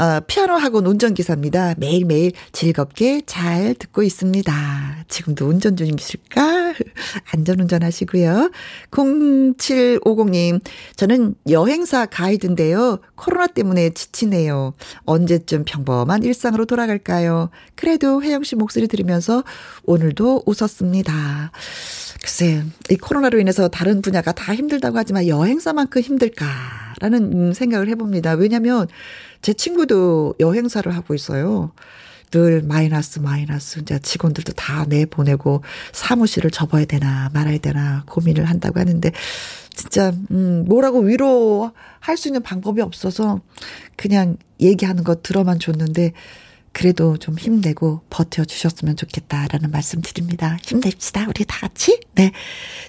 [0.00, 1.74] 어, 피아노 학원 운전기사입니다.
[1.76, 5.04] 매일매일 즐겁게 잘 듣고 있습니다.
[5.08, 6.72] 지금도 운전 중이실까?
[7.34, 8.50] 안전운전 하시고요.
[8.92, 10.62] 0750님,
[10.96, 13.00] 저는 여행사 가이드인데요.
[13.14, 14.72] 코로나 때문에 지치네요.
[15.04, 17.50] 언제쯤 평범한 일상으로 돌아갈까요?
[17.74, 19.44] 그래도 혜영 씨 목소리 들으면서
[19.84, 21.52] 오늘도 웃었습니다.
[22.22, 28.32] 글쎄, 이 코로나로 인해서 다른 분야가 다 힘들다고 하지만 여행사만큼 힘들까라는 생각을 해봅니다.
[28.32, 28.86] 왜냐면
[29.42, 31.72] 제 친구도 여행사를 하고 있어요.
[32.30, 35.62] 늘 마이너스 마이너스 이제 직원들도 다 내보내고
[35.92, 39.10] 사무실을 접어야 되나 말아야 되나 고민을 한다고 하는데
[39.74, 43.40] 진짜 음 뭐라고 위로할 수 있는 방법이 없어서
[43.96, 46.12] 그냥 얘기하는 거 들어만 줬는데
[46.72, 50.56] 그래도 좀 힘내고 버텨주셨으면 좋겠다라는 말씀 드립니다.
[50.62, 51.26] 힘냅시다.
[51.28, 51.98] 우리 다 같이.
[52.14, 52.30] 네.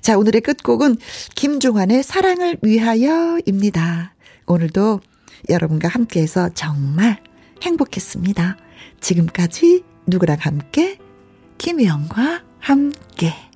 [0.02, 0.98] 자, 오늘의 끝곡은
[1.34, 4.14] 김종환의 사랑을 위하여입니다.
[4.46, 5.02] 오늘도
[5.50, 7.22] 여러분과 함께해서 정말
[7.64, 8.58] 행복했습니다.
[9.00, 10.98] 지금까지 누구랑 함께?
[11.58, 13.51] 김혜영과 함께.